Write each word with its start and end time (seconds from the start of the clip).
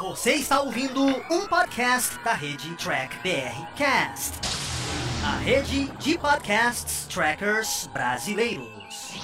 Você 0.00 0.32
está 0.32 0.60
ouvindo 0.60 1.00
um 1.04 1.46
podcast 1.46 2.18
da 2.24 2.32
rede 2.32 2.74
Track 2.76 3.16
BR 3.18 3.76
Cast, 3.76 4.40
a 5.24 5.36
rede 5.38 5.86
de 5.98 6.18
podcasts 6.18 7.06
trackers 7.06 7.88
brasileiros. 7.92 9.14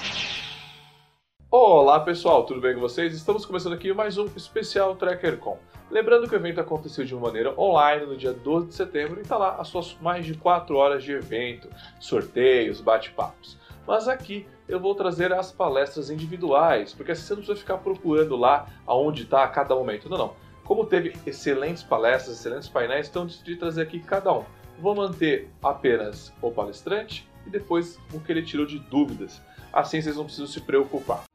Olá 1.49 1.99
pessoal, 1.99 2.45
tudo 2.45 2.61
bem 2.61 2.73
com 2.73 2.79
vocês? 2.79 3.13
Estamos 3.13 3.45
começando 3.45 3.73
aqui 3.73 3.93
mais 3.93 4.17
um 4.17 4.25
especial 4.37 4.95
TrackerCon. 4.95 5.59
Lembrando 5.89 6.29
que 6.29 6.33
o 6.33 6.37
evento 6.37 6.61
aconteceu 6.61 7.03
de 7.03 7.13
uma 7.13 7.27
maneira 7.27 7.53
online 7.59 8.05
no 8.05 8.15
dia 8.15 8.31
12 8.31 8.67
de 8.67 8.73
setembro 8.73 9.19
e 9.19 9.23
está 9.23 9.37
lá 9.37 9.57
as 9.59 9.67
suas 9.67 9.97
mais 9.99 10.25
de 10.25 10.35
4 10.35 10.73
horas 10.77 11.03
de 11.03 11.11
evento, 11.11 11.67
sorteios, 11.99 12.79
bate-papos. 12.79 13.57
Mas 13.85 14.07
aqui 14.07 14.47
eu 14.69 14.79
vou 14.79 14.95
trazer 14.95 15.33
as 15.33 15.51
palestras 15.51 16.09
individuais, 16.09 16.93
porque 16.93 17.11
assim 17.11 17.23
você 17.23 17.33
não 17.33 17.37
precisa 17.39 17.59
ficar 17.59 17.77
procurando 17.79 18.37
lá 18.37 18.67
aonde 18.87 19.23
está 19.23 19.43
a 19.43 19.49
cada 19.49 19.75
momento. 19.75 20.09
Não, 20.09 20.17
não. 20.17 20.50
Como 20.71 20.85
teve 20.85 21.13
excelentes 21.25 21.83
palestras, 21.83 22.37
excelentes 22.37 22.69
painéis, 22.69 23.09
então 23.09 23.25
decidi 23.25 23.57
trazer 23.57 23.81
aqui 23.81 23.99
cada 23.99 24.31
um. 24.31 24.45
Vou 24.79 24.95
manter 24.95 25.49
apenas 25.61 26.33
o 26.41 26.49
palestrante 26.49 27.27
e 27.45 27.49
depois 27.49 27.99
o 28.13 28.21
que 28.21 28.31
ele 28.31 28.41
tirou 28.41 28.65
de 28.65 28.79
dúvidas. 28.79 29.41
Assim 29.73 30.01
vocês 30.01 30.15
não 30.15 30.23
precisam 30.23 30.47
se 30.47 30.61
preocupar. 30.61 31.25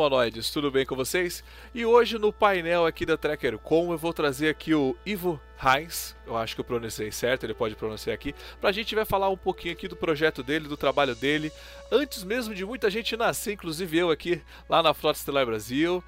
Humanoides, 0.00 0.50
tudo 0.50 0.70
bem 0.70 0.86
com 0.86 0.96
vocês? 0.96 1.44
E 1.74 1.84
hoje 1.84 2.18
no 2.18 2.32
painel 2.32 2.86
aqui 2.86 3.04
da 3.04 3.18
TrackerCon 3.18 3.92
eu 3.92 3.98
vou 3.98 4.14
trazer 4.14 4.48
aqui 4.48 4.74
o 4.74 4.96
Ivo 5.04 5.38
Heinz, 5.62 6.16
eu 6.26 6.38
acho 6.38 6.54
que 6.54 6.62
eu 6.62 6.64
pronunciei 6.64 7.12
certo, 7.12 7.44
ele 7.44 7.52
pode 7.52 7.76
pronunciar 7.76 8.14
aqui, 8.14 8.34
pra 8.58 8.72
gente 8.72 8.94
vai 8.94 9.04
falar 9.04 9.28
um 9.28 9.36
pouquinho 9.36 9.74
aqui 9.74 9.86
do 9.86 9.94
projeto 9.94 10.42
dele, 10.42 10.68
do 10.68 10.76
trabalho 10.76 11.14
dele, 11.14 11.52
antes 11.92 12.24
mesmo 12.24 12.54
de 12.54 12.64
muita 12.64 12.88
gente 12.88 13.14
nascer, 13.14 13.52
inclusive 13.52 13.98
eu 13.98 14.10
aqui 14.10 14.42
lá 14.70 14.82
na 14.82 14.94
Frota 14.94 15.18
Estelar 15.18 15.44
Brasil. 15.44 16.02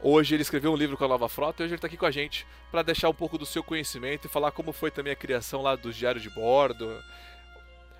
Hoje 0.00 0.34
ele 0.34 0.42
escreveu 0.42 0.72
um 0.72 0.76
livro 0.76 0.96
com 0.96 1.04
a 1.04 1.08
Nova 1.08 1.28
Frota 1.28 1.62
e 1.62 1.64
hoje 1.64 1.74
ele 1.74 1.76
está 1.76 1.88
aqui 1.88 1.96
com 1.98 2.06
a 2.06 2.10
gente 2.10 2.46
para 2.70 2.80
deixar 2.80 3.10
um 3.10 3.14
pouco 3.14 3.36
do 3.36 3.44
seu 3.44 3.62
conhecimento 3.62 4.26
e 4.26 4.30
falar 4.30 4.50
como 4.50 4.72
foi 4.72 4.90
também 4.90 5.12
a 5.12 5.16
criação 5.16 5.60
lá 5.60 5.76
dos 5.76 5.94
diários 5.94 6.22
de 6.22 6.30
bordo. 6.30 6.90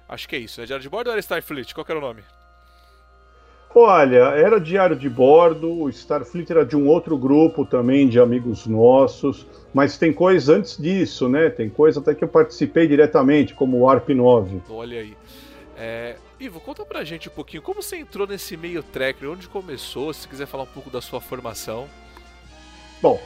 Acho 0.08 0.26
que 0.26 0.36
é 0.36 0.38
isso, 0.38 0.60
né? 0.60 0.66
Diário 0.66 0.82
de 0.82 0.88
bordo 0.88 1.08
ou 1.08 1.12
era 1.12 1.20
Starfleet? 1.20 1.74
Qual 1.74 1.86
era 1.88 1.98
o 1.98 2.02
nome? 2.02 2.22
Olha, 3.78 4.30
era 4.30 4.58
diário 4.58 4.96
de 4.96 5.06
bordo, 5.06 5.70
o 5.70 5.90
Starfleet 5.90 6.50
era 6.50 6.64
de 6.64 6.74
um 6.74 6.88
outro 6.88 7.14
grupo 7.18 7.62
também, 7.62 8.08
de 8.08 8.18
amigos 8.18 8.66
nossos, 8.66 9.46
mas 9.74 9.98
tem 9.98 10.14
coisa 10.14 10.56
antes 10.56 10.78
disso, 10.78 11.28
né? 11.28 11.50
Tem 11.50 11.68
coisa 11.68 12.00
até 12.00 12.14
que 12.14 12.24
eu 12.24 12.28
participei 12.28 12.88
diretamente, 12.88 13.52
como 13.52 13.78
o 13.78 13.86
ARP 13.86 14.08
9. 14.14 14.62
Olha 14.70 15.00
aí. 15.00 15.14
É, 15.76 16.16
Ivo, 16.40 16.58
conta 16.58 16.86
pra 16.86 17.04
gente 17.04 17.28
um 17.28 17.32
pouquinho, 17.32 17.62
como 17.62 17.82
você 17.82 17.96
entrou 17.98 18.26
nesse 18.26 18.56
meio 18.56 18.82
tracker, 18.82 19.30
onde 19.30 19.46
começou, 19.46 20.10
se 20.14 20.26
quiser 20.26 20.46
falar 20.46 20.62
um 20.62 20.72
pouco 20.72 20.88
da 20.88 21.02
sua 21.02 21.20
formação. 21.20 21.86
Bom, 23.02 23.20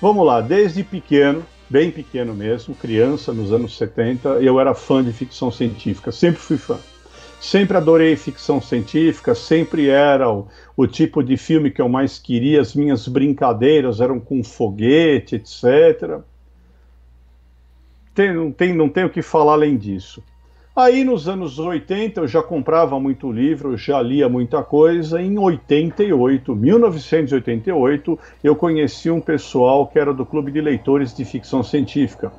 vamos 0.00 0.24
lá, 0.24 0.40
desde 0.40 0.82
pequeno, 0.82 1.44
bem 1.68 1.90
pequeno 1.90 2.32
mesmo, 2.32 2.74
criança, 2.74 3.30
nos 3.30 3.52
anos 3.52 3.76
70, 3.76 4.40
eu 4.40 4.58
era 4.58 4.72
fã 4.74 5.04
de 5.04 5.12
ficção 5.12 5.50
científica, 5.50 6.10
sempre 6.10 6.40
fui 6.40 6.56
fã. 6.56 6.78
Sempre 7.42 7.76
adorei 7.76 8.14
ficção 8.14 8.60
científica, 8.60 9.34
sempre 9.34 9.88
era 9.88 10.30
o, 10.30 10.46
o, 10.76 10.86
tipo 10.86 11.24
de 11.24 11.36
filme 11.36 11.72
que 11.72 11.82
eu 11.82 11.88
mais 11.88 12.16
queria, 12.16 12.60
as 12.60 12.72
minhas 12.72 13.08
brincadeiras 13.08 14.00
eram 14.00 14.20
com 14.20 14.44
foguete, 14.44 15.34
etc. 15.34 16.20
Tem, 18.14 18.32
não, 18.32 18.52
tem, 18.52 18.72
não 18.72 18.88
tenho 18.88 19.08
o 19.08 19.10
que 19.10 19.22
falar 19.22 19.54
além 19.54 19.76
disso. 19.76 20.22
Aí 20.74 21.02
nos 21.02 21.28
anos 21.28 21.58
80 21.58 22.20
eu 22.20 22.28
já 22.28 22.40
comprava 22.44 23.00
muito 23.00 23.32
livro, 23.32 23.76
já 23.76 24.00
lia 24.00 24.28
muita 24.28 24.62
coisa. 24.62 25.20
Em 25.20 25.36
88, 25.36 26.54
1988, 26.54 28.18
eu 28.44 28.54
conheci 28.54 29.10
um 29.10 29.20
pessoal 29.20 29.88
que 29.88 29.98
era 29.98 30.14
do 30.14 30.24
Clube 30.24 30.52
de 30.52 30.60
Leitores 30.60 31.12
de 31.12 31.24
Ficção 31.24 31.64
Científica. 31.64 32.32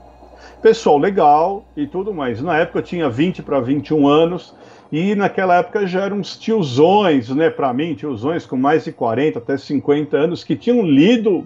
Pessoal 0.61 0.97
legal 0.97 1.65
e 1.75 1.85
tudo 1.85 2.13
mais. 2.13 2.41
Na 2.41 2.57
época 2.57 2.79
eu 2.79 2.83
tinha 2.83 3.09
20 3.09 3.41
para 3.41 3.59
21 3.59 4.07
anos 4.07 4.55
e 4.91 5.15
naquela 5.15 5.57
época 5.57 5.87
já 5.87 6.01
eram 6.01 6.17
uns 6.17 6.37
tiozões, 6.37 7.29
né, 7.29 7.49
para 7.49 7.73
mim, 7.73 7.95
tiozões 7.95 8.45
com 8.45 8.55
mais 8.55 8.83
de 8.83 8.91
40 8.91 9.39
até 9.39 9.57
50 9.57 10.15
anos, 10.15 10.43
que 10.43 10.55
tinham 10.55 10.83
lido 10.83 11.43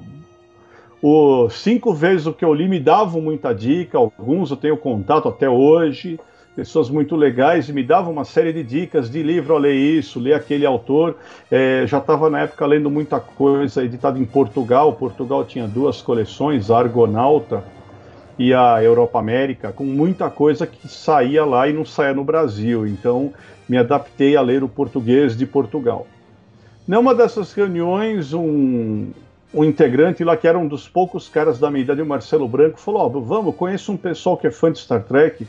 o 1.01 1.49
cinco 1.49 1.93
vezes 1.93 2.25
o 2.25 2.33
que 2.33 2.43
eu 2.43 2.53
li, 2.53 2.67
me 2.67 2.79
davam 2.79 3.21
muita 3.21 3.53
dica, 3.53 3.97
alguns 3.97 4.51
eu 4.51 4.57
tenho 4.57 4.75
contato 4.75 5.29
até 5.29 5.49
hoje, 5.49 6.19
pessoas 6.57 6.89
muito 6.89 7.15
legais, 7.15 7.69
e 7.69 7.73
me 7.73 7.83
davam 7.83 8.11
uma 8.11 8.25
série 8.25 8.51
de 8.51 8.63
dicas 8.63 9.09
de 9.09 9.23
livro, 9.23 9.55
a 9.55 9.59
ler 9.59 9.75
isso, 9.75 10.19
ler 10.19 10.33
aquele 10.33 10.65
autor. 10.65 11.15
É, 11.51 11.85
já 11.85 11.99
estava 11.99 12.29
na 12.29 12.41
época 12.41 12.65
lendo 12.65 12.89
muita 12.89 13.19
coisa 13.19 13.81
editada 13.81 14.19
em 14.19 14.25
Portugal, 14.25 14.91
Portugal 14.93 15.45
tinha 15.45 15.67
duas 15.67 16.01
coleções, 16.01 16.69
a 16.69 16.79
Argonauta, 16.79 17.63
e 18.37 18.53
a 18.53 18.81
Europa 18.83 19.19
América 19.19 19.71
com 19.71 19.83
muita 19.83 20.29
coisa 20.29 20.67
que 20.67 20.87
saía 20.87 21.43
lá 21.43 21.67
e 21.67 21.73
não 21.73 21.85
saía 21.85 22.13
no 22.13 22.23
Brasil. 22.23 22.85
Então 22.85 23.33
me 23.67 23.77
adaptei 23.77 24.35
a 24.35 24.41
ler 24.41 24.63
o 24.63 24.69
português 24.69 25.35
de 25.35 25.45
Portugal. 25.45 26.07
Numa 26.87 27.13
dessas 27.13 27.51
reuniões, 27.51 28.33
um, 28.33 29.11
um 29.53 29.63
integrante 29.63 30.23
lá, 30.23 30.37
que 30.37 30.47
era 30.47 30.57
um 30.57 30.67
dos 30.67 30.87
poucos 30.87 31.27
caras 31.27 31.59
da 31.59 31.69
minha 31.69 31.83
idade, 31.83 32.01
o 32.01 32.05
Marcelo 32.05 32.47
Branco, 32.47 32.79
falou: 32.79 33.11
oh, 33.13 33.21
Vamos, 33.21 33.55
conheço 33.55 33.91
um 33.91 33.97
pessoal 33.97 34.37
que 34.37 34.47
é 34.47 34.51
fã 34.51 34.71
de 34.71 34.79
Star 34.79 35.03
Trek 35.03 35.45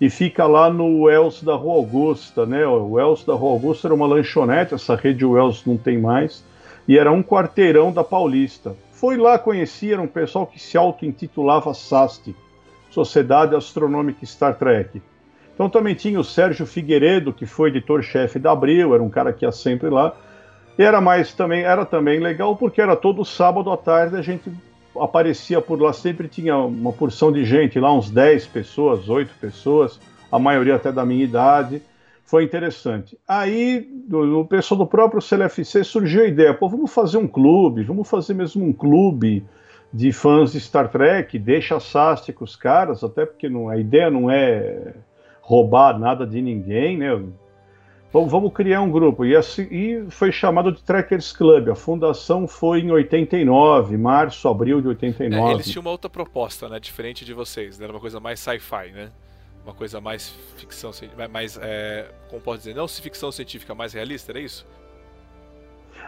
e 0.00 0.08
fica 0.08 0.46
lá 0.46 0.70
no 0.70 1.02
Wells 1.02 1.42
da 1.42 1.54
Rua 1.54 1.74
Augusta, 1.74 2.46
né? 2.46 2.66
O 2.66 2.92
Wells 2.92 3.24
da 3.26 3.34
Rua 3.34 3.52
Augusta 3.52 3.88
era 3.88 3.94
uma 3.94 4.06
lanchonete, 4.06 4.72
essa 4.72 4.96
rede 4.96 5.24
Wells 5.24 5.62
não 5.66 5.76
tem 5.76 5.98
mais, 5.98 6.42
e 6.88 6.96
era 6.96 7.12
um 7.12 7.22
quarteirão 7.22 7.92
da 7.92 8.02
Paulista. 8.02 8.74
Foi 9.00 9.16
lá 9.16 9.38
conhecer 9.38 9.98
um 9.98 10.06
pessoal 10.06 10.46
que 10.46 10.60
se 10.60 10.76
auto-intitulava 10.76 11.72
SAST, 11.72 12.36
Sociedade 12.90 13.56
Astronômica 13.56 14.26
Star 14.26 14.58
Trek. 14.58 15.00
Então 15.54 15.70
também 15.70 15.94
tinha 15.94 16.20
o 16.20 16.24
Sérgio 16.24 16.66
Figueiredo, 16.66 17.32
que 17.32 17.46
foi 17.46 17.70
editor-chefe 17.70 18.38
da 18.38 18.52
Abril, 18.52 18.92
era 18.92 19.02
um 19.02 19.08
cara 19.08 19.32
que 19.32 19.46
ia 19.46 19.52
sempre 19.52 19.88
lá. 19.88 20.14
E 20.78 20.82
era 20.82 21.00
mais 21.00 21.32
também, 21.32 21.62
era 21.62 21.86
também 21.86 22.20
legal 22.20 22.54
porque 22.56 22.78
era 22.78 22.94
todo 22.94 23.24
sábado 23.24 23.70
à 23.72 23.76
tarde 23.78 24.18
a 24.18 24.22
gente 24.22 24.52
aparecia 24.94 25.62
por 25.62 25.80
lá, 25.80 25.94
sempre 25.94 26.28
tinha 26.28 26.58
uma 26.58 26.92
porção 26.92 27.32
de 27.32 27.42
gente 27.42 27.80
lá, 27.80 27.90
uns 27.90 28.10
10 28.10 28.48
pessoas, 28.48 29.08
8 29.08 29.32
pessoas, 29.40 29.98
a 30.30 30.38
maioria 30.38 30.76
até 30.76 30.92
da 30.92 31.06
minha 31.06 31.24
idade 31.24 31.80
foi 32.30 32.44
interessante. 32.44 33.18
Aí, 33.26 33.84
do, 34.06 34.44
pessoal 34.44 34.78
do 34.78 34.86
próprio 34.86 35.20
CLFC 35.20 35.82
surgiu 35.82 36.22
a 36.22 36.28
ideia, 36.28 36.54
pô, 36.54 36.68
vamos 36.68 36.94
fazer 36.94 37.18
um 37.18 37.26
clube, 37.26 37.82
vamos 37.82 38.08
fazer 38.08 38.34
mesmo 38.34 38.64
um 38.64 38.72
clube 38.72 39.44
de 39.92 40.12
fãs 40.12 40.52
de 40.52 40.60
Star 40.60 40.88
Trek, 40.88 41.36
deixa 41.40 41.76
a 41.76 42.32
com 42.32 42.44
os 42.44 42.54
caras, 42.54 43.02
até 43.02 43.26
porque 43.26 43.48
não, 43.48 43.68
a 43.68 43.76
ideia 43.76 44.08
não 44.08 44.30
é 44.30 44.94
roubar 45.40 45.98
nada 45.98 46.24
de 46.24 46.40
ninguém, 46.40 46.96
né? 46.96 47.20
Vamos, 48.12 48.30
vamos 48.30 48.52
criar 48.52 48.80
um 48.80 48.92
grupo. 48.92 49.24
E, 49.24 49.34
assim, 49.34 49.66
e 49.68 50.06
foi 50.08 50.30
chamado 50.30 50.70
de 50.70 50.84
Trekkers 50.84 51.32
Club. 51.32 51.68
A 51.68 51.74
fundação 51.74 52.46
foi 52.46 52.78
em 52.80 52.92
89, 52.92 53.96
março, 53.96 54.48
abril 54.48 54.80
de 54.80 54.86
89. 54.86 55.50
É, 55.50 55.54
eles 55.54 55.68
tinham 55.68 55.80
uma 55.80 55.90
outra 55.90 56.08
proposta, 56.08 56.68
né? 56.68 56.78
Diferente 56.78 57.24
de 57.24 57.34
vocês, 57.34 57.76
né? 57.76 57.86
Era 57.86 57.92
uma 57.92 58.00
coisa 58.00 58.20
mais 58.20 58.38
sci-fi, 58.38 58.92
né? 58.92 59.10
Uma 59.70 59.74
coisa 59.74 60.00
mais 60.00 60.34
ficção, 60.56 60.90
mais, 61.30 61.58
é, 61.62 62.06
como 62.28 62.42
pode 62.42 62.58
dizer, 62.58 62.74
não 62.74 62.88
se 62.88 63.00
ficção 63.00 63.30
científica, 63.30 63.72
mais 63.74 63.92
realista, 63.92 64.32
era 64.32 64.40
isso? 64.40 64.66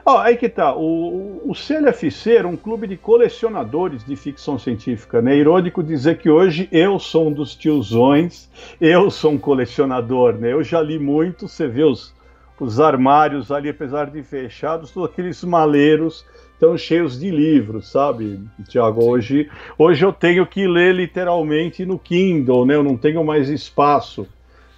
Oh, 0.04 0.18
aí 0.18 0.36
que 0.36 0.48
tá. 0.48 0.74
O, 0.74 1.40
o 1.48 1.54
CLFC 1.54 2.38
era 2.38 2.48
um 2.48 2.56
clube 2.56 2.88
de 2.88 2.96
colecionadores 2.96 4.04
de 4.04 4.16
ficção 4.16 4.58
científica. 4.58 5.22
Né? 5.22 5.34
É 5.34 5.38
irônico 5.38 5.80
dizer 5.80 6.18
que 6.18 6.28
hoje 6.28 6.68
eu 6.72 6.98
sou 6.98 7.28
um 7.28 7.32
dos 7.32 7.54
tiozões, 7.54 8.50
eu 8.80 9.12
sou 9.12 9.30
um 9.30 9.38
colecionador. 9.38 10.34
Né? 10.34 10.52
Eu 10.52 10.64
já 10.64 10.80
li 10.80 10.98
muito, 10.98 11.46
você 11.46 11.68
vê 11.68 11.84
os, 11.84 12.12
os 12.58 12.80
armários 12.80 13.52
ali, 13.52 13.68
apesar 13.68 14.10
de 14.10 14.24
fechados, 14.24 14.90
todos 14.90 15.08
aqueles 15.08 15.44
maleiros 15.44 16.26
estão 16.62 16.78
cheios 16.78 17.18
de 17.18 17.28
livros, 17.28 17.90
sabe, 17.90 18.40
Tiago? 18.68 19.04
Hoje, 19.04 19.50
hoje 19.76 20.06
eu 20.06 20.12
tenho 20.12 20.46
que 20.46 20.64
ler 20.64 20.94
literalmente 20.94 21.84
no 21.84 21.98
Kindle, 21.98 22.64
né? 22.64 22.76
Eu 22.76 22.84
não 22.84 22.96
tenho 22.96 23.24
mais 23.24 23.48
espaço. 23.48 24.28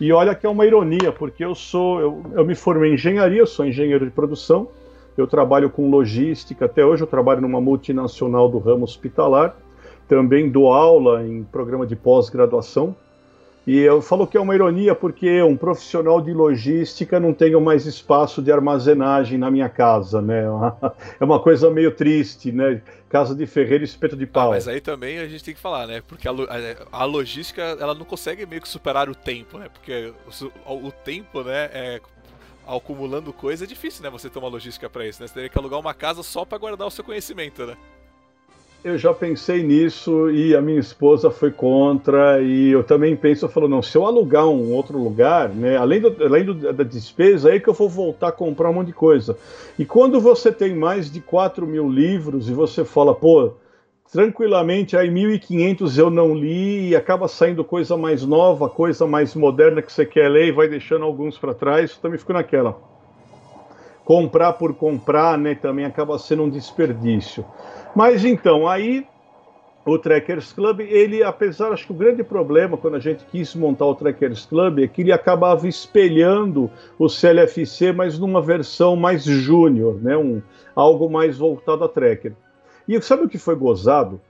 E 0.00 0.10
olha 0.10 0.34
que 0.34 0.46
é 0.46 0.48
uma 0.48 0.64
ironia, 0.64 1.12
porque 1.12 1.44
eu 1.44 1.54
sou, 1.54 2.00
eu, 2.00 2.24
eu 2.32 2.44
me 2.46 2.54
formei 2.54 2.92
em 2.92 2.94
engenharia, 2.94 3.40
eu 3.40 3.46
sou 3.46 3.66
engenheiro 3.66 4.06
de 4.06 4.10
produção, 4.10 4.68
eu 5.14 5.26
trabalho 5.26 5.68
com 5.68 5.90
logística, 5.90 6.64
até 6.64 6.82
hoje 6.82 7.02
eu 7.02 7.06
trabalho 7.06 7.42
numa 7.42 7.60
multinacional 7.60 8.48
do 8.48 8.58
ramo 8.58 8.84
hospitalar, 8.84 9.54
também 10.08 10.48
dou 10.48 10.72
aula 10.72 11.22
em 11.22 11.44
programa 11.44 11.86
de 11.86 11.94
pós-graduação, 11.94 12.96
E 13.66 13.78
eu 13.78 14.02
falo 14.02 14.26
que 14.26 14.36
é 14.36 14.40
uma 14.40 14.54
ironia 14.54 14.94
porque 14.94 15.42
um 15.42 15.56
profissional 15.56 16.20
de 16.20 16.32
logística 16.34 17.18
não 17.18 17.32
tenho 17.32 17.60
mais 17.60 17.86
espaço 17.86 18.42
de 18.42 18.52
armazenagem 18.52 19.38
na 19.38 19.50
minha 19.50 19.68
casa, 19.68 20.20
né? 20.20 20.44
É 21.18 21.24
uma 21.24 21.40
coisa 21.40 21.70
meio 21.70 21.90
triste, 21.90 22.52
né? 22.52 22.82
Casa 23.08 23.34
de 23.34 23.46
ferreiro 23.46 23.82
e 23.82 23.86
espeto 23.86 24.16
de 24.16 24.26
pau. 24.26 24.50
Ah, 24.50 24.54
mas 24.54 24.68
aí 24.68 24.80
também 24.80 25.18
a 25.18 25.26
gente 25.26 25.42
tem 25.42 25.54
que 25.54 25.60
falar, 25.60 25.86
né? 25.86 26.02
Porque 26.06 26.28
a, 26.28 27.04
logística, 27.04 27.62
ela 27.62 27.94
não 27.94 28.04
consegue 28.04 28.44
meio 28.44 28.60
que 28.60 28.68
superar 28.68 29.08
o 29.08 29.14
tempo, 29.14 29.58
né? 29.58 29.68
Porque 29.72 30.12
o, 30.66 30.88
o 30.88 30.92
tempo, 30.92 31.42
né, 31.42 31.70
é, 31.72 32.00
acumulando 32.66 33.32
coisa 33.32 33.64
é 33.64 33.66
difícil, 33.66 34.02
né? 34.02 34.10
Você 34.10 34.28
ter 34.28 34.38
uma 34.38 34.48
logística 34.48 34.90
para 34.90 35.06
isso, 35.06 35.22
né? 35.22 35.26
Você 35.26 35.34
teria 35.34 35.48
que 35.48 35.58
alugar 35.58 35.80
uma 35.80 35.94
casa 35.94 36.22
só 36.22 36.44
para 36.44 36.58
guardar 36.58 36.86
o 36.86 36.90
seu 36.90 37.04
conhecimento, 37.04 37.64
né? 37.64 37.76
Eu 38.84 38.98
já 38.98 39.14
pensei 39.14 39.62
nisso 39.62 40.30
e 40.30 40.54
a 40.54 40.60
minha 40.60 40.78
esposa 40.78 41.30
foi 41.30 41.50
contra 41.50 42.42
e 42.42 42.68
eu 42.68 42.84
também 42.84 43.16
penso, 43.16 43.46
eu 43.46 43.48
falo, 43.48 43.66
não, 43.66 43.80
se 43.80 43.96
eu 43.96 44.04
alugar 44.04 44.46
um 44.46 44.74
outro 44.74 44.98
lugar, 44.98 45.48
né, 45.48 45.78
além, 45.78 46.02
do, 46.02 46.22
além 46.22 46.44
do, 46.44 46.52
da 46.52 46.84
despesa, 46.84 47.48
aí 47.48 47.58
que 47.58 47.68
eu 47.70 47.72
vou 47.72 47.88
voltar 47.88 48.28
a 48.28 48.32
comprar 48.32 48.68
um 48.68 48.74
monte 48.74 48.88
de 48.88 48.92
coisa. 48.92 49.38
E 49.78 49.86
quando 49.86 50.20
você 50.20 50.52
tem 50.52 50.74
mais 50.74 51.10
de 51.10 51.22
4 51.22 51.66
mil 51.66 51.88
livros 51.88 52.50
e 52.50 52.52
você 52.52 52.84
fala, 52.84 53.14
pô, 53.14 53.54
tranquilamente 54.12 54.98
aí 54.98 55.08
1.500 55.08 55.96
eu 55.96 56.10
não 56.10 56.34
li 56.34 56.90
e 56.90 56.94
acaba 56.94 57.26
saindo 57.26 57.64
coisa 57.64 57.96
mais 57.96 58.22
nova, 58.22 58.68
coisa 58.68 59.06
mais 59.06 59.34
moderna 59.34 59.80
que 59.80 59.90
você 59.90 60.04
quer 60.04 60.28
ler 60.28 60.48
e 60.48 60.52
vai 60.52 60.68
deixando 60.68 61.06
alguns 61.06 61.38
para 61.38 61.54
trás, 61.54 61.96
também 61.96 62.18
fico 62.18 62.34
naquela. 62.34 62.93
Comprar 64.04 64.54
por 64.54 64.74
comprar, 64.74 65.38
né, 65.38 65.54
também 65.54 65.84
acaba 65.84 66.18
sendo 66.18 66.42
um 66.42 66.50
desperdício. 66.50 67.44
Mas 67.94 68.24
então, 68.24 68.68
aí 68.68 69.06
o 69.86 69.98
Trekkers 69.98 70.52
Club, 70.52 70.80
ele, 70.80 71.22
apesar, 71.22 71.70
acho 71.70 71.86
que 71.86 71.92
o 71.92 71.96
grande 71.96 72.24
problema 72.24 72.76
quando 72.76 72.96
a 72.96 73.00
gente 73.00 73.24
quis 73.26 73.54
montar 73.54 73.84
o 73.84 73.94
Trekkers 73.94 74.46
Club 74.46 74.78
é 74.78 74.88
que 74.88 75.02
ele 75.02 75.12
acabava 75.12 75.68
espelhando 75.68 76.70
o 76.98 77.08
CLFC, 77.08 77.92
mas 77.92 78.18
numa 78.18 78.40
versão 78.40 78.96
mais 78.96 79.24
júnior, 79.24 80.02
né? 80.02 80.16
Um, 80.16 80.40
algo 80.74 81.10
mais 81.10 81.36
voltado 81.36 81.84
a 81.84 81.88
Trekker. 81.88 82.32
E 82.88 83.00
sabe 83.02 83.24
o 83.24 83.28
que 83.28 83.38
foi 83.38 83.54
gozado? 83.54 84.20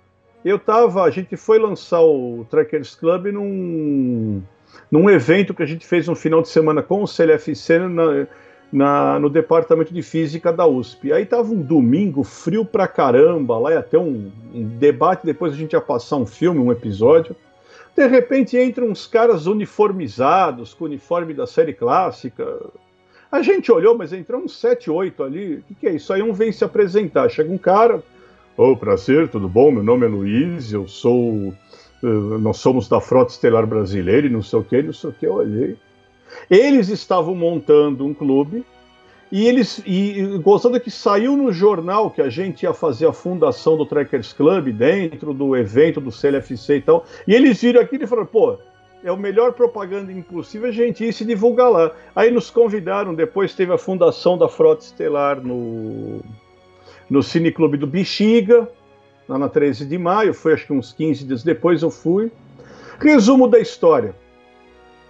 Eu 0.45 0.59
tava, 0.59 1.05
a 1.05 1.11
gente 1.11 1.37
foi 1.37 1.59
lançar 1.59 2.03
o 2.03 2.45
Trekkers 2.51 2.95
Club 2.97 3.27
num, 3.27 4.43
num 4.91 5.09
evento 5.09 5.55
que 5.55 5.63
a 5.63 5.67
gente 5.67 5.87
fez 5.87 6.09
no 6.09 6.17
final 6.17 6.43
de 6.43 6.49
semana 6.49 6.83
com 6.83 7.03
o 7.03 7.07
CLFC 7.07 7.79
na, 7.79 8.27
na, 8.75 9.21
no 9.21 9.31
departamento 9.31 9.95
de 9.95 10.03
física 10.03 10.53
da 10.53 10.67
USP. 10.67 11.13
Aí 11.13 11.25
tava 11.25 11.53
um 11.53 11.63
domingo 11.63 12.25
frio 12.25 12.65
pra 12.65 12.89
caramba, 12.89 13.57
lá 13.57 13.71
ia 13.71 13.83
ter 13.83 13.99
um, 13.99 14.33
um 14.53 14.65
debate, 14.65 15.25
depois 15.25 15.53
a 15.53 15.57
gente 15.57 15.75
ia 15.75 15.81
passar 15.81 16.17
um 16.17 16.27
filme, 16.27 16.59
um 16.59 16.73
episódio. 16.73 17.37
De 17.97 18.05
repente 18.09 18.59
entram 18.59 18.89
uns 18.89 19.07
caras 19.07 19.47
uniformizados, 19.47 20.75
com 20.75 20.87
uniforme 20.87 21.33
da 21.33 21.47
série 21.47 21.73
clássica. 21.73 22.45
A 23.31 23.43
gente 23.43 23.71
olhou, 23.71 23.97
mas 23.97 24.13
entrou 24.13 24.43
uns 24.43 24.59
7, 24.59 24.91
8 24.91 25.23
ali. 25.23 25.55
O 25.55 25.63
que, 25.63 25.75
que, 25.77 25.87
é 25.87 25.93
isso? 25.93 26.13
Aí 26.13 26.21
um 26.21 26.33
vem 26.33 26.51
se 26.51 26.65
apresentar. 26.65 27.29
Chega 27.29 27.53
um 27.53 27.59
cara. 27.59 28.03
Ô, 28.57 28.73
oh, 28.73 28.77
prazer, 28.77 29.29
tudo 29.29 29.49
bom? 29.49 29.71
Meu 29.71 29.85
nome 29.85 30.05
é 30.05 30.09
Luiz, 30.09 30.73
eu 30.73 30.89
sou. 30.89 31.55
Uh, 32.03 32.39
nós 32.41 32.57
somos 32.57 32.89
da 32.89 33.01
Frota 33.01 33.31
Estelar 33.31 33.67
Brasileira 33.67 34.27
e 34.27 34.31
não 34.31 34.43
sei 34.43 34.59
o 34.59 34.65
que, 34.65 34.83
não 34.83 34.93
sei 34.93 35.11
o 35.11 35.13
que. 35.13 35.27
Eu 35.27 35.35
olhei. 35.35 35.77
Eles 36.51 36.89
estavam 36.89 37.35
montando 37.35 38.05
um 38.05 38.15
clube 38.15 38.65
e 39.33 39.47
eles 39.49 39.83
e 39.85 40.39
gostando 40.39 40.79
que 40.79 40.91
saiu 40.91 41.37
no 41.37 41.53
jornal 41.53 42.11
que 42.11 42.23
a 42.23 42.29
gente 42.29 42.63
ia 42.63 42.73
fazer 42.73 43.07
a 43.07 43.13
fundação 43.13 43.77
do 43.77 43.87
Trekkers 43.87 44.33
Club 44.33 44.69
dentro 44.69 45.35
do 45.35 45.57
evento 45.57 46.01
do 46.01 46.13
CLFC 46.13 46.77
e 46.77 46.83
tal. 46.83 47.05
E 47.27 47.35
eles 47.35 47.61
viram 47.61 47.81
aquilo 47.81 48.05
e 48.05 48.07
falaram, 48.07 48.29
pô, 48.29 48.59
é 49.03 49.11
o 49.11 49.17
melhor 49.17 49.53
propaganda 49.53 50.13
impossível 50.13 50.69
a 50.69 50.73
gente 50.73 51.05
ir 51.05 51.13
se 51.13 51.25
divulgar 51.25 51.71
lá. 51.71 51.91
Aí 52.15 52.31
nos 52.31 52.49
convidaram, 52.49 53.15
depois 53.15 53.55
teve 53.55 53.73
a 53.73 53.79
fundação 53.79 54.39
da 54.39 54.49
Frota 54.49 54.85
Estelar 54.85 55.41
no, 55.41 56.21
no 57.11 57.23
Cineclube 57.23 57.77
do 57.77 57.87
Bexiga, 57.87 58.69
lá 59.29 59.39
na 59.39 59.49
13 59.49 59.85
de 59.85 59.99
maio, 59.99 60.33
foi 60.33 60.53
acho 60.53 60.67
que 60.67 60.73
uns 60.73 60.93
15 60.93 61.25
dias 61.25 61.43
depois 61.43 61.83
eu 61.83 61.91
fui. 61.91 62.31
Resumo 63.01 63.49
da 63.49 63.59
história 63.59 64.15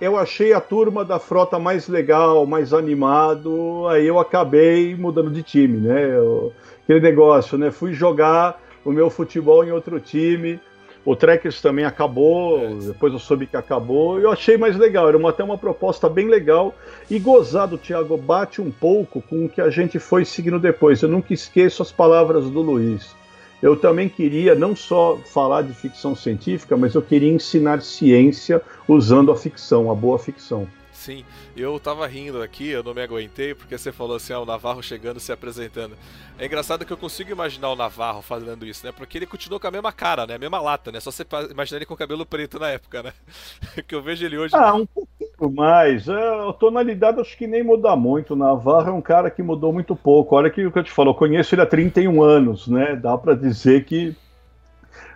eu 0.05 0.17
achei 0.17 0.53
a 0.53 0.61
turma 0.61 1.05
da 1.05 1.19
frota 1.19 1.59
mais 1.59 1.89
legal, 1.89 2.47
mais 2.47 2.73
animado, 2.73 3.87
aí 3.89 4.07
eu 4.07 4.19
acabei 4.19 4.95
mudando 4.95 5.31
de 5.31 5.43
time, 5.43 5.79
né? 5.79 6.17
Eu, 6.17 6.53
aquele 6.83 7.01
negócio, 7.01 7.59
né? 7.59 7.71
Fui 7.71 7.93
jogar 7.93 8.61
o 8.85 8.93
meu 8.93 9.11
futebol 9.11 9.65
em 9.65 9.71
outro 9.71 9.99
time. 9.99 10.61
O 11.05 11.15
Trekkers 11.15 11.61
também 11.61 11.85
acabou, 11.85 12.61
é. 12.61 12.75
depois 12.87 13.13
eu 13.13 13.19
soube 13.19 13.47
que 13.47 13.57
acabou. 13.57 14.19
Eu 14.19 14.31
achei 14.31 14.57
mais 14.57 14.77
legal, 14.77 15.09
era 15.09 15.19
uma, 15.19 15.31
até 15.31 15.45
uma 15.45 15.59
proposta 15.59 16.09
bem 16.09 16.29
legal. 16.29 16.75
E 17.11 17.19
gozado, 17.19 17.77
Thiago, 17.77 18.17
bate 18.17 18.61
um 18.61 18.71
pouco 18.71 19.21
com 19.21 19.45
o 19.45 19.49
que 19.49 19.61
a 19.61 19.69
gente 19.69 19.99
foi 19.99 20.25
seguindo 20.25 20.59
depois. 20.59 21.03
Eu 21.03 21.09
nunca 21.09 21.35
esqueço 21.35 21.83
as 21.83 21.93
palavras 21.93 22.49
do 22.49 22.61
Luiz 22.61 23.15
eu 23.65 23.75
também 23.75 24.11
queria 24.11 24.55
não 24.55 24.77
só 24.77 25.17
falar 25.17 25.63
de 25.63 25.73
ficção 25.73 26.15
científica, 26.15 26.77
mas 26.77 26.95
eu 26.95 27.01
queria 27.01 27.33
ensinar 27.33 27.81
ciência 27.81 28.61
usando 28.87 29.33
a 29.33 29.37
ficção, 29.37 29.91
a 29.91 29.95
boa 29.95 30.19
ficção. 30.19 30.69
Sim, 31.05 31.23
eu 31.55 31.79
tava 31.79 32.07
rindo 32.07 32.41
aqui, 32.41 32.71
eu 32.71 32.83
não 32.83 32.95
me 32.95 33.03
aguentei, 33.03 33.55
porque 33.55 33.77
você 33.77 33.93
falou 33.93 34.17
assim, 34.17 34.33
ah, 34.33 34.41
o 34.41 34.47
Navarro 34.47 34.83
chegando 34.83 35.21
se 35.21 35.31
apresentando. 35.31 35.95
É 36.39 36.47
engraçado 36.47 36.87
que 36.87 36.91
eu 36.91 36.97
consigo 36.97 37.31
imaginar 37.31 37.69
o 37.69 37.77
Navarro 37.77 38.23
fazendo 38.23 38.65
isso, 38.65 38.87
né? 38.87 38.91
Porque 38.91 39.19
ele 39.19 39.27
continuou 39.27 39.61
com 39.61 39.67
a 39.67 39.71
mesma 39.71 39.93
cara, 39.93 40.27
né? 40.27 40.37
A 40.37 40.39
mesma 40.39 40.63
lata, 40.63 40.91
né? 40.91 41.01
Só 41.01 41.11
você 41.11 41.27
imaginar 41.51 41.77
ele 41.77 41.85
com 41.85 41.95
cabelo 41.95 42.25
preto 42.25 42.59
na 42.59 42.71
época, 42.71 43.03
né? 43.03 43.13
que 43.87 43.95
eu 43.95 44.01
vejo 44.01 44.25
ele 44.25 44.39
hoje. 44.39 44.57
Ah, 44.57 44.73
um 44.73 44.87
pouquinho 44.87 45.53
mais. 45.55 46.09
É, 46.09 46.49
a 46.49 46.55
tonalidade 46.55 47.21
acho 47.21 47.37
que 47.37 47.47
nem 47.47 47.63
muda 47.63 47.95
muito. 47.95 48.33
O 48.33 48.37
Navarro 48.37 48.89
é 48.89 48.93
um 48.93 49.03
cara 49.03 49.31
que 49.31 49.43
mudou 49.43 49.75
muito 49.75 49.95
pouco. 49.95 50.35
Olha 50.35 50.49
que 50.49 50.65
o 50.65 50.73
que 50.73 50.79
eu 50.79 50.85
te 50.85 50.91
falo, 50.91 51.11
eu 51.11 51.15
conheço 51.15 51.55
ele 51.55 51.61
há 51.61 51.67
31 51.67 52.23
anos, 52.23 52.67
né? 52.67 52.97
Dá 52.97 53.19
para 53.19 53.35
dizer 53.35 53.85
que 53.85 54.17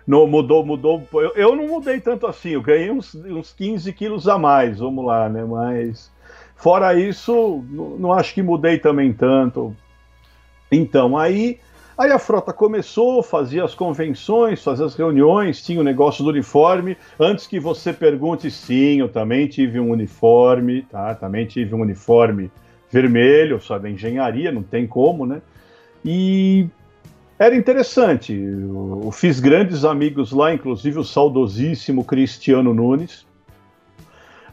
não, 0.09 0.25
mudou, 0.25 0.65
mudou. 0.65 1.03
Eu, 1.13 1.33
eu, 1.35 1.55
não 1.55 1.67
mudei 1.67 2.01
tanto 2.01 2.25
assim, 2.25 2.49
eu 2.49 2.63
ganhei 2.63 2.89
uns, 2.89 3.13
uns 3.13 3.53
15 3.53 3.93
quilos 3.93 4.27
a 4.27 4.39
mais, 4.39 4.79
vamos 4.79 5.05
lá, 5.05 5.29
né? 5.29 5.45
Mas 5.45 6.11
fora 6.55 6.99
isso, 6.99 7.63
não, 7.69 7.89
não 7.91 8.11
acho 8.11 8.33
que 8.33 8.41
mudei 8.41 8.79
também 8.79 9.13
tanto. 9.13 9.75
Então, 10.71 11.15
aí, 11.15 11.59
aí 11.95 12.11
a 12.11 12.17
frota 12.17 12.51
começou, 12.51 13.21
fazia 13.21 13.63
as 13.63 13.75
convenções, 13.75 14.63
fazia 14.63 14.87
as 14.87 14.95
reuniões, 14.95 15.63
tinha 15.63 15.79
o 15.79 15.83
negócio 15.83 16.23
do 16.23 16.31
uniforme. 16.31 16.97
Antes 17.19 17.45
que 17.45 17.59
você 17.59 17.93
pergunte, 17.93 18.49
sim, 18.49 19.01
eu 19.01 19.09
também 19.09 19.47
tive 19.47 19.79
um 19.79 19.91
uniforme, 19.91 20.81
tá? 20.89 21.13
Também 21.13 21.45
tive 21.45 21.75
um 21.75 21.81
uniforme 21.81 22.49
vermelho, 22.89 23.61
só 23.61 23.77
da 23.77 23.87
engenharia, 23.87 24.51
não 24.51 24.63
tem 24.63 24.87
como, 24.87 25.27
né? 25.27 25.39
E 26.03 26.67
era 27.39 27.55
interessante. 27.55 28.33
Eu 28.33 29.09
fiz 29.13 29.39
grandes 29.39 29.85
amigos 29.85 30.33
lá, 30.33 30.53
inclusive 30.53 30.99
o 30.99 31.05
saudosíssimo 31.05 32.03
Cristiano 32.03 32.73
Nunes. 32.73 33.25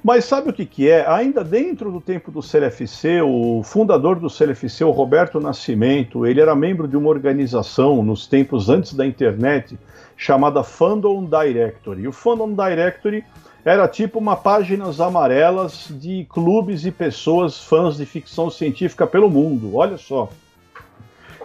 Mas 0.05 0.25
sabe 0.25 0.51
o 0.51 0.53
que, 0.53 0.65
que 0.65 0.89
é? 0.89 1.05
Ainda 1.05 1.43
dentro 1.43 1.91
do 1.91 2.01
tempo 2.01 2.31
do 2.31 2.41
CLFC, 2.41 3.23
o 3.23 3.61
fundador 3.65 4.21
do 4.21 4.31
CLFC, 4.31 4.85
o 4.85 4.93
Roberto 4.93 5.41
Nascimento, 5.41 6.25
ele 6.25 6.41
era 6.41 6.55
membro 6.55 6.87
de 6.87 6.97
uma 6.97 7.09
organização 7.09 8.05
nos 8.05 8.29
tempos 8.29 8.69
antes 8.69 8.95
da 8.95 9.05
internet 9.05 9.77
chamada 10.17 10.63
Fandom 10.63 11.25
Directory. 11.25 12.07
O 12.07 12.13
Fandom 12.13 12.55
Directory 12.55 13.25
era 13.65 13.89
tipo 13.89 14.21
uma 14.21 14.37
páginas 14.37 15.01
amarelas 15.01 15.89
de 15.91 16.25
clubes 16.31 16.87
e 16.87 16.93
pessoas 16.93 17.59
fãs 17.59 17.97
de 17.97 18.07
ficção 18.07 18.49
científica 18.49 19.09
pelo 19.09 19.29
mundo. 19.29 19.75
Olha 19.75 19.99
só. 19.99 20.31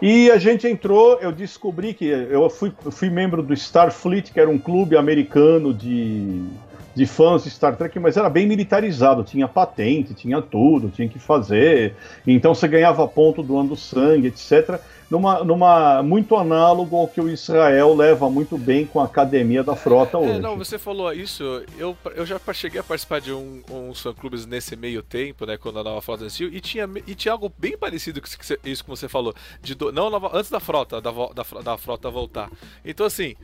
E 0.01 0.31
a 0.31 0.37
gente 0.37 0.67
entrou, 0.67 1.19
eu 1.19 1.31
descobri 1.31 1.93
que 1.93 2.05
eu 2.05 2.49
fui, 2.49 2.73
fui 2.89 3.09
membro 3.09 3.43
do 3.43 3.53
Starfleet, 3.53 4.31
que 4.31 4.39
era 4.39 4.49
um 4.49 4.57
clube 4.57 4.97
americano 4.97 5.71
de, 5.71 6.43
de 6.95 7.05
fãs 7.05 7.43
de 7.43 7.51
Star 7.51 7.75
Trek, 7.75 7.99
mas 7.99 8.17
era 8.17 8.27
bem 8.27 8.47
militarizado, 8.47 9.23
tinha 9.23 9.47
patente, 9.47 10.15
tinha 10.15 10.41
tudo, 10.41 10.89
tinha 10.89 11.07
que 11.07 11.19
fazer. 11.19 11.93
Então 12.25 12.55
você 12.55 12.67
ganhava 12.67 13.07
ponto 13.07 13.43
doando 13.43 13.75
sangue, 13.75 14.27
etc 14.27 14.79
numa, 15.11 15.43
numa 15.43 16.01
muito 16.01 16.37
análogo 16.37 16.95
ao 16.95 17.05
que 17.05 17.19
o 17.19 17.29
Israel 17.29 17.93
leva 17.93 18.29
muito 18.29 18.57
bem 18.57 18.85
com 18.85 19.01
a 19.01 19.03
academia 19.03 19.61
da 19.61 19.75
frota 19.75 20.15
é, 20.15 20.19
hoje. 20.21 20.31
É, 20.31 20.39
não, 20.39 20.57
você 20.57 20.79
falou 20.79 21.11
isso, 21.11 21.43
eu, 21.77 21.97
eu 22.15 22.25
já 22.25 22.39
cheguei 22.53 22.79
a 22.79 22.83
participar 22.83 23.19
de 23.19 23.33
um, 23.33 23.61
uns 23.69 23.99
fã-clubes 23.99 24.45
nesse 24.45 24.77
meio 24.77 25.03
tempo, 25.03 25.45
né, 25.45 25.57
quando 25.57 25.79
a 25.79 25.83
nova 25.83 26.01
frota 26.01 26.23
nasceu, 26.23 26.47
e 26.47 26.61
tinha, 26.61 26.89
e 27.05 27.13
tinha 27.13 27.33
algo 27.33 27.51
bem 27.57 27.77
parecido 27.77 28.21
com 28.21 28.27
isso 28.63 28.83
que 28.83 28.89
você 28.89 29.09
falou, 29.09 29.35
de 29.61 29.75
do, 29.75 29.91
não 29.91 30.09
antes 30.33 30.49
da 30.49 30.61
frota, 30.61 31.01
da, 31.01 31.11
da, 31.11 31.61
da 31.61 31.77
frota 31.77 32.09
voltar. 32.09 32.49
Então, 32.85 33.05
assim, 33.05 33.35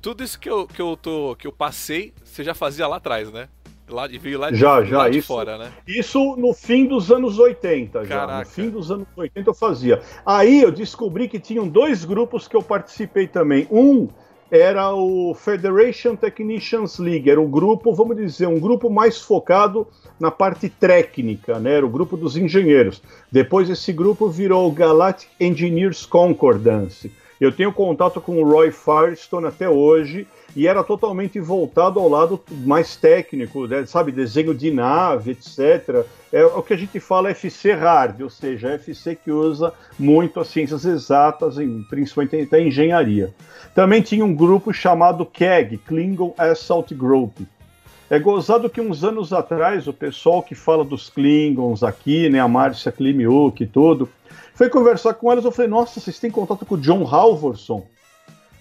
tudo 0.00 0.24
isso 0.24 0.40
que 0.40 0.50
eu, 0.50 0.66
que 0.66 0.82
eu, 0.82 0.96
tô, 0.96 1.36
que 1.36 1.46
eu 1.46 1.52
passei, 1.52 2.12
você 2.24 2.42
já 2.42 2.52
fazia 2.52 2.88
lá 2.88 2.96
atrás, 2.96 3.30
né? 3.30 3.48
Lá, 3.92 4.06
veio 4.08 4.38
lá 4.38 4.50
de, 4.50 4.56
já, 4.56 4.82
já, 4.82 4.98
lá 4.98 5.10
isso, 5.10 5.28
fora, 5.28 5.58
né? 5.58 5.72
Isso 5.86 6.34
no 6.36 6.54
fim 6.54 6.86
dos 6.86 7.12
anos 7.12 7.38
80, 7.38 8.04
já. 8.06 8.38
No 8.38 8.46
fim 8.46 8.70
dos 8.70 8.90
anos 8.90 9.06
80 9.14 9.50
eu 9.50 9.54
fazia. 9.54 10.00
Aí 10.24 10.62
eu 10.62 10.72
descobri 10.72 11.28
que 11.28 11.38
tinham 11.38 11.68
dois 11.68 12.04
grupos 12.04 12.48
que 12.48 12.56
eu 12.56 12.62
participei 12.62 13.26
também. 13.26 13.68
Um 13.70 14.08
era 14.50 14.94
o 14.94 15.34
Federation 15.34 16.14
Technicians 16.14 16.98
League, 16.98 17.30
era 17.30 17.40
o 17.40 17.48
grupo, 17.48 17.94
vamos 17.94 18.16
dizer, 18.16 18.46
um 18.46 18.60
grupo 18.60 18.90
mais 18.90 19.18
focado 19.18 19.86
na 20.20 20.30
parte 20.30 20.68
técnica, 20.68 21.58
né? 21.58 21.74
Era 21.76 21.86
o 21.86 21.88
grupo 21.88 22.18
dos 22.18 22.36
engenheiros. 22.36 23.02
Depois 23.30 23.70
esse 23.70 23.92
grupo 23.92 24.28
virou 24.28 24.68
o 24.68 24.72
Galactic 24.72 25.30
Engineers 25.40 26.04
Concordance. 26.04 27.10
Eu 27.40 27.50
tenho 27.50 27.72
contato 27.72 28.20
com 28.20 28.42
o 28.42 28.44
Roy 28.48 28.70
Firestone 28.70 29.46
até 29.46 29.68
hoje 29.68 30.26
e 30.54 30.66
era 30.66 30.84
totalmente 30.84 31.40
voltado 31.40 31.98
ao 31.98 32.08
lado 32.08 32.40
mais 32.50 32.96
técnico, 32.96 33.66
né? 33.66 33.84
sabe, 33.86 34.12
desenho 34.12 34.54
de 34.54 34.70
nave, 34.70 35.32
etc. 35.32 36.04
É 36.32 36.44
o 36.44 36.62
que 36.62 36.74
a 36.74 36.76
gente 36.76 37.00
fala 37.00 37.30
FC 37.30 37.72
hard, 37.72 38.20
ou 38.20 38.30
seja, 38.30 38.72
FC 38.72 39.16
que 39.16 39.30
usa 39.30 39.72
muito 39.98 40.40
as 40.40 40.48
ciências 40.48 40.84
exatas, 40.84 41.56
principalmente 41.88 42.54
a 42.54 42.60
engenharia. 42.60 43.32
Também 43.74 44.02
tinha 44.02 44.24
um 44.24 44.34
grupo 44.34 44.72
chamado 44.72 45.24
KEG, 45.24 45.78
Klingon 45.78 46.34
Assault 46.36 46.94
Group. 46.94 47.38
É 48.10 48.18
gozado 48.18 48.68
que 48.68 48.78
uns 48.78 49.04
anos 49.04 49.32
atrás 49.32 49.88
o 49.88 49.92
pessoal 49.92 50.42
que 50.42 50.54
fala 50.54 50.84
dos 50.84 51.08
Klingons 51.08 51.82
aqui, 51.82 52.28
né, 52.28 52.40
a 52.40 52.46
Márcia 52.46 52.92
Klimiuk 52.92 53.62
e 53.62 53.66
tudo, 53.66 54.06
foi 54.54 54.68
conversar 54.68 55.14
com 55.14 55.32
elas. 55.32 55.46
Eu 55.46 55.50
falei, 55.50 55.70
nossa, 55.70 55.98
vocês 55.98 56.18
têm 56.18 56.30
contato 56.30 56.66
com 56.66 56.74
o 56.74 56.78
John 56.78 57.06
Halvorson? 57.06 57.86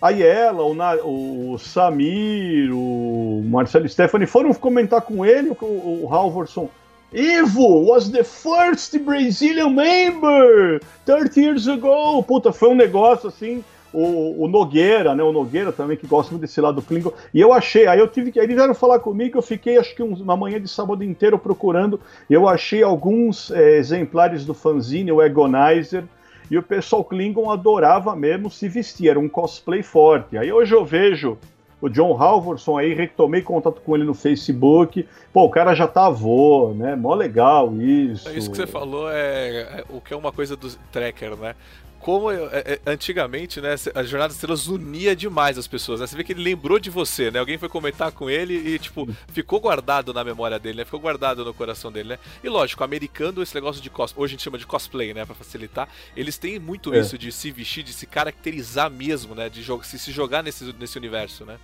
Aí 0.01 0.23
ela, 0.23 0.63
o, 0.63 1.53
o 1.53 1.59
Samir, 1.59 2.71
o 2.73 3.43
Marcelo 3.45 3.87
Stephanie 3.87 4.25
foram 4.25 4.53
comentar 4.53 5.01
com 5.01 5.25
ele, 5.25 5.49
o, 5.49 6.03
o 6.03 6.09
Halvorson. 6.11 6.69
Ivo 7.13 7.85
was 7.85 8.09
the 8.09 8.23
first 8.23 8.97
Brazilian 8.99 9.71
member 9.71 10.81
30 11.05 11.39
years 11.39 11.67
ago. 11.67 12.23
Puta, 12.23 12.53
foi 12.53 12.69
um 12.69 12.75
negócio 12.75 13.27
assim 13.27 13.63
o, 13.93 14.45
o, 14.45 14.47
Nogueira, 14.47 15.13
né? 15.13 15.23
O 15.23 15.33
Nogueira 15.33 15.71
também, 15.71 15.97
que 15.97 16.07
gosta 16.07 16.31
muito 16.31 16.41
desse 16.41 16.61
lado 16.61 16.81
Klingon. 16.81 17.11
E 17.33 17.41
eu 17.41 17.51
achei, 17.51 17.87
aí 17.87 17.99
eu 17.99 18.07
tive 18.07 18.31
que. 18.31 18.39
Eles 18.39 18.55
vieram 18.55 18.73
falar 18.73 18.99
comigo, 18.99 19.37
eu 19.37 19.41
fiquei 19.41 19.77
acho 19.77 19.93
que 19.95 20.01
uma 20.01 20.37
manhã 20.37 20.59
de 20.59 20.67
sábado 20.67 21.03
inteiro 21.03 21.37
procurando. 21.37 21.99
Eu 22.29 22.47
achei 22.47 22.81
alguns 22.81 23.51
é, 23.51 23.77
exemplares 23.77 24.45
do 24.45 24.53
fanzine, 24.53 25.11
o 25.11 25.21
Agonizer. 25.21 26.05
E 26.51 26.57
o 26.57 26.61
pessoal 26.61 27.01
Klingon 27.01 27.49
adorava 27.49 28.13
mesmo 28.13 28.51
se 28.51 28.67
vestir, 28.67 29.07
era 29.07 29.17
um 29.17 29.29
cosplay 29.29 29.81
forte. 29.81 30.37
Aí 30.37 30.51
hoje 30.51 30.75
eu 30.75 30.83
vejo 30.83 31.37
o 31.79 31.87
John 31.87 32.21
Halvorson 32.21 32.77
aí, 32.77 32.93
retomei 32.93 33.41
contato 33.41 33.79
com 33.79 33.95
ele 33.95 34.03
no 34.03 34.13
Facebook. 34.13 35.07
Pô, 35.31 35.45
o 35.45 35.49
cara 35.49 35.73
já 35.73 35.87
tá 35.87 36.07
avô, 36.07 36.73
né? 36.75 36.93
Mó 36.93 37.15
legal 37.15 37.73
isso. 37.81 38.27
É 38.27 38.33
isso 38.33 38.51
que 38.51 38.57
você 38.57 38.67
falou 38.67 39.09
é, 39.09 39.61
é 39.61 39.85
o 39.89 40.01
que 40.01 40.13
é 40.13 40.17
uma 40.17 40.33
coisa 40.33 40.57
do 40.57 40.69
tracker, 40.91 41.37
né? 41.37 41.55
Como 42.01 42.31
é, 42.31 42.35
é, 42.51 42.81
antigamente, 42.85 43.61
né, 43.61 43.75
a 43.93 44.03
Jornada 44.03 44.29
das 44.29 44.35
Estrelas 44.35 44.67
unia 44.67 45.15
demais 45.15 45.57
as 45.57 45.67
pessoas, 45.67 45.99
né? 45.99 46.07
Você 46.07 46.15
vê 46.15 46.23
que 46.23 46.33
ele 46.33 46.43
lembrou 46.43 46.79
de 46.79 46.89
você, 46.89 47.29
né? 47.29 47.39
Alguém 47.39 47.57
foi 47.57 47.69
comentar 47.69 48.11
com 48.11 48.29
ele 48.29 48.55
e, 48.55 48.79
tipo, 48.79 49.07
ficou 49.31 49.59
guardado 49.59 50.13
na 50.13 50.23
memória 50.23 50.57
dele, 50.57 50.79
né? 50.79 50.85
Ficou 50.85 50.99
guardado 50.99 51.45
no 51.45 51.53
coração 51.53 51.91
dele, 51.91 52.09
né? 52.09 52.19
E 52.43 52.49
lógico, 52.49 52.83
americano, 52.83 53.43
esse 53.43 53.53
negócio 53.53 53.81
de 53.81 53.89
cosplay, 53.89 54.23
hoje 54.23 54.31
a 54.31 54.33
gente 54.33 54.43
chama 54.43 54.57
de 54.57 54.65
cosplay, 54.65 55.13
né? 55.13 55.25
Pra 55.25 55.35
facilitar, 55.35 55.87
eles 56.15 56.37
têm 56.37 56.57
muito 56.57 56.93
é. 56.93 56.99
isso 56.99 57.17
de 57.17 57.31
se 57.31 57.51
vestir, 57.51 57.83
de 57.83 57.93
se 57.93 58.07
caracterizar 58.07 58.89
mesmo, 58.89 59.35
né? 59.35 59.47
De 59.47 59.63
se, 59.83 59.99
se 59.99 60.11
jogar 60.11 60.43
nesse, 60.43 60.73
nesse 60.79 60.97
universo, 60.97 61.45
né? 61.45 61.59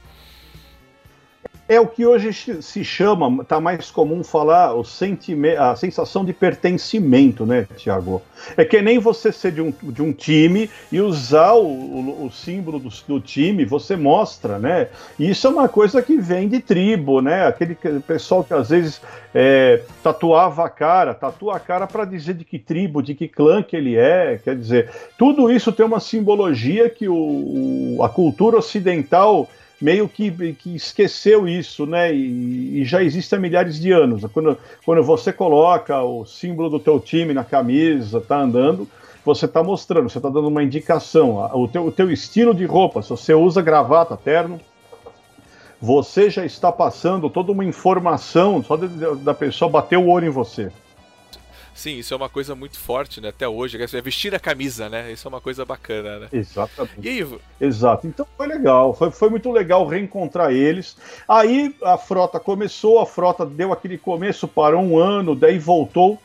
É 1.69 1.81
o 1.81 1.87
que 1.87 2.05
hoje 2.05 2.31
se 2.61 2.83
chama, 2.83 3.41
está 3.41 3.59
mais 3.59 3.91
comum 3.91 4.23
falar, 4.23 4.73
o 4.73 4.85
a 5.59 5.75
sensação 5.75 6.23
de 6.23 6.31
pertencimento, 6.31 7.45
né, 7.45 7.67
Tiago? 7.75 8.21
É 8.55 8.63
que 8.63 8.81
nem 8.81 8.99
você 8.99 9.33
ser 9.33 9.51
de 9.51 9.61
um, 9.61 9.73
de 9.83 10.01
um 10.01 10.13
time 10.13 10.69
e 10.89 11.01
usar 11.01 11.53
o, 11.55 11.67
o, 11.67 12.25
o 12.27 12.31
símbolo 12.31 12.79
do, 12.79 12.89
do, 13.05 13.19
time, 13.19 13.65
você 13.65 13.97
mostra, 13.97 14.57
né? 14.57 14.87
E 15.19 15.29
isso 15.29 15.45
é 15.45 15.49
uma 15.49 15.67
coisa 15.67 16.01
que 16.01 16.17
vem 16.17 16.47
de 16.47 16.61
tribo, 16.61 17.21
né? 17.21 17.45
Aquele 17.45 17.75
pessoal 17.75 18.45
que 18.45 18.53
às 18.53 18.69
vezes 18.69 19.01
é, 19.35 19.81
tatuava 20.01 20.65
a 20.65 20.69
cara, 20.69 21.13
tatua 21.13 21.57
a 21.57 21.59
cara 21.59 21.85
para 21.85 22.05
dizer 22.05 22.35
de 22.35 22.45
que 22.45 22.57
tribo, 22.57 23.03
de 23.03 23.13
que 23.13 23.27
clã 23.27 23.61
que 23.61 23.75
ele 23.75 23.97
é, 23.97 24.39
quer 24.41 24.55
dizer, 24.55 24.89
tudo 25.17 25.51
isso 25.51 25.73
tem 25.73 25.85
uma 25.85 25.99
simbologia 25.99 26.89
que 26.89 27.09
o, 27.09 27.99
a 28.01 28.07
cultura 28.07 28.57
ocidental 28.57 29.49
meio 29.79 30.09
que, 30.09 30.53
que 30.53 30.75
esqueceu 30.75 31.47
isso, 31.47 31.85
né? 31.85 32.13
E, 32.13 32.81
e, 32.81 32.85
já 32.85 33.03
existe 33.03 33.35
há 33.35 33.39
milhares 33.39 33.79
de 33.79 33.91
anos. 33.91 34.23
Quando, 34.33 34.57
quando 34.85 35.03
você 35.03 35.31
coloca 35.31 36.01
o 36.01 36.25
símbolo 36.25 36.69
do 36.69 36.79
teu 36.79 36.99
time 36.99 37.33
na 37.33 37.43
camisa, 37.43 38.19
tá 38.19 38.37
andando, 38.37 38.87
você 39.23 39.45
está 39.45 39.61
mostrando, 39.61 40.09
você 40.09 40.17
está 40.17 40.29
dando 40.29 40.47
uma 40.47 40.63
indicação. 40.63 41.37
O 41.53 41.67
teu, 41.67 41.85
o 41.85 41.91
teu 41.91 42.11
estilo 42.11 42.53
de 42.53 42.65
roupa, 42.65 43.01
se 43.01 43.09
você 43.09 43.33
usa 43.33 43.61
gravata, 43.61 44.17
terno, 44.17 44.59
você 45.79 46.29
já 46.29 46.45
está 46.45 46.71
passando 46.71 47.29
toda 47.29 47.51
uma 47.51 47.63
informação 47.63 48.63
só 48.63 48.75
de, 48.75 48.87
da 49.17 49.33
pessoa 49.33 49.69
bater 49.69 49.97
o 49.97 50.07
olho 50.07 50.27
em 50.27 50.31
você. 50.31 50.71
Sim, 51.77 51.99
isso 51.99 52.11
é 52.11 52.17
uma 52.17 52.27
coisa 52.27 52.55
muito 52.55 52.79
forte, 52.79 53.21
né? 53.21 53.29
Até 53.29 53.47
hoje, 53.47 53.77
é 53.79 54.01
vestir 54.01 54.33
a 54.33 54.39
camisa, 54.39 54.89
né? 54.89 55.11
Isso 55.11 55.27
é 55.27 55.29
uma 55.29 55.39
coisa 55.39 55.63
bacana, 55.63 56.21
né? 56.21 56.27
Exatamente. 56.33 56.99
E 57.03 57.07
aí, 57.07 57.39
Exato. 57.61 58.07
Então 58.07 58.25
foi 58.35 58.47
legal, 58.47 58.95
foi, 58.95 59.11
foi 59.11 59.29
muito 59.29 59.51
legal 59.51 59.85
reencontrar 59.85 60.51
eles. 60.51 60.97
Aí 61.27 61.75
a 61.83 61.95
frota 61.95 62.39
começou, 62.39 62.99
a 62.99 63.05
frota 63.05 63.45
deu 63.45 63.71
aquele 63.71 63.95
começo, 63.95 64.47
parou 64.47 64.81
um 64.81 64.97
ano, 64.97 65.35
daí 65.35 65.59
voltou. 65.59 66.19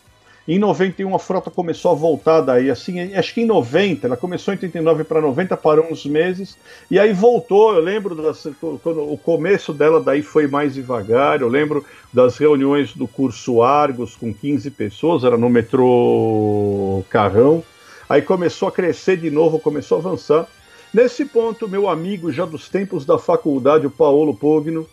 Em 0.46 0.58
91 0.58 1.14
a 1.14 1.18
frota 1.20 1.50
começou 1.52 1.92
a 1.92 1.94
voltar 1.94 2.40
daí, 2.40 2.68
assim, 2.68 3.14
acho 3.14 3.32
que 3.32 3.42
em 3.42 3.46
90, 3.46 4.08
ela 4.08 4.16
começou 4.16 4.52
em 4.52 4.56
89 4.56 5.04
para 5.04 5.20
90, 5.20 5.56
parou 5.56 5.86
uns 5.88 6.04
meses, 6.04 6.58
e 6.90 6.98
aí 6.98 7.12
voltou, 7.12 7.74
eu 7.74 7.80
lembro 7.80 8.16
das, 8.16 8.48
quando 8.82 9.12
o 9.12 9.16
começo 9.16 9.72
dela 9.72 10.00
daí 10.00 10.20
foi 10.20 10.48
mais 10.48 10.74
devagar, 10.74 11.40
eu 11.40 11.48
lembro 11.48 11.84
das 12.12 12.38
reuniões 12.38 12.92
do 12.92 13.06
curso 13.06 13.62
Argos 13.62 14.16
com 14.16 14.34
15 14.34 14.68
pessoas, 14.72 15.22
era 15.22 15.38
no 15.38 15.48
metrô 15.48 17.04
Carrão, 17.08 17.62
aí 18.08 18.20
começou 18.20 18.66
a 18.66 18.72
crescer 18.72 19.18
de 19.18 19.30
novo, 19.30 19.60
começou 19.60 19.98
a 19.98 20.00
avançar. 20.00 20.48
Nesse 20.92 21.24
ponto, 21.24 21.68
meu 21.68 21.88
amigo 21.88 22.32
já 22.32 22.44
dos 22.44 22.68
tempos 22.68 23.06
da 23.06 23.16
faculdade, 23.16 23.86
o 23.86 23.90
Paulo 23.90 24.34
Pogno, 24.34 24.88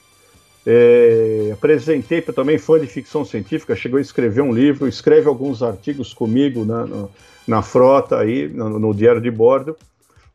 é, 0.65 1.51
apresentei 1.53 2.21
também 2.21 2.57
fã 2.57 2.79
de 2.79 2.87
ficção 2.87 3.23
científica, 3.23 3.75
chegou 3.75 3.97
a 3.97 4.01
escrever 4.01 4.41
um 4.41 4.53
livro, 4.53 4.87
escreve 4.87 5.27
alguns 5.27 5.63
artigos 5.63 6.13
comigo 6.13 6.65
na, 6.65 6.85
na, 6.85 7.07
na 7.47 7.61
frota 7.61 8.19
aí, 8.19 8.47
no, 8.47 8.77
no, 8.79 8.93
diário 8.93 9.21
de 9.21 9.31
bordo. 9.31 9.75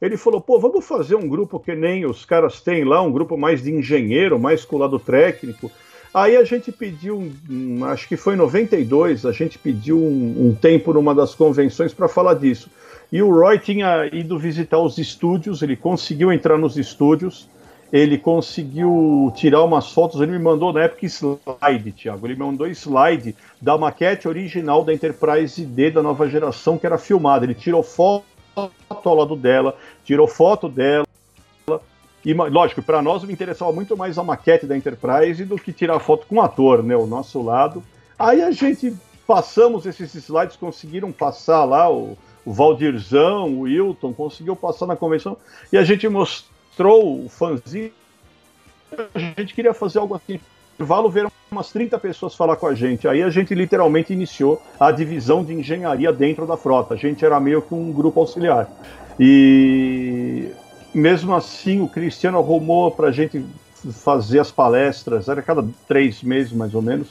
Ele 0.00 0.16
falou, 0.16 0.40
pô, 0.40 0.58
vamos 0.58 0.84
fazer 0.84 1.14
um 1.14 1.28
grupo 1.28 1.60
que 1.60 1.74
nem 1.74 2.04
os 2.04 2.24
caras 2.24 2.60
têm 2.60 2.84
lá, 2.84 3.00
um 3.00 3.12
grupo 3.12 3.36
mais 3.36 3.62
de 3.62 3.72
engenheiro, 3.72 4.38
mais 4.38 4.64
com 4.64 4.76
o 4.76 4.78
lado 4.78 4.98
técnico. 4.98 5.70
Aí 6.12 6.36
a 6.36 6.44
gente 6.44 6.70
pediu, 6.70 7.30
um, 7.50 7.84
acho 7.84 8.08
que 8.08 8.16
foi 8.16 8.34
em 8.34 8.36
92, 8.36 9.26
a 9.26 9.32
gente 9.32 9.58
pediu 9.58 9.98
um, 9.98 10.48
um 10.48 10.54
tempo 10.54 10.92
numa 10.92 11.14
das 11.14 11.34
convenções 11.34 11.92
para 11.92 12.08
falar 12.08 12.34
disso. 12.34 12.70
E 13.10 13.22
o 13.22 13.30
Roy 13.30 13.58
tinha 13.58 14.06
ido 14.12 14.38
visitar 14.38 14.78
os 14.78 14.98
estúdios, 14.98 15.62
ele 15.62 15.76
conseguiu 15.76 16.32
entrar 16.32 16.58
nos 16.58 16.76
estúdios, 16.76 17.48
ele 17.94 18.18
conseguiu 18.18 19.32
tirar 19.36 19.62
umas 19.62 19.92
fotos, 19.92 20.20
ele 20.20 20.32
me 20.32 20.38
mandou 20.40 20.72
na 20.72 20.82
época 20.82 21.06
slide, 21.06 21.92
Thiago. 21.92 22.26
Ele 22.26 22.34
me 22.34 22.40
mandou 22.40 22.66
slide 22.66 23.36
da 23.62 23.78
maquete 23.78 24.26
original 24.26 24.82
da 24.82 24.92
Enterprise 24.92 25.64
D 25.64 25.92
da 25.92 26.02
nova 26.02 26.28
geração 26.28 26.76
que 26.76 26.84
era 26.84 26.98
filmada. 26.98 27.46
Ele 27.46 27.54
tirou 27.54 27.84
foto 27.84 28.24
ao 28.56 29.14
lado 29.14 29.36
dela, 29.36 29.78
tirou 30.04 30.26
foto 30.26 30.68
dela. 30.68 31.06
E, 32.24 32.34
lógico, 32.34 32.82
para 32.82 33.00
nós 33.00 33.22
me 33.22 33.32
interessava 33.32 33.70
muito 33.70 33.96
mais 33.96 34.18
a 34.18 34.24
maquete 34.24 34.66
da 34.66 34.76
Enterprise 34.76 35.44
do 35.44 35.54
que 35.54 35.72
tirar 35.72 36.00
foto 36.00 36.26
com 36.26 36.34
o 36.38 36.42
ator, 36.42 36.82
né? 36.82 36.96
O 36.96 37.06
nosso 37.06 37.40
lado. 37.42 37.80
Aí 38.18 38.42
a 38.42 38.50
gente 38.50 38.92
passamos 39.24 39.86
esses 39.86 40.12
slides, 40.16 40.56
conseguiram 40.56 41.12
passar 41.12 41.64
lá 41.64 41.88
o, 41.88 42.18
o 42.44 42.52
Valdirzão, 42.52 43.54
o 43.54 43.60
Wilton, 43.60 44.12
conseguiu 44.12 44.56
passar 44.56 44.86
na 44.86 44.96
convenção 44.96 45.36
e 45.72 45.78
a 45.78 45.84
gente 45.84 46.08
mostrou 46.08 46.53
mostrou 46.74 47.24
o 47.24 47.28
fanzinho. 47.28 47.92
A 49.14 49.40
gente 49.40 49.54
queria 49.54 49.72
fazer 49.72 49.98
algo 49.98 50.14
assim. 50.14 50.40
Valo 50.76 51.08
ver 51.08 51.28
umas 51.50 51.70
30 51.70 51.96
pessoas 52.00 52.34
falar 52.34 52.56
com 52.56 52.66
a 52.66 52.74
gente. 52.74 53.06
Aí 53.06 53.22
a 53.22 53.30
gente 53.30 53.54
literalmente 53.54 54.12
iniciou 54.12 54.60
a 54.78 54.90
divisão 54.90 55.44
de 55.44 55.54
engenharia 55.54 56.12
dentro 56.12 56.46
da 56.46 56.56
frota. 56.56 56.94
A 56.94 56.96
gente 56.96 57.24
era 57.24 57.38
meio 57.38 57.62
que 57.62 57.72
um 57.72 57.92
grupo 57.92 58.20
auxiliar. 58.20 58.68
E 59.18 60.50
mesmo 60.92 61.34
assim, 61.34 61.80
o 61.80 61.88
Cristiano 61.88 62.38
arrumou 62.38 62.90
para 62.90 63.08
a 63.08 63.12
gente 63.12 63.44
fazer 63.92 64.40
as 64.40 64.50
palestras, 64.50 65.28
era 65.28 65.42
cada 65.42 65.64
três 65.86 66.22
meses 66.22 66.52
mais 66.52 66.74
ou 66.74 66.80
menos, 66.80 67.08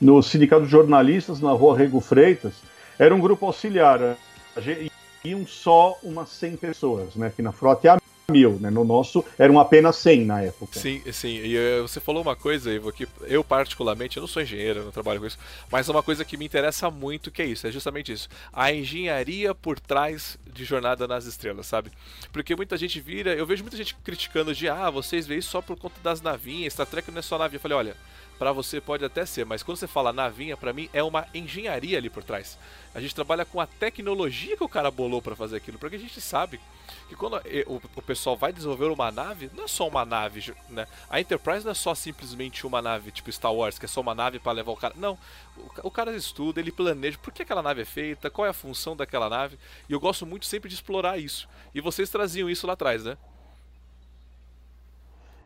no 0.00 0.22
Sindicato 0.22 0.64
de 0.64 0.70
Jornalistas, 0.70 1.40
na 1.40 1.52
rua 1.52 1.78
Rego 1.78 2.00
Freitas. 2.00 2.54
Era 2.98 3.14
um 3.14 3.20
grupo 3.20 3.46
auxiliar. 3.46 4.16
A 4.54 4.60
gente, 4.60 4.92
iam 5.24 5.46
só 5.46 5.96
umas 6.02 6.28
100 6.30 6.56
pessoas, 6.56 7.14
né? 7.14 7.28
Aqui 7.28 7.40
na 7.40 7.52
frota. 7.52 7.86
E 7.86 7.90
a 7.90 7.98
mil, 8.30 8.58
né? 8.60 8.68
No 8.68 8.84
nosso 8.84 9.24
eram 9.38 9.58
apenas 9.58 9.96
100 9.96 10.26
na 10.26 10.42
época. 10.42 10.78
Sim, 10.78 11.00
sim. 11.12 11.28
E 11.28 11.56
uh, 11.56 11.88
você 11.88 11.98
falou 11.98 12.20
uma 12.20 12.36
coisa, 12.36 12.70
Ivo, 12.70 12.92
que 12.92 13.08
eu 13.22 13.42
particularmente, 13.42 14.18
eu 14.18 14.20
não 14.20 14.28
sou 14.28 14.42
engenheiro, 14.42 14.84
não 14.84 14.90
trabalho 14.90 15.18
com 15.18 15.26
isso, 15.26 15.38
mas 15.72 15.88
é 15.88 15.92
uma 15.92 16.02
coisa 16.02 16.26
que 16.26 16.36
me 16.36 16.44
interessa 16.44 16.90
muito, 16.90 17.30
que 17.30 17.40
é 17.40 17.46
isso, 17.46 17.66
é 17.66 17.70
justamente 17.72 18.12
isso. 18.12 18.28
A 18.52 18.70
engenharia 18.70 19.54
por 19.54 19.80
trás 19.80 20.38
de 20.52 20.62
Jornada 20.62 21.08
nas 21.08 21.24
Estrelas, 21.24 21.66
sabe? 21.66 21.90
Porque 22.30 22.54
muita 22.54 22.76
gente 22.76 23.00
vira, 23.00 23.32
eu 23.32 23.46
vejo 23.46 23.62
muita 23.62 23.78
gente 23.78 23.96
criticando 24.04 24.54
de, 24.54 24.68
ah, 24.68 24.90
vocês 24.90 25.26
veem 25.26 25.40
só 25.40 25.62
por 25.62 25.78
conta 25.78 25.96
das 26.02 26.20
navinhas, 26.20 26.74
Star 26.74 26.86
Trek 26.86 27.10
não 27.10 27.20
é 27.20 27.22
só 27.22 27.38
navio. 27.38 27.56
Eu 27.56 27.60
falei, 27.60 27.78
olha, 27.78 27.96
para 28.38 28.52
você 28.52 28.80
pode 28.80 29.04
até 29.04 29.26
ser, 29.26 29.44
mas 29.44 29.62
quando 29.62 29.76
você 29.76 29.86
fala 29.86 30.12
navinha, 30.12 30.56
para 30.56 30.72
mim 30.72 30.88
é 30.92 31.02
uma 31.02 31.26
engenharia 31.34 31.98
ali 31.98 32.08
por 32.08 32.22
trás. 32.22 32.58
A 32.94 33.00
gente 33.00 33.14
trabalha 33.14 33.44
com 33.44 33.60
a 33.60 33.66
tecnologia 33.66 34.56
que 34.56 34.64
o 34.64 34.68
cara 34.68 34.90
bolou 34.90 35.20
para 35.20 35.36
fazer 35.36 35.56
aquilo, 35.56 35.78
porque 35.78 35.96
a 35.96 35.98
gente 35.98 36.20
sabe 36.20 36.60
que 37.08 37.16
quando 37.16 37.40
o, 37.66 38.02
pessoal 38.02 38.36
vai 38.36 38.52
desenvolver 38.52 38.86
uma 38.86 39.10
nave, 39.10 39.50
não 39.54 39.64
é 39.64 39.68
só 39.68 39.88
uma 39.88 40.04
nave, 40.04 40.54
né? 40.68 40.86
A 41.10 41.20
Enterprise 41.20 41.64
não 41.64 41.72
é 41.72 41.74
só 41.74 41.94
simplesmente 41.94 42.66
uma 42.66 42.80
nave 42.80 43.10
tipo 43.10 43.30
Star 43.32 43.52
Wars, 43.52 43.78
que 43.78 43.84
é 43.84 43.88
só 43.88 44.00
uma 44.00 44.14
nave 44.14 44.38
para 44.38 44.52
levar 44.52 44.72
o 44.72 44.76
cara. 44.76 44.94
Não, 44.96 45.18
o, 45.82 45.90
cara 45.90 46.14
estuda, 46.14 46.60
ele 46.60 46.70
planeja 46.70 47.18
por 47.18 47.32
que 47.32 47.42
aquela 47.42 47.62
nave 47.62 47.82
é 47.82 47.84
feita, 47.84 48.30
qual 48.30 48.46
é 48.46 48.50
a 48.50 48.54
função 48.54 48.96
daquela 48.96 49.28
nave, 49.28 49.58
e 49.88 49.92
eu 49.92 50.00
gosto 50.00 50.24
muito 50.24 50.46
sempre 50.46 50.68
de 50.68 50.74
explorar 50.74 51.18
isso. 51.18 51.48
E 51.74 51.80
vocês 51.80 52.08
traziam 52.10 52.48
isso 52.48 52.66
lá 52.66 52.74
atrás, 52.74 53.04
né? 53.04 53.16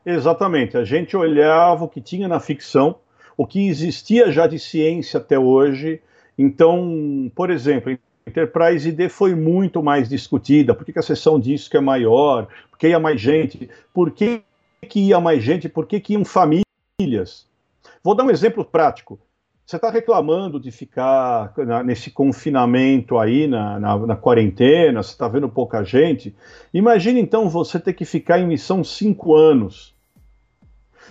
Exatamente. 0.05 0.77
A 0.77 0.85
gente 0.85 1.17
olhava 1.17 1.85
o 1.85 1.89
que 1.89 2.01
tinha 2.01 2.29
na 2.29 2.41
ficção, 2.41 2.97
o 3.37 3.47
que 3.47 3.69
existia 3.69 4.31
já 4.31 4.47
de 4.47 4.59
ciência 4.59 5.19
até 5.19 5.39
hoje. 5.39 6.01
Então, 6.37 7.31
por 7.35 7.51
exemplo, 7.51 7.97
Enterprise 8.27 8.89
ID 8.89 9.09
foi 9.09 9.35
muito 9.35 9.83
mais 9.83 10.09
discutida. 10.09 10.75
Por 10.75 10.85
que, 10.85 10.99
a 10.99 11.03
seção 11.03 11.39
disco 11.39 11.77
é 11.77 11.81
maior? 11.81 12.47
Por 12.71 12.79
que 12.79 12.89
ia 12.89 12.99
mais 12.99 13.21
gente? 13.21 13.69
Por 13.93 14.11
que, 14.11 14.43
que 14.89 15.01
ia 15.01 15.21
mais 15.21 15.43
gente? 15.43 15.69
Por 15.69 15.87
que, 15.87 16.01
que 16.01 16.15
iam 16.15 16.25
famílias? 16.25 17.47
Vou 18.03 18.15
dar 18.15 18.25
um 18.25 18.31
exemplo 18.31 18.65
prático. 18.65 19.19
Você 19.73 19.76
está 19.76 19.88
reclamando 19.88 20.61
de 20.61 20.71
ficar 20.71 21.55
na, 21.57 21.83
nesse 21.83 22.11
confinamento 22.11 23.19
aí, 23.19 23.47
na, 23.47 23.81
na, 23.81 23.99
na 24.09 24.17
quarentena, 24.17 25.02
você 25.02 25.12
está 25.12 25.26
vendo 25.26 25.49
pouca 25.49 25.83
gente. 25.83 26.37
Imagine 26.75 27.19
então 27.19 27.49
você 27.49 27.81
ter 27.81 27.95
que 27.95 28.05
ficar 28.05 28.38
em 28.38 28.47
missão 28.47 28.85
cinco 28.85 29.35
anos 29.35 29.95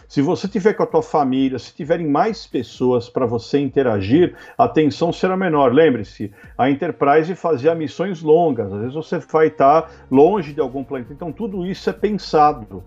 se 0.08 0.22
você 0.22 0.48
tiver 0.48 0.74
com 0.74 0.84
a 0.84 0.86
tua 0.86 1.02
família, 1.02 1.58
se 1.58 1.74
tiverem 1.74 2.06
mais 2.06 2.46
pessoas 2.46 3.10
para 3.10 3.26
você 3.26 3.58
interagir, 3.58 4.36
a 4.56 4.68
tensão 4.68 5.12
será 5.12 5.36
menor. 5.36 5.74
Lembre-se, 5.74 6.32
a 6.56 6.70
Enterprise 6.70 7.34
fazia 7.34 7.74
missões 7.74 8.22
longas, 8.22 8.72
às 8.72 8.80
vezes 8.80 8.94
você 8.94 9.18
vai 9.18 9.48
estar 9.48 9.90
longe 10.12 10.54
de 10.54 10.60
algum 10.60 10.84
planeta. 10.84 11.12
Então 11.12 11.32
tudo 11.32 11.66
isso 11.66 11.90
é 11.90 11.94
pensado. 11.94 12.84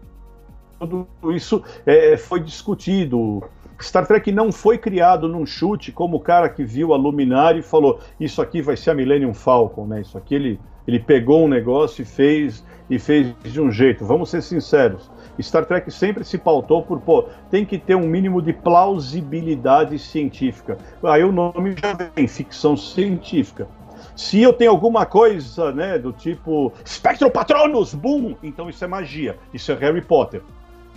Tudo 0.78 1.09
isso 1.33 1.64
é, 1.85 2.16
foi 2.16 2.38
discutido. 2.38 3.43
Star 3.85 4.07
Trek 4.07 4.33
não 4.33 4.50
foi 4.50 4.79
criado 4.79 5.29
num 5.29 5.45
chute 5.45 5.93
como 5.93 6.17
o 6.17 6.21
cara 6.21 6.49
que 6.49 6.64
viu 6.64 6.95
a 6.95 6.97
luminária 6.97 7.59
e 7.59 7.62
falou: 7.62 8.00
Isso 8.19 8.41
aqui 8.41 8.62
vai 8.62 8.76
ser 8.76 8.91
a 8.91 8.95
Millennium 8.95 9.35
Falcon, 9.35 9.87
né? 9.87 10.00
Isso 10.00 10.17
aqui 10.17 10.35
ele, 10.35 10.61
ele 10.88 10.99
pegou 10.99 11.45
um 11.45 11.49
negócio 11.49 12.00
e 12.00 12.05
fez 12.05 12.64
e 12.88 12.99
fez 12.99 13.35
de 13.43 13.61
um 13.61 13.71
jeito. 13.71 14.05
Vamos 14.05 14.31
ser 14.31 14.43
sinceros. 14.43 15.11
Star 15.41 15.67
Trek 15.67 15.91
sempre 15.91 16.25
se 16.25 16.38
pautou 16.38 16.83
por, 16.83 16.99
pô, 17.00 17.25
tem 17.50 17.64
que 17.64 17.76
ter 17.76 17.95
um 17.95 18.07
mínimo 18.07 18.41
de 18.41 18.55
plausibilidade 18.55 19.99
científica. 19.99 20.79
Aí 21.03 21.23
o 21.23 21.33
nome 21.33 21.75
já 21.76 21.93
vem, 21.93 22.26
ficção 22.26 22.76
científica. 22.76 23.69
Se 24.17 24.41
eu 24.41 24.53
tenho 24.53 24.71
alguma 24.71 25.05
coisa, 25.05 25.73
né, 25.73 25.99
do 25.99 26.12
tipo 26.12 26.73
Spectro 26.87 27.31
Patronus, 27.31 27.93
boom, 27.93 28.37
então 28.43 28.71
isso 28.71 28.85
é 28.85 28.87
magia, 28.87 29.37
isso 29.53 29.73
é 29.73 29.75
Harry 29.75 30.03
Potter. 30.03 30.41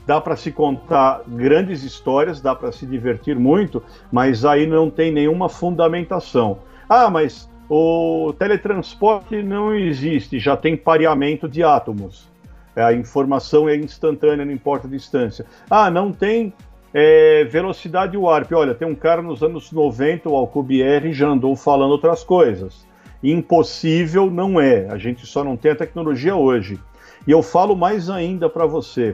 Dá 0.07 0.21
para 0.21 0.37
se 0.37 0.53
contar 0.53 1.21
grandes 1.27 1.83
histórias, 1.83 2.39
dá 2.39 2.55
para 2.55 2.71
se 2.71 2.85
divertir 2.85 3.37
muito, 3.37 3.83
mas 4.09 4.45
aí 4.45 4.65
não 4.65 4.89
tem 4.89 5.11
nenhuma 5.11 5.49
fundamentação. 5.49 6.59
Ah, 6.87 7.09
mas 7.09 7.49
o 7.69 8.33
teletransporte 8.39 9.43
não 9.43 9.75
existe, 9.75 10.39
já 10.39 10.55
tem 10.55 10.77
pareamento 10.77 11.49
de 11.49 11.61
átomos. 11.61 12.31
É, 12.73 12.81
a 12.83 12.93
informação 12.93 13.67
é 13.67 13.75
instantânea, 13.75 14.45
não 14.45 14.53
importa 14.53 14.87
a 14.87 14.89
distância. 14.89 15.45
Ah, 15.69 15.91
não 15.91 16.13
tem 16.13 16.53
é, 16.93 17.43
velocidade 17.43 18.15
warp. 18.15 18.49
Olha, 18.53 18.73
tem 18.73 18.87
um 18.87 18.95
cara 18.95 19.21
nos 19.21 19.43
anos 19.43 19.73
90, 19.73 20.29
o 20.29 20.37
Alcubierre, 20.37 21.11
já 21.11 21.27
andou 21.27 21.53
falando 21.53 21.91
outras 21.91 22.23
coisas. 22.23 22.87
Impossível 23.21 24.31
não 24.31 24.57
é, 24.57 24.87
a 24.89 24.97
gente 24.97 25.25
só 25.25 25.43
não 25.43 25.57
tem 25.57 25.71
a 25.71 25.75
tecnologia 25.75 26.37
hoje. 26.37 26.79
E 27.27 27.31
eu 27.31 27.43
falo 27.43 27.75
mais 27.75 28.09
ainda 28.09 28.49
para 28.49 28.65
você. 28.65 29.13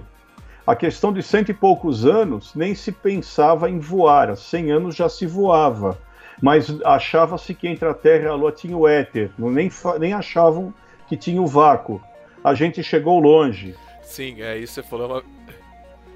A 0.65 0.75
questão 0.75 1.12
de 1.12 1.22
cento 1.22 1.50
e 1.50 1.53
poucos 1.53 2.05
anos 2.05 2.55
nem 2.55 2.74
se 2.74 2.92
pensava 2.92 3.70
em 3.70 3.79
voar, 3.79 4.29
há 4.29 4.35
100 4.35 4.72
anos 4.72 4.96
já 4.96 5.09
se 5.09 5.25
voava, 5.25 5.98
mas 6.42 6.74
achava-se 6.85 7.53
que 7.53 7.68
entre 7.68 7.88
a 7.88 7.94
Terra 7.94 8.24
e 8.24 8.27
a 8.27 8.33
Lua 8.33 8.51
tinha 8.51 8.77
o 8.77 8.88
éter, 8.88 9.31
nem, 9.38 9.70
nem 10.00 10.14
achavam 10.14 10.74
que 11.07 11.18
tinha 11.18 11.42
o 11.42 11.48
vácuo 11.48 12.01
a 12.44 12.53
gente 12.53 12.83
chegou 12.83 13.20
longe. 13.20 13.75
Sim, 14.01 14.42
é 14.42 14.57
isso 14.57 14.74
você 14.74 14.83
falou. 14.83 15.07
Uma... 15.07 15.24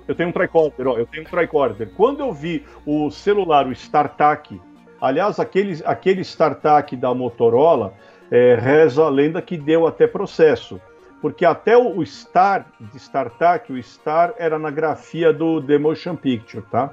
Eu 0.08 0.14
tenho 0.14 0.30
um 0.30 0.32
tricorder, 0.32 0.88
ó, 0.88 0.98
eu 0.98 1.06
tenho 1.06 1.24
um 1.24 1.30
tricorder. 1.30 1.90
Quando 1.96 2.20
eu 2.20 2.34
vi 2.34 2.66
o 2.86 3.10
celular, 3.10 3.66
o 3.66 3.72
StarTAC, 3.72 4.60
aliás, 5.00 5.40
aquele, 5.40 5.82
aquele 5.86 6.22
StarTAC 6.22 6.96
da 6.96 7.14
Motorola, 7.14 7.94
é, 8.30 8.56
reza 8.56 9.04
a 9.04 9.10
lenda 9.10 9.42
que 9.42 9.58
deu 9.58 9.88
até 9.88 10.06
processo. 10.06 10.82
Porque 11.22 11.46
até 11.46 11.76
o, 11.78 12.06
Star 12.06 12.68
de 12.80 12.98
StarTAC, 12.98 13.74
o 13.74 13.82
Star 13.82 14.34
era 14.38 14.60
na 14.60 14.70
grafia 14.70 15.34
do 15.34 15.62
The 15.62 15.78
Motion 15.78 16.16
Picture, 16.16 16.64
tá? 16.70 16.92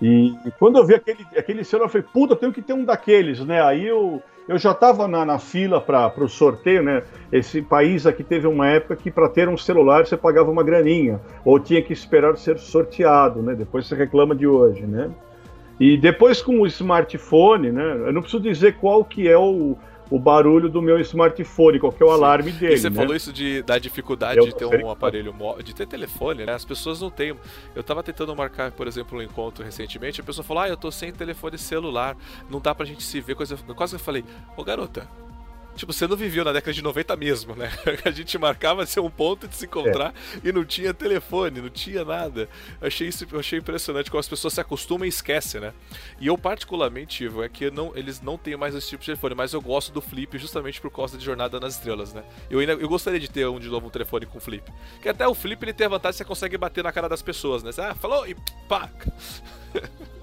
E, 0.00 0.34
e 0.46 0.50
quando 0.58 0.78
eu 0.78 0.86
vi 0.86 0.94
aquele, 0.94 1.26
aquele 1.36 1.64
celular, 1.64 1.86
eu 1.86 1.90
falei, 1.90 2.06
puta, 2.12 2.34
eu 2.34 2.36
tenho 2.36 2.52
que 2.52 2.62
ter 2.62 2.72
um 2.72 2.84
daqueles, 2.84 3.40
né? 3.40 3.62
Aí 3.62 3.86
eu 3.86 4.22
eu 4.48 4.56
já 4.56 4.70
estava 4.70 5.06
na, 5.06 5.26
na, 5.26 5.38
fila 5.38 5.78
para 5.78 6.24
o 6.24 6.28
sorteio, 6.28 6.82
né? 6.82 7.02
Esse 7.30 7.60
país 7.60 8.06
aqui 8.06 8.24
teve 8.24 8.46
uma 8.46 8.66
época 8.66 8.96
que 8.96 9.10
para 9.10 9.28
ter 9.28 9.46
um 9.46 9.58
celular 9.58 10.06
você 10.06 10.16
pagava 10.16 10.50
uma 10.50 10.62
graninha, 10.62 11.20
ou 11.44 11.60
tinha 11.60 11.82
que 11.82 11.92
esperar 11.92 12.34
ser 12.38 12.58
sorteado, 12.58 13.42
né? 13.42 13.54
Depois 13.54 13.86
você 13.86 13.94
reclama 13.94 14.34
de 14.34 14.46
hoje, 14.46 14.86
né? 14.86 15.10
E 15.78 15.98
depois 15.98 16.40
com 16.40 16.62
o 16.62 16.66
smartphone, 16.66 17.70
né? 17.70 17.92
Eu 18.06 18.12
não 18.12 18.22
preciso 18.22 18.42
dizer 18.42 18.76
qual 18.78 19.04
que 19.04 19.28
é 19.28 19.36
o, 19.36 19.76
o 20.10 20.18
barulho 20.18 20.68
do 20.68 20.80
meu 20.80 20.98
smartphone, 21.00 21.78
qual 21.78 21.92
que 21.92 22.02
é 22.02 22.06
o 22.06 22.08
Sim. 22.08 22.14
alarme 22.14 22.52
dele. 22.52 22.74
E 22.74 22.78
você 22.78 22.90
né? 22.90 22.96
falou 22.96 23.14
isso 23.14 23.32
de, 23.32 23.62
da 23.62 23.78
dificuldade 23.78 24.40
de 24.40 24.54
ter 24.54 24.64
um 24.64 24.90
aparelho 24.90 25.34
de 25.62 25.74
ter 25.74 25.86
telefone, 25.86 26.44
né? 26.44 26.52
As 26.52 26.64
pessoas 26.64 27.00
não 27.00 27.10
têm. 27.10 27.34
Eu 27.74 27.82
tava 27.82 28.02
tentando 28.02 28.34
marcar, 28.34 28.70
por 28.72 28.86
exemplo, 28.86 29.18
um 29.18 29.22
encontro 29.22 29.64
recentemente, 29.64 30.20
a 30.20 30.24
pessoa 30.24 30.44
falou: 30.44 30.62
Ah, 30.62 30.68
eu 30.68 30.76
tô 30.76 30.90
sem 30.90 31.12
telefone 31.12 31.58
celular, 31.58 32.16
não 32.50 32.60
dá 32.60 32.74
pra 32.74 32.86
gente 32.86 33.02
se 33.02 33.20
ver. 33.20 33.34
Coisa... 33.34 33.56
Quase 33.74 33.92
que 33.92 34.00
eu 34.00 34.04
falei, 34.04 34.24
ô 34.56 34.64
garota, 34.64 35.06
Tipo, 35.78 35.92
você 35.92 36.08
não 36.08 36.16
viveu 36.16 36.44
na 36.44 36.52
década 36.52 36.72
de 36.72 36.82
90 36.82 37.14
mesmo, 37.14 37.54
né? 37.54 37.70
A 38.04 38.10
gente 38.10 38.36
marcava 38.36 38.84
ser 38.84 38.98
um 38.98 39.08
ponto 39.08 39.46
de 39.46 39.54
se 39.54 39.66
encontrar 39.66 40.12
é. 40.34 40.48
e 40.48 40.50
não 40.50 40.64
tinha 40.64 40.92
telefone, 40.92 41.60
não 41.60 41.68
tinha 41.70 42.04
nada. 42.04 42.48
Eu 42.80 42.88
achei 42.88 43.06
isso, 43.06 43.24
eu 43.30 43.38
achei 43.38 43.60
impressionante 43.60 44.10
como 44.10 44.18
as 44.18 44.28
pessoas 44.28 44.54
se 44.54 44.60
acostumam 44.60 45.06
e 45.06 45.08
esquecem, 45.08 45.60
né? 45.60 45.72
E 46.20 46.26
eu 46.26 46.36
particularmente, 46.36 47.22
Ivo, 47.22 47.44
é 47.44 47.48
que 47.48 47.70
não, 47.70 47.96
eles 47.96 48.20
não 48.20 48.36
têm 48.36 48.56
mais 48.56 48.74
esse 48.74 48.88
tipo 48.88 49.02
de 49.02 49.06
telefone, 49.06 49.36
mas 49.36 49.52
eu 49.52 49.62
gosto 49.62 49.92
do 49.92 50.00
flip 50.00 50.36
justamente 50.36 50.80
por 50.80 50.90
causa 50.90 51.16
de 51.16 51.24
Jornada 51.24 51.60
nas 51.60 51.74
Estrelas, 51.74 52.12
né? 52.12 52.24
Eu 52.50 52.58
ainda 52.58 52.72
eu 52.72 52.88
gostaria 52.88 53.20
de 53.20 53.30
ter 53.30 53.46
um 53.46 53.60
de 53.60 53.68
novo 53.68 53.86
um 53.86 53.90
telefone 53.90 54.26
com 54.26 54.40
flip. 54.40 54.68
Que 55.00 55.08
até 55.08 55.28
o 55.28 55.34
flip 55.34 55.62
ele 55.64 55.72
tem 55.72 55.86
a 55.86 55.90
vantagem 55.90 56.14
que 56.14 56.18
você 56.18 56.24
consegue 56.24 56.58
bater 56.58 56.82
na 56.82 56.90
cara 56.90 57.08
das 57.08 57.22
pessoas, 57.22 57.62
né? 57.62 57.70
Você, 57.70 57.80
ah, 57.82 57.94
falou 57.94 58.26
e 58.26 58.34
pá! 58.68 58.90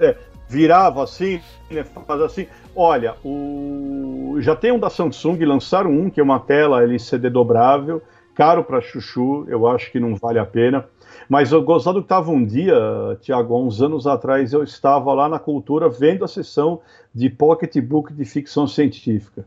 É, 0.00 0.16
virava 0.48 1.02
assim, 1.04 1.40
né, 1.70 1.84
faz 1.84 2.20
assim. 2.20 2.46
Olha, 2.74 3.14
o... 3.24 4.36
já 4.40 4.56
tem 4.56 4.72
um 4.72 4.78
da 4.78 4.88
Samsung, 4.88 5.44
lançaram 5.44 5.90
um 5.90 6.08
que 6.08 6.20
é 6.20 6.22
uma 6.22 6.40
tela 6.40 6.82
LCD 6.82 7.28
dobrável, 7.28 8.02
caro 8.34 8.64
para 8.64 8.80
chuchu, 8.80 9.44
eu 9.48 9.66
acho 9.66 9.92
que 9.92 10.00
não 10.00 10.14
vale 10.14 10.38
a 10.38 10.46
pena. 10.46 10.86
Mas 11.28 11.52
eu 11.52 11.62
gostado 11.62 12.00
que 12.00 12.06
estava 12.06 12.30
um 12.30 12.44
dia, 12.44 12.74
Tiago, 13.20 13.54
há 13.54 13.60
uns 13.60 13.82
anos 13.82 14.06
atrás, 14.06 14.52
eu 14.52 14.62
estava 14.62 15.12
lá 15.12 15.28
na 15.28 15.38
Cultura 15.38 15.88
vendo 15.88 16.24
a 16.24 16.28
sessão 16.28 16.80
de 17.14 17.28
pocketbook 17.28 18.12
de 18.14 18.24
ficção 18.24 18.66
científica. 18.66 19.44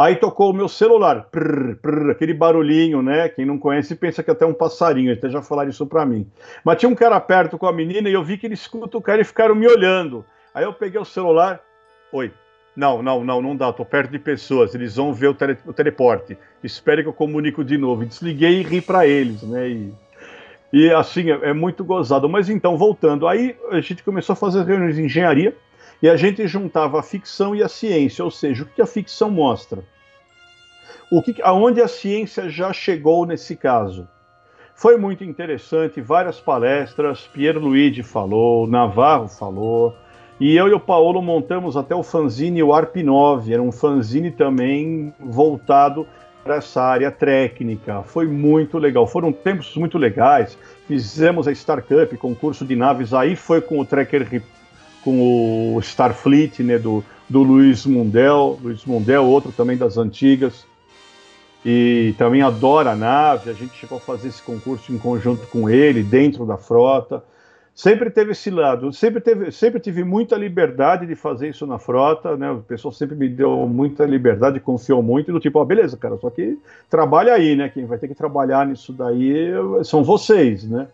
Aí 0.00 0.16
tocou 0.16 0.50
o 0.50 0.54
meu 0.54 0.66
celular, 0.66 1.28
aquele 2.10 2.32
barulhinho, 2.32 3.02
né? 3.02 3.28
Quem 3.28 3.44
não 3.44 3.58
conhece 3.58 3.94
pensa 3.94 4.22
que 4.22 4.30
até 4.30 4.46
um 4.46 4.54
passarinho, 4.54 5.12
até 5.12 5.28
já 5.28 5.42
falaram 5.42 5.68
isso 5.68 5.86
para 5.86 6.06
mim. 6.06 6.26
Mas 6.64 6.78
tinha 6.78 6.88
um 6.88 6.94
cara 6.94 7.20
perto 7.20 7.58
com 7.58 7.66
a 7.66 7.72
menina 7.72 8.08
e 8.08 8.12
eu 8.14 8.24
vi 8.24 8.38
que 8.38 8.46
ele 8.46 8.54
escuta 8.54 8.96
o 8.96 9.02
cara 9.02 9.20
e 9.20 9.24
ficaram 9.24 9.54
me 9.54 9.68
olhando. 9.68 10.24
Aí 10.54 10.64
eu 10.64 10.72
peguei 10.72 10.98
o 10.98 11.04
celular, 11.04 11.60
oi. 12.10 12.32
Não, 12.74 13.02
não, 13.02 13.22
não, 13.22 13.42
não 13.42 13.54
dá, 13.54 13.70
tô 13.74 13.84
perto 13.84 14.10
de 14.10 14.18
pessoas, 14.18 14.74
eles 14.74 14.96
vão 14.96 15.12
ver 15.12 15.26
o, 15.26 15.34
tele, 15.34 15.58
o 15.66 15.72
teleporte. 15.72 16.38
Espere 16.64 17.02
que 17.02 17.08
eu 17.10 17.12
comunico 17.12 17.62
de 17.62 17.76
novo. 17.76 18.06
Desliguei 18.06 18.60
e 18.60 18.62
ri 18.62 18.80
para 18.80 19.06
eles, 19.06 19.42
né? 19.42 19.68
E, 19.68 19.92
e 20.72 20.90
assim, 20.92 21.30
é, 21.30 21.50
é 21.50 21.52
muito 21.52 21.84
gozado. 21.84 22.26
Mas 22.26 22.48
então, 22.48 22.78
voltando, 22.78 23.28
aí 23.28 23.54
a 23.70 23.82
gente 23.82 24.02
começou 24.02 24.32
a 24.32 24.36
fazer 24.36 24.64
reuniões 24.64 24.96
de 24.96 25.02
engenharia, 25.02 25.54
e 26.02 26.08
a 26.08 26.16
gente 26.16 26.46
juntava 26.46 26.98
a 26.98 27.02
ficção 27.02 27.54
e 27.54 27.62
a 27.62 27.68
ciência, 27.68 28.24
ou 28.24 28.30
seja, 28.30 28.64
o 28.64 28.66
que 28.66 28.82
a 28.82 28.86
ficção 28.86 29.30
mostra? 29.30 29.84
o 31.10 31.20
que, 31.20 31.34
aonde 31.42 31.80
a 31.80 31.88
ciência 31.88 32.48
já 32.48 32.72
chegou 32.72 33.26
nesse 33.26 33.56
caso. 33.56 34.06
Foi 34.74 34.96
muito 34.96 35.24
interessante, 35.24 36.00
várias 36.00 36.40
palestras, 36.40 37.28
Pierre 37.32 37.58
Luigi 37.58 38.02
falou, 38.02 38.66
Navarro 38.66 39.28
falou, 39.28 39.94
e 40.38 40.56
eu 40.56 40.68
e 40.68 40.72
o 40.72 40.80
Paulo 40.80 41.20
montamos 41.20 41.76
até 41.76 41.94
o 41.94 42.02
fanzine 42.02 42.62
o 42.62 42.72
ARP 42.72 42.96
9, 42.96 43.52
era 43.52 43.60
um 43.60 43.72
fanzine 43.72 44.30
também 44.30 45.12
voltado 45.20 46.06
para 46.42 46.56
essa 46.56 46.80
área 46.80 47.10
técnica. 47.10 48.02
Foi 48.04 48.26
muito 48.26 48.78
legal, 48.78 49.06
foram 49.06 49.30
tempos 49.30 49.76
muito 49.76 49.98
legais. 49.98 50.56
Fizemos 50.88 51.46
a 51.46 51.54
Star 51.54 51.82
Cup, 51.82 52.16
concurso 52.18 52.64
de 52.64 52.74
naves, 52.74 53.12
aí 53.12 53.36
foi 53.36 53.60
com 53.60 53.78
o 53.78 53.84
Tracker, 53.84 54.42
com 55.04 55.74
o 55.74 55.80
Starfleet, 55.80 56.62
né, 56.62 56.78
do, 56.78 57.04
do 57.28 57.42
Luiz 57.42 57.86
Mundel, 57.86 58.58
Luiz 58.62 58.84
Mundel, 58.84 59.24
outro 59.24 59.52
também 59.52 59.76
das 59.76 59.96
antigas 59.96 60.66
e 61.64 62.14
também 62.18 62.42
adora 62.42 62.92
a 62.92 62.96
nave. 62.96 63.50
A 63.50 63.52
gente 63.52 63.74
chegou 63.74 63.98
a 63.98 64.00
fazer 64.00 64.28
esse 64.28 64.42
concurso 64.42 64.92
em 64.92 64.98
conjunto 64.98 65.46
com 65.46 65.68
ele, 65.68 66.02
dentro 66.02 66.44
da 66.46 66.56
frota. 66.56 67.22
Sempre 67.74 68.10
teve 68.10 68.32
esse 68.32 68.50
lado, 68.50 68.92
sempre, 68.92 69.20
teve, 69.20 69.50
sempre 69.52 69.80
tive 69.80 70.04
muita 70.04 70.36
liberdade 70.36 71.06
de 71.06 71.14
fazer 71.14 71.48
isso 71.48 71.66
na 71.66 71.78
frota, 71.78 72.36
né? 72.36 72.50
O 72.50 72.60
pessoal 72.60 72.92
sempre 72.92 73.16
me 73.16 73.28
deu 73.28 73.66
muita 73.66 74.04
liberdade, 74.04 74.60
confiou 74.60 75.02
muito, 75.02 75.32
do 75.32 75.40
tipo, 75.40 75.58
oh, 75.58 75.64
beleza, 75.64 75.96
cara, 75.96 76.18
só 76.18 76.28
que 76.28 76.58
trabalha 76.90 77.32
aí, 77.32 77.56
né? 77.56 77.70
Quem 77.70 77.86
vai 77.86 77.96
ter 77.96 78.08
que 78.08 78.14
trabalhar 78.14 78.66
nisso 78.66 78.92
daí 78.92 79.52
são 79.84 80.04
vocês, 80.04 80.64
né? 80.64 80.88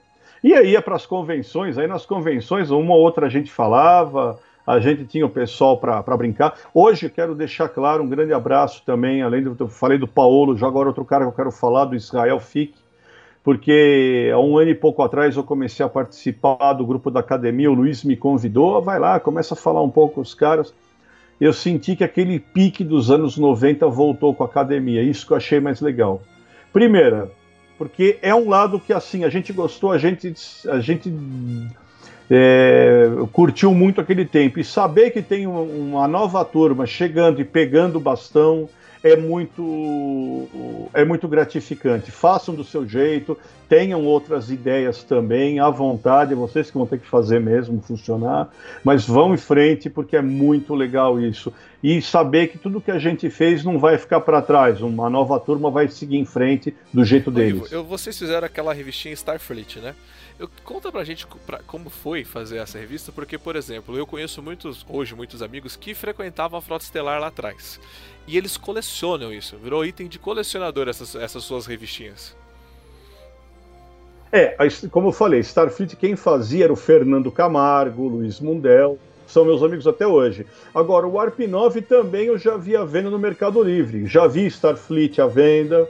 E 0.47 0.55
aí 0.55 0.71
ia 0.71 0.81
para 0.81 0.95
as 0.95 1.05
convenções, 1.05 1.77
aí 1.77 1.89
nas 1.89 2.07
convenções 2.07 2.71
uma 2.71 2.95
ou 2.95 3.01
outra 3.01 3.27
a 3.27 3.29
gente 3.29 3.51
falava, 3.51 4.39
a 4.65 4.79
gente 4.79 5.05
tinha 5.05 5.27
o 5.27 5.29
pessoal 5.29 5.77
para 5.77 6.17
brincar. 6.17 6.55
Hoje 6.73 7.11
quero 7.11 7.35
deixar 7.35 7.69
claro 7.69 8.05
um 8.05 8.09
grande 8.09 8.33
abraço 8.33 8.81
também, 8.87 9.23
além 9.23 9.43
do 9.43 9.57
eu 9.59 9.67
falei 9.67 9.99
do 9.99 10.07
Paulo, 10.07 10.57
já 10.57 10.69
agora 10.69 10.87
outro 10.87 11.05
cara 11.05 11.25
que 11.25 11.31
eu 11.31 11.35
quero 11.35 11.51
falar, 11.51 11.87
do 11.87 11.97
Israel 11.97 12.39
Fick, 12.39 12.75
porque 13.43 14.31
há 14.33 14.39
um 14.39 14.57
ano 14.57 14.71
e 14.71 14.75
pouco 14.77 15.03
atrás 15.03 15.35
eu 15.35 15.43
comecei 15.43 15.85
a 15.85 15.89
participar 15.89 16.75
do 16.75 16.87
grupo 16.87 17.11
da 17.11 17.19
academia, 17.19 17.69
o 17.69 17.75
Luiz 17.75 18.05
me 18.05 18.17
convidou, 18.17 18.81
vai 18.81 19.01
lá, 19.01 19.19
começa 19.19 19.55
a 19.55 19.57
falar 19.57 19.83
um 19.83 19.91
pouco 19.91 20.15
com 20.15 20.21
os 20.21 20.33
caras. 20.33 20.73
Eu 21.41 21.53
senti 21.53 21.97
que 21.97 22.05
aquele 22.05 22.39
pique 22.39 22.85
dos 22.85 23.11
anos 23.11 23.37
90 23.37 23.89
voltou 23.89 24.33
com 24.33 24.45
a 24.45 24.47
academia, 24.47 25.03
isso 25.03 25.27
que 25.27 25.33
eu 25.33 25.39
achei 25.39 25.59
mais 25.59 25.81
legal. 25.81 26.23
Primeira, 26.73 27.33
porque 27.79 28.19
é 28.23 28.35
um 28.35 28.49
lado 28.49 28.81
que 28.81 28.93
assim, 28.93 29.25
a 29.25 29.29
gente 29.29 29.53
gostou, 29.53 29.93
a 29.93 29.99
gente, 29.99 30.35
a 30.69 30.81
gente 30.81 31.13
é, 32.31 33.09
curtiu 33.33 33.73
muito 33.75 34.01
aquele 34.01 34.25
tempo. 34.25 34.59
E 34.59 34.65
saber 34.65 35.11
que 35.11 35.23
tem 35.23 35.47
uma 35.47 36.09
nova 36.09 36.45
turma 36.45 36.87
chegando 36.87 37.41
e 37.41 37.45
pegando 37.45 37.97
o 37.97 38.01
bastão 38.01 38.69
é 39.13 39.17
muito, 39.17 40.49
é 40.93 41.05
muito 41.05 41.29
gratificante. 41.29 42.11
Façam 42.11 42.55
do 42.55 42.65
seu 42.65 42.87
jeito, 42.89 43.39
tenham 43.69 44.05
outras 44.05 44.51
ideias 44.51 45.03
também, 45.03 45.61
à 45.61 45.71
vontade, 45.71 46.35
vocês 46.35 46.71
que 46.71 46.77
vão 46.77 46.87
ter 46.87 46.99
que 46.99 47.07
fazer 47.07 47.41
mesmo 47.41 47.81
funcionar, 47.81 48.49
mas 48.83 49.07
vão 49.07 49.35
em 49.35 49.37
frente 49.37 49.89
porque 49.89 50.17
é 50.17 50.23
muito 50.23 50.75
legal 50.75 51.21
isso. 51.21 51.53
E 51.83 52.03
saber 52.03 52.49
que 52.49 52.59
tudo 52.59 52.81
que 52.81 52.91
a 52.91 52.99
gente 52.99 53.31
fez 53.31 53.63
não 53.63 53.79
vai 53.79 53.99
ficar 53.99 54.21
para 54.21 54.43
trás, 54.43 54.81
uma 54.81 55.09
nova 55.09 55.39
turma 55.39 55.71
vai 55.71 55.89
seguir 55.89 56.17
em 56.17 56.25
frente 56.25 56.75
do 56.93 57.05
jeito 57.05 57.31
deles. 57.31 57.71
Eu, 57.71 57.85
vocês 57.85 58.19
fizeram 58.19 58.47
aquela 58.47 58.73
revistinha 58.73 59.15
Starfleet, 59.15 59.79
né? 59.81 59.95
Eu, 60.39 60.51
conta 60.65 60.93
pra 60.93 61.03
gente 61.03 61.27
pra, 61.47 61.61
como 61.67 61.89
foi 61.89 62.23
fazer 62.25 62.59
essa 62.59 62.79
revista, 62.79 63.11
porque, 63.11 63.39
por 63.39 63.57
exemplo, 63.57 63.97
eu 63.97 64.07
conheço 64.07 64.43
muitos, 64.43 64.85
hoje, 64.89 65.15
muitos 65.15 65.41
amigos 65.41 65.77
que 65.77 65.95
frequentavam 65.95 66.59
a 66.59 66.63
Frota 66.63 66.85
Estelar 66.85 67.21
lá 67.21 67.29
atrás. 67.29 67.81
E 68.27 68.37
eles 68.37 68.57
colecionam 68.57 69.33
isso, 69.33 69.57
virou 69.57 69.85
item 69.85 70.09
de 70.09 70.19
colecionador 70.19 70.89
essas, 70.89 71.15
essas 71.15 71.43
suas 71.43 71.65
revistinhas. 71.65 72.37
É, 74.31 74.57
como 74.91 75.09
eu 75.09 75.13
falei, 75.13 75.41
Starfleet 75.41 75.97
quem 75.97 76.17
fazia 76.17 76.65
era 76.65 76.73
o 76.73 76.77
Fernando 76.77 77.31
Camargo, 77.31 78.09
Luiz 78.09 78.41
Mundel, 78.41 78.99
são 79.27 79.45
meus 79.45 79.63
amigos 79.63 79.87
até 79.87 80.07
hoje. 80.07 80.47
Agora, 80.75 81.07
o 81.07 81.13
Warp 81.13 81.39
9 81.39 81.81
também 81.83 82.27
eu 82.27 82.37
já 82.37 82.57
vi 82.57 82.77
à 82.77 82.85
venda 82.85 83.09
no 83.09 83.19
Mercado 83.19 83.63
Livre. 83.63 84.07
Já 84.07 84.27
vi 84.27 84.47
Starfleet 84.47 85.21
à 85.21 85.27
venda, 85.27 85.89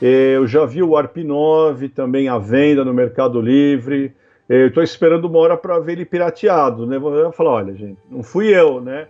eu 0.00 0.46
já 0.46 0.64
vi 0.66 0.82
o 0.82 0.90
Warp 0.90 1.16
9 1.16 1.88
também 1.88 2.28
à 2.28 2.38
venda 2.38 2.84
no 2.84 2.92
Mercado 2.92 3.40
Livre. 3.40 4.14
É, 4.48 4.66
Estou 4.66 4.82
esperando 4.82 5.26
uma 5.26 5.38
hora 5.38 5.56
para 5.56 5.78
ver 5.78 5.92
ele 5.92 6.04
pirateado, 6.04 6.86
né? 6.86 6.98
Vou 6.98 7.32
falar, 7.32 7.50
olha, 7.50 7.74
gente, 7.74 7.98
não 8.10 8.22
fui 8.22 8.48
eu, 8.48 8.80
né? 8.80 9.08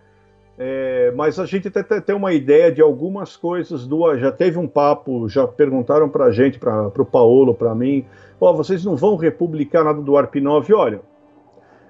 É, 0.57 1.13
mas 1.17 1.39
a 1.41 1.47
gente 1.47 1.67
até 1.67 2.01
tem 2.01 2.15
uma 2.15 2.33
ideia 2.33 2.71
de 2.71 2.81
algumas 2.81 3.37
coisas 3.37 3.87
do. 3.87 4.17
Já 4.17 4.31
teve 4.31 4.59
um 4.59 4.69
papo, 4.69 5.29
já 5.29 5.47
perguntaram 5.47 6.09
para 6.09 6.27
a 6.27 6.31
gente, 6.31 6.59
para 6.59 6.91
o 6.97 7.05
Paulo, 7.05 7.55
para 7.55 7.75
mim, 7.75 8.05
ó, 8.41 8.51
oh, 8.51 8.57
vocês 8.57 8.85
não 8.85 8.95
vão 8.95 9.17
republicar 9.17 9.85
nada 9.85 10.01
do 10.01 10.13
Warp 10.13 10.37
9? 10.37 10.73
Olha, 10.73 11.01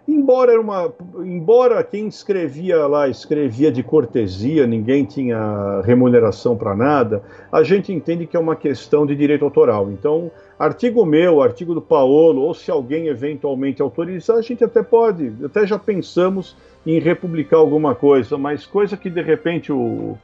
Embora, 0.07 0.53
era 0.53 0.61
uma, 0.61 0.93
embora 1.21 1.83
quem 1.83 2.07
escrevia 2.07 2.87
lá 2.87 3.09
escrevia 3.09 3.73
de 3.73 3.83
cortesia, 3.83 4.67
ninguém 4.67 5.03
tinha 5.05 5.81
remuneração 5.83 6.55
para 6.57 6.77
nada, 6.77 7.23
a 7.51 7.63
gente 7.63 7.91
entende 7.91 8.27
que 8.27 8.37
é 8.37 8.41
uma 8.41 8.55
questão 8.55 9.07
de 9.07 9.17
direito 9.17 9.47
autoral. 9.47 9.91
Então, 9.91 10.31
artigo 10.59 11.07
meu, 11.07 11.41
artigo 11.43 11.73
do 11.73 11.81
Paolo, 11.81 12.43
ou 12.43 12.53
se 12.53 12.71
alguém 12.71 13.07
eventualmente 13.07 13.81
autorizar, 13.81 14.37
a 14.37 14.43
gente 14.43 14.63
até 14.63 14.83
pode, 14.83 15.33
até 15.43 15.67
já 15.67 15.79
pensamos 15.79 16.55
em 16.87 16.99
republicar 17.01 17.59
alguma 17.59 17.95
coisa, 17.95 18.37
mas 18.37 18.67
coisa 18.67 18.99
que 18.99 19.09
de 19.09 19.23
repente 19.23 19.73
o, 19.73 20.19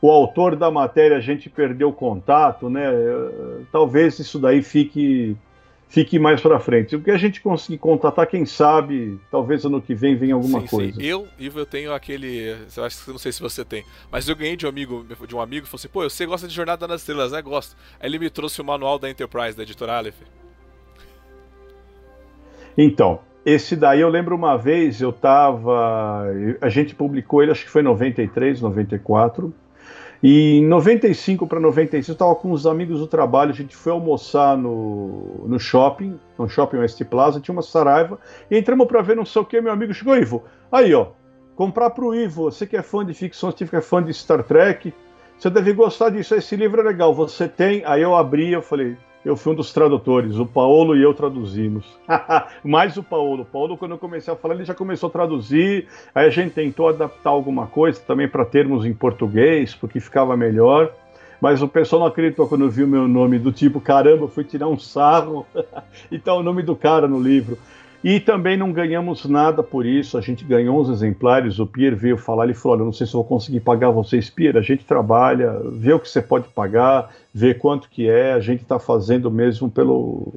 o 0.00 0.10
autor 0.10 0.56
da 0.56 0.70
matéria 0.70 1.18
a 1.18 1.20
gente 1.20 1.50
perdeu 1.50 1.92
contato, 1.92 2.70
né? 2.70 2.90
Talvez 3.70 4.18
isso 4.18 4.38
daí 4.38 4.62
fique 4.62 5.36
fique 5.88 6.18
mais 6.18 6.40
para 6.40 6.58
frente. 6.58 6.96
O 6.96 7.00
que 7.00 7.10
a 7.10 7.16
gente 7.16 7.40
conseguir 7.40 7.78
contatar, 7.78 8.26
quem 8.26 8.44
sabe, 8.44 9.18
talvez 9.30 9.64
ano 9.64 9.80
que 9.80 9.94
vem 9.94 10.16
venha 10.16 10.34
alguma 10.34 10.60
sim, 10.60 10.66
coisa. 10.66 11.00
Sim. 11.00 11.06
Eu, 11.06 11.26
Ivo, 11.38 11.58
eu 11.58 11.66
tenho 11.66 11.92
aquele. 11.92 12.56
Eu 12.76 12.84
acho 12.84 13.04
que 13.04 13.10
não 13.10 13.18
sei 13.18 13.32
se 13.32 13.40
você 13.40 13.64
tem, 13.64 13.84
mas 14.10 14.28
eu 14.28 14.36
ganhei 14.36 14.56
de 14.56 14.66
um 14.66 14.68
amigo, 14.68 15.06
de 15.26 15.34
um 15.34 15.40
amigo, 15.40 15.66
falou 15.66 15.78
assim: 15.78 15.88
pô, 15.88 16.02
você 16.02 16.26
gosta 16.26 16.46
de 16.48 16.54
Jornada 16.54 16.86
nas 16.86 17.00
Estrelas, 17.00 17.32
né? 17.32 17.40
Gosto. 17.42 17.76
Aí 18.00 18.08
ele 18.08 18.18
me 18.18 18.30
trouxe 18.30 18.60
o 18.60 18.64
manual 18.64 18.98
da 18.98 19.08
Enterprise, 19.08 19.56
da 19.56 19.62
editora 19.62 19.96
Aleph. 19.96 20.20
Então, 22.76 23.20
esse 23.44 23.74
daí 23.74 24.00
eu 24.00 24.08
lembro 24.08 24.34
uma 24.34 24.56
vez, 24.56 25.00
eu 25.00 25.12
tava. 25.12 26.26
A 26.60 26.68
gente 26.68 26.94
publicou 26.94 27.42
ele, 27.42 27.52
acho 27.52 27.64
que 27.64 27.70
foi 27.70 27.80
em 27.80 27.84
93, 27.84 28.60
94. 28.60 29.54
E 30.28 30.58
em 30.58 30.66
95 30.66 31.46
para 31.46 31.60
96, 31.60 32.08
eu 32.08 32.12
estava 32.14 32.34
com 32.34 32.50
uns 32.50 32.66
amigos 32.66 32.98
do 32.98 33.06
trabalho, 33.06 33.52
a 33.52 33.54
gente 33.54 33.76
foi 33.76 33.92
almoçar 33.92 34.58
no, 34.58 35.46
no 35.46 35.56
shopping, 35.56 36.18
no 36.36 36.48
shopping 36.48 36.78
West 36.78 37.00
Plaza, 37.04 37.40
tinha 37.40 37.52
uma 37.52 37.62
saraiva, 37.62 38.18
e 38.50 38.58
entramos 38.58 38.88
para 38.88 39.00
ver 39.02 39.14
não 39.14 39.24
sei 39.24 39.40
o 39.40 39.44
que, 39.44 39.60
meu 39.60 39.72
amigo 39.72 39.94
chegou, 39.94 40.16
Ivo, 40.16 40.42
aí 40.72 40.92
ó, 40.92 41.10
comprar 41.54 41.90
para 41.90 42.04
o 42.04 42.12
Ivo, 42.12 42.50
você 42.50 42.66
que 42.66 42.76
é 42.76 42.82
fã 42.82 43.06
de 43.06 43.14
ficção 43.14 43.50
científica, 43.50 43.78
é 43.78 43.80
fã 43.80 44.02
de 44.02 44.12
Star 44.12 44.42
Trek, 44.42 44.92
você 45.38 45.48
deve 45.48 45.72
gostar 45.72 46.10
disso, 46.10 46.34
esse 46.34 46.56
livro 46.56 46.80
é 46.80 46.84
legal, 46.84 47.14
você 47.14 47.46
tem? 47.46 47.84
Aí 47.84 48.02
eu 48.02 48.16
abri, 48.16 48.50
eu 48.50 48.62
falei, 48.62 48.96
eu 49.26 49.36
fui 49.36 49.52
um 49.52 49.56
dos 49.56 49.72
tradutores, 49.72 50.36
o 50.36 50.46
Paulo 50.46 50.96
e 50.96 51.02
eu 51.02 51.12
traduzimos. 51.12 51.84
Mais 52.62 52.96
o 52.96 53.02
Paulo. 53.02 53.42
O 53.42 53.44
Paulo, 53.44 53.76
quando 53.76 53.90
eu 53.90 53.98
comecei 53.98 54.32
a 54.32 54.36
falar, 54.36 54.54
ele 54.54 54.64
já 54.64 54.72
começou 54.72 55.08
a 55.08 55.10
traduzir. 55.10 55.88
Aí 56.14 56.28
a 56.28 56.30
gente 56.30 56.52
tentou 56.52 56.88
adaptar 56.88 57.30
alguma 57.30 57.66
coisa 57.66 58.00
também 58.00 58.28
para 58.28 58.44
termos 58.44 58.86
em 58.86 58.94
português, 58.94 59.74
porque 59.74 59.98
ficava 59.98 60.36
melhor. 60.36 60.92
Mas 61.40 61.60
o 61.60 61.66
pessoal 61.66 62.02
não 62.02 62.06
acreditou 62.06 62.46
quando 62.46 62.70
viu 62.70 62.86
meu 62.86 63.08
nome, 63.08 63.36
do 63.36 63.50
tipo, 63.50 63.80
caramba, 63.80 64.28
fui 64.28 64.44
tirar 64.44 64.68
um 64.68 64.78
sarro. 64.78 65.44
e 66.08 66.20
tá 66.20 66.32
o 66.32 66.42
nome 66.44 66.62
do 66.62 66.76
cara 66.76 67.08
no 67.08 67.20
livro. 67.20 67.58
E 68.04 68.20
também 68.20 68.56
não 68.56 68.72
ganhamos 68.72 69.24
nada 69.24 69.62
por 69.62 69.84
isso, 69.84 70.16
a 70.16 70.20
gente 70.20 70.44
ganhou 70.44 70.80
uns 70.80 70.88
exemplares, 70.88 71.58
o 71.58 71.66
Pierre 71.66 71.96
veio 71.96 72.16
falar, 72.16 72.44
ele 72.44 72.54
falou, 72.54 72.76
olha, 72.76 72.84
não 72.84 72.92
sei 72.92 73.06
se 73.06 73.12
vou 73.12 73.24
conseguir 73.24 73.60
pagar 73.60 73.90
vocês, 73.90 74.30
Pierre, 74.30 74.58
a 74.58 74.62
gente 74.62 74.84
trabalha, 74.84 75.60
vê 75.72 75.92
o 75.92 75.98
que 75.98 76.08
você 76.08 76.22
pode 76.22 76.48
pagar, 76.48 77.10
vê 77.32 77.54
quanto 77.54 77.88
que 77.88 78.08
é, 78.08 78.32
a 78.32 78.40
gente 78.40 78.62
está 78.62 78.78
fazendo 78.78 79.30
mesmo 79.30 79.70
pelo 79.70 80.34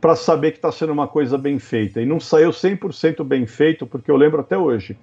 para 0.00 0.14
saber 0.14 0.52
que 0.52 0.58
está 0.58 0.70
sendo 0.70 0.92
uma 0.92 1.08
coisa 1.08 1.36
bem 1.36 1.58
feita. 1.58 2.00
E 2.00 2.06
não 2.06 2.20
saiu 2.20 2.50
100% 2.50 3.24
bem 3.24 3.46
feito, 3.46 3.84
porque 3.84 4.10
eu 4.10 4.16
lembro 4.16 4.40
até 4.40 4.56
hoje. 4.56 4.96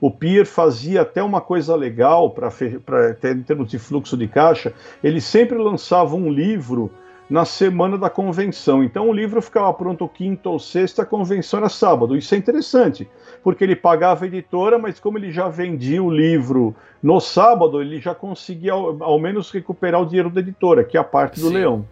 O 0.00 0.10
Pierre 0.10 0.46
fazia 0.46 1.02
até 1.02 1.22
uma 1.22 1.40
coisa 1.40 1.76
legal 1.76 2.30
para 2.30 2.50
em 3.32 3.42
termos 3.42 3.70
de 3.70 3.78
fluxo 3.78 4.16
de 4.16 4.26
caixa, 4.26 4.72
ele 5.04 5.20
sempre 5.20 5.58
lançava 5.58 6.16
um 6.16 6.32
livro 6.32 6.90
na 7.30 7.44
semana 7.44 7.96
da 7.96 8.10
convenção. 8.10 8.82
Então 8.82 9.08
o 9.08 9.12
livro 9.12 9.40
ficava 9.40 9.72
pronto 9.72 10.08
quinta 10.08 10.48
ou 10.48 10.58
sexta, 10.58 11.02
a 11.02 11.06
convenção 11.06 11.60
era 11.60 11.68
sábado. 11.68 12.16
Isso 12.16 12.34
é 12.34 12.38
interessante, 12.38 13.08
porque 13.42 13.62
ele 13.62 13.76
pagava 13.76 14.24
a 14.24 14.26
editora, 14.26 14.76
mas 14.78 14.98
como 14.98 15.16
ele 15.16 15.30
já 15.30 15.48
vendia 15.48 16.02
o 16.02 16.10
livro 16.10 16.74
no 17.00 17.20
sábado, 17.20 17.80
ele 17.80 18.00
já 18.00 18.14
conseguia 18.14 18.72
ao, 18.72 19.00
ao 19.02 19.18
menos 19.20 19.50
recuperar 19.52 20.02
o 20.02 20.06
dinheiro 20.06 20.28
da 20.28 20.40
editora, 20.40 20.82
que 20.82 20.96
é 20.96 21.00
a 21.00 21.04
parte 21.04 21.40
do 21.40 21.48
Sim. 21.48 21.54
leão. 21.54 21.88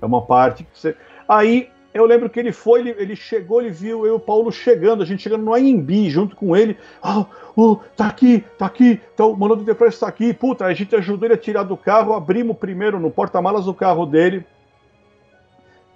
É 0.00 0.06
uma 0.06 0.22
parte 0.22 0.64
que 0.64 0.70
você. 0.76 0.96
Aí 1.28 1.68
Eu 1.94 2.06
lembro 2.06 2.30
que 2.30 2.40
ele 2.40 2.52
foi, 2.52 2.80
ele, 2.80 2.94
ele 2.98 3.14
chegou, 3.14 3.60
ele 3.60 3.70
viu 3.70 4.06
eu 4.06 4.14
e 4.14 4.16
o 4.16 4.20
Paulo 4.20 4.50
chegando, 4.50 5.02
a 5.02 5.06
gente 5.06 5.22
chegando 5.22 5.44
no 5.44 5.54
AMB 5.54 6.08
junto 6.08 6.34
com 6.34 6.56
ele. 6.56 6.76
Ah, 7.02 7.26
oh, 7.54 7.76
tá 7.94 8.06
aqui, 8.06 8.42
tá 8.56 8.64
aqui, 8.64 8.98
tá, 9.14 9.26
o 9.26 9.36
Mano 9.36 9.56
do 9.56 9.64
Depressa 9.64 10.00
tá 10.00 10.08
aqui. 10.08 10.32
Puta, 10.32 10.64
a 10.64 10.72
gente 10.72 10.96
ajudou 10.96 11.26
ele 11.26 11.34
a 11.34 11.38
tirar 11.38 11.64
do 11.64 11.76
carro, 11.76 12.14
abrimos 12.14 12.56
primeiro 12.56 12.98
no 12.98 13.10
porta-malas 13.10 13.66
do 13.66 13.74
carro 13.74 14.06
dele. 14.06 14.42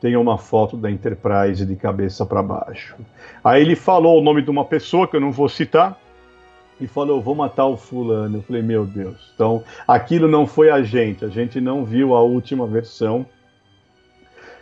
Tem 0.01 0.17
uma 0.17 0.37
foto 0.37 0.77
da 0.77 0.91
Enterprise 0.91 1.65
de 1.65 1.75
cabeça 1.75 2.27
para 2.27 2.43
baixo. 2.43 2.95
Aí 3.43 3.63
ele 3.63 3.75
falou 3.75 4.19
o 4.19 4.23
nome 4.23 4.43
de 4.43 4.51
uma 4.51 4.65
pessoa 4.65 5.09
que 5.09 5.17
eu 5.17 5.21
não 5.21 5.33
vou 5.33 5.49
citar 5.49 5.99
e 6.81 6.87
falou: 6.87 7.21
vou 7.21 7.35
matar 7.35 7.67
o 7.67 7.77
fulano. 7.77 8.39
Eu 8.39 8.43
falei: 8.43 8.63
meu 8.63 8.85
Deus. 8.85 9.33
Então, 9.35 9.63
aquilo 9.87 10.29
não 10.29 10.47
foi 10.47 10.71
a 10.71 10.83
gente, 10.83 11.25
a 11.25 11.29
gente 11.29 11.61
não 11.61 11.85
viu 11.85 12.15
a 12.15 12.23
última 12.23 12.67
versão. 12.67 13.27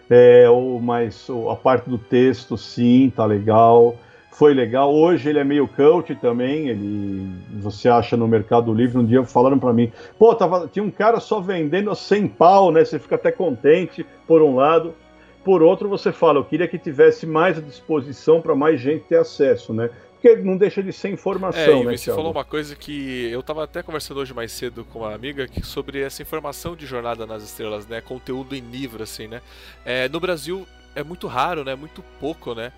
É, 0.09 0.49
o, 0.49 0.79
mas 0.81 1.29
a 1.51 1.57
parte 1.57 1.89
do 1.89 1.99
texto, 1.99 2.57
sim, 2.57 3.13
tá 3.15 3.25
legal. 3.25 3.97
Foi 4.31 4.53
legal. 4.53 4.93
Hoje 4.93 5.29
ele 5.29 5.39
é 5.39 5.45
meio 5.45 5.67
coach 5.69 6.15
também. 6.17 6.69
Ele, 6.69 7.31
você 7.61 7.89
acha 7.89 8.17
no 8.17 8.27
Mercado 8.27 8.75
Livre. 8.75 8.99
Um 8.99 9.05
dia 9.05 9.25
falaram 9.25 9.59
para 9.59 9.73
mim: 9.73 9.93
pô, 10.19 10.35
tava, 10.35 10.69
tinha 10.69 10.85
um 10.85 10.91
cara 10.91 11.21
só 11.21 11.41
vendendo 11.41 11.91
a 11.91 11.95
100 11.95 12.29
pau, 12.29 12.71
né? 12.71 12.85
Você 12.85 12.99
fica 12.99 13.15
até 13.15 13.31
contente, 13.31 14.05
por 14.27 14.43
um 14.43 14.57
lado. 14.57 14.95
Por 15.45 15.63
outro, 15.63 15.89
você 15.89 16.11
fala: 16.11 16.39
eu 16.39 16.45
queria 16.45 16.67
que 16.67 16.79
tivesse 16.79 17.27
mais 17.27 17.59
à 17.59 17.61
disposição 17.61 18.41
para 18.41 18.55
mais 18.55 18.81
gente 18.81 19.05
ter 19.05 19.19
acesso, 19.19 19.73
né? 19.73 19.91
porque 20.25 20.37
não 20.37 20.57
deixa 20.57 20.83
de 20.83 20.91
ser 20.91 21.11
informação, 21.11 21.61
é, 21.61 21.83
e 21.83 21.85
né? 21.85 21.97
Você 21.99 22.11
falou 22.11 22.33
uma 22.33 22.47
coisa 22.47 22.75
que 22.75 23.29
eu 23.31 23.41
estava 23.41 23.63
até 23.63 23.83
conversando 23.83 24.21
hoje 24.21 24.33
mais 24.33 24.51
cedo 24.53 24.83
com 24.87 25.01
uma 25.01 25.15
amiga 25.15 25.47
que, 25.47 25.61
sobre 25.63 26.01
essa 26.01 26.23
informação 26.23 26.75
de 26.75 26.87
Jornada 26.87 27.27
nas 27.27 27.43
Estrelas, 27.43 27.87
né? 27.87 28.01
Conteúdo 28.01 28.57
em 28.57 28.61
livro, 28.61 29.03
assim, 29.03 29.29
né? 29.29 29.43
É, 29.85 30.09
no 30.09 30.19
Brasil 30.19 30.67
é 30.95 31.05
muito 31.05 31.27
raro, 31.27 31.63
né? 31.63 31.75
Muito 31.75 32.03
pouco, 32.19 32.55
né? 32.55 32.73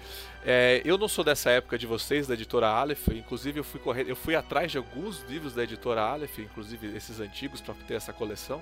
É, 0.44 0.83
eu 0.85 0.98
não 0.98 1.07
sou 1.07 1.22
dessa 1.22 1.50
época 1.50 1.79
de 1.79 1.87
vocês, 1.87 2.26
da 2.26 2.35
editora 2.35 2.66
Aleph, 2.66 3.09
inclusive 3.09 3.61
eu 3.61 3.64
fui 3.64 3.79
correr, 3.79 4.07
eu 4.09 4.16
fui 4.16 4.35
atrás 4.35 4.72
de 4.72 4.79
alguns 4.79 5.22
livros 5.29 5.55
da 5.55 5.62
editora 5.62 6.00
Aleph, 6.00 6.40
inclusive 6.40 6.96
esses 6.96 7.20
antigos, 7.20 7.61
para 7.61 7.74
ter 7.87 7.94
essa 7.94 8.12
coleção 8.12 8.61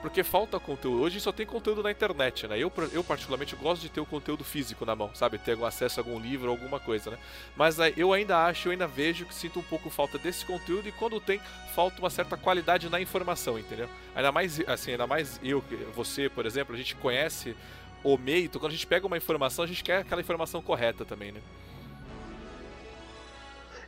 porque 0.00 0.22
falta 0.22 0.58
conteúdo. 0.58 1.02
Hoje 1.02 1.20
só 1.20 1.30
tem 1.30 1.44
conteúdo 1.44 1.82
na 1.82 1.90
internet, 1.90 2.46
né? 2.46 2.58
Eu, 2.58 2.72
eu 2.92 3.04
particularmente 3.04 3.54
gosto 3.56 3.82
de 3.82 3.88
ter 3.88 4.00
o 4.00 4.06
conteúdo 4.06 4.44
físico 4.44 4.84
na 4.84 4.96
mão, 4.96 5.10
sabe? 5.14 5.38
Ter 5.38 5.62
acesso 5.62 6.00
a 6.00 6.02
algum 6.02 6.18
livro, 6.18 6.50
alguma 6.50 6.80
coisa, 6.80 7.10
né? 7.10 7.18
Mas 7.56 7.76
eu 7.96 8.12
ainda 8.12 8.44
acho, 8.46 8.68
eu 8.68 8.72
ainda 8.72 8.86
vejo 8.86 9.26
que 9.26 9.34
sinto 9.34 9.58
um 9.58 9.62
pouco 9.62 9.90
falta 9.90 10.18
desse 10.18 10.44
conteúdo 10.44 10.88
e 10.88 10.92
quando 10.92 11.20
tem, 11.20 11.40
falta 11.74 12.00
uma 12.00 12.10
certa 12.10 12.36
qualidade 12.36 12.88
na 12.88 13.00
informação, 13.00 13.58
entendeu? 13.58 13.88
Ainda 14.14 14.32
mais, 14.32 14.60
assim, 14.66 14.92
ainda 14.92 15.06
mais 15.06 15.38
eu, 15.42 15.62
você, 15.94 16.28
por 16.28 16.46
exemplo, 16.46 16.74
a 16.74 16.78
gente 16.78 16.96
conhece 16.96 17.54
o 18.02 18.16
meio, 18.16 18.46
então 18.46 18.60
quando 18.60 18.72
a 18.72 18.74
gente 18.74 18.86
pega 18.86 19.06
uma 19.06 19.16
informação, 19.16 19.64
a 19.64 19.68
gente 19.68 19.84
quer 19.84 19.98
aquela 19.98 20.20
informação 20.20 20.62
correta 20.62 21.04
também, 21.04 21.32
né? 21.32 21.40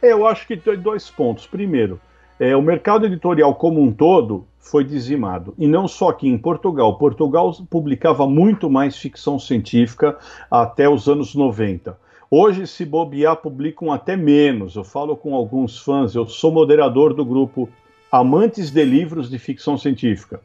É, 0.02 0.12
eu 0.12 0.26
acho 0.26 0.46
que 0.46 0.56
tem 0.56 0.76
dois 0.76 1.08
pontos. 1.08 1.46
Primeiro, 1.46 2.00
é, 2.42 2.56
o 2.56 2.60
mercado 2.60 3.06
editorial 3.06 3.54
como 3.54 3.80
um 3.80 3.92
todo 3.92 4.44
foi 4.58 4.82
dizimado. 4.82 5.54
E 5.56 5.68
não 5.68 5.86
só 5.86 6.08
aqui 6.08 6.26
em 6.28 6.36
Portugal. 6.36 6.98
Portugal 6.98 7.54
publicava 7.70 8.26
muito 8.26 8.68
mais 8.68 8.96
ficção 8.96 9.38
científica 9.38 10.18
até 10.50 10.88
os 10.88 11.08
anos 11.08 11.36
90. 11.36 11.96
Hoje, 12.28 12.66
se 12.66 12.84
bobear, 12.84 13.36
publicam 13.36 13.92
até 13.92 14.16
menos. 14.16 14.74
Eu 14.74 14.82
falo 14.82 15.16
com 15.16 15.36
alguns 15.36 15.78
fãs, 15.78 16.16
eu 16.16 16.26
sou 16.26 16.50
moderador 16.50 17.14
do 17.14 17.24
grupo 17.24 17.68
Amantes 18.10 18.72
de 18.72 18.84
Livros 18.84 19.30
de 19.30 19.38
Ficção 19.38 19.78
Científica. 19.78 20.40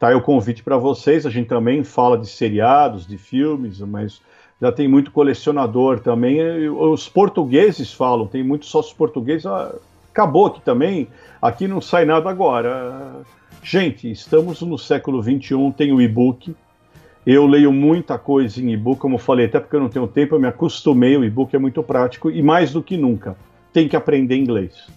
Tá 0.00 0.08
aí 0.08 0.16
o 0.16 0.20
convite 0.20 0.64
para 0.64 0.78
vocês. 0.78 1.24
A 1.24 1.30
gente 1.30 1.46
também 1.46 1.84
fala 1.84 2.18
de 2.18 2.26
seriados, 2.26 3.06
de 3.06 3.16
filmes, 3.16 3.78
mas 3.78 4.20
já 4.60 4.72
tem 4.72 4.88
muito 4.88 5.12
colecionador 5.12 6.00
também. 6.00 6.68
Os 6.68 7.08
portugueses 7.08 7.92
falam, 7.92 8.26
tem 8.26 8.42
muitos 8.42 8.68
sócios 8.68 8.94
portugueses. 8.94 9.46
Acabou 10.12 10.46
aqui 10.46 10.60
também, 10.60 11.08
aqui 11.40 11.66
não 11.66 11.80
sai 11.80 12.04
nada 12.04 12.28
agora. 12.28 13.22
Gente, 13.62 14.10
estamos 14.10 14.60
no 14.62 14.78
século 14.78 15.22
XXI, 15.22 15.72
tem 15.76 15.92
o 15.92 16.00
e-book. 16.00 16.54
Eu 17.26 17.46
leio 17.46 17.72
muita 17.72 18.18
coisa 18.18 18.60
em 18.60 18.72
e-book, 18.72 18.98
como 18.98 19.18
falei, 19.18 19.46
até 19.46 19.60
porque 19.60 19.76
eu 19.76 19.80
não 19.80 19.88
tenho 19.88 20.06
tempo, 20.06 20.34
eu 20.34 20.40
me 20.40 20.48
acostumei, 20.48 21.16
o 21.16 21.24
e-book 21.24 21.54
é 21.54 21.58
muito 21.58 21.82
prático 21.82 22.30
e 22.30 22.42
mais 22.42 22.72
do 22.72 22.82
que 22.82 22.96
nunca, 22.96 23.36
tem 23.72 23.86
que 23.86 23.94
aprender 23.94 24.36
inglês. 24.36 24.88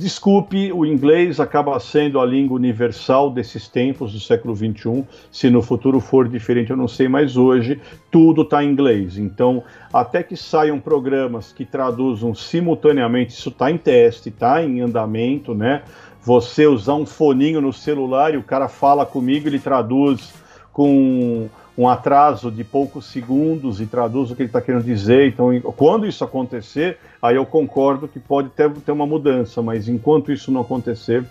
Desculpe, 0.00 0.72
o 0.72 0.86
inglês 0.86 1.40
acaba 1.40 1.78
sendo 1.78 2.18
a 2.20 2.24
língua 2.24 2.56
universal 2.56 3.30
desses 3.30 3.68
tempos 3.68 4.14
do 4.14 4.18
século 4.18 4.56
XXI. 4.56 5.04
Se 5.30 5.50
no 5.50 5.60
futuro 5.60 6.00
for 6.00 6.26
diferente, 6.26 6.70
eu 6.70 6.76
não 6.76 6.88
sei, 6.88 7.06
mas 7.06 7.36
hoje 7.36 7.78
tudo 8.10 8.40
está 8.40 8.64
em 8.64 8.70
inglês. 8.70 9.18
Então, 9.18 9.62
até 9.92 10.22
que 10.22 10.38
saiam 10.38 10.80
programas 10.80 11.52
que 11.52 11.66
traduzam 11.66 12.34
simultaneamente, 12.34 13.34
isso 13.34 13.50
está 13.50 13.70
em 13.70 13.76
teste, 13.76 14.30
está 14.30 14.64
em 14.64 14.80
andamento, 14.80 15.54
né? 15.54 15.82
Você 16.22 16.66
usar 16.66 16.94
um 16.94 17.04
foninho 17.04 17.60
no 17.60 17.70
celular 17.70 18.32
e 18.32 18.38
o 18.38 18.42
cara 18.42 18.68
fala 18.68 19.04
comigo, 19.04 19.48
ele 19.48 19.58
traduz 19.58 20.32
com 20.72 21.46
um 21.80 21.88
atraso 21.88 22.50
de 22.50 22.62
poucos 22.62 23.06
segundos 23.06 23.80
e 23.80 23.86
traduz 23.86 24.30
o 24.30 24.36
que 24.36 24.42
ele 24.42 24.50
está 24.50 24.60
querendo 24.60 24.84
dizer. 24.84 25.28
Então, 25.28 25.58
quando 25.74 26.06
isso 26.06 26.22
acontecer, 26.22 26.98
aí 27.22 27.36
eu 27.36 27.46
concordo 27.46 28.06
que 28.06 28.20
pode 28.20 28.50
ter, 28.50 28.70
ter 28.70 28.92
uma 28.92 29.06
mudança, 29.06 29.62
mas 29.62 29.88
enquanto 29.88 30.30
isso 30.30 30.52
não 30.52 30.60
acontecer, 30.60 31.24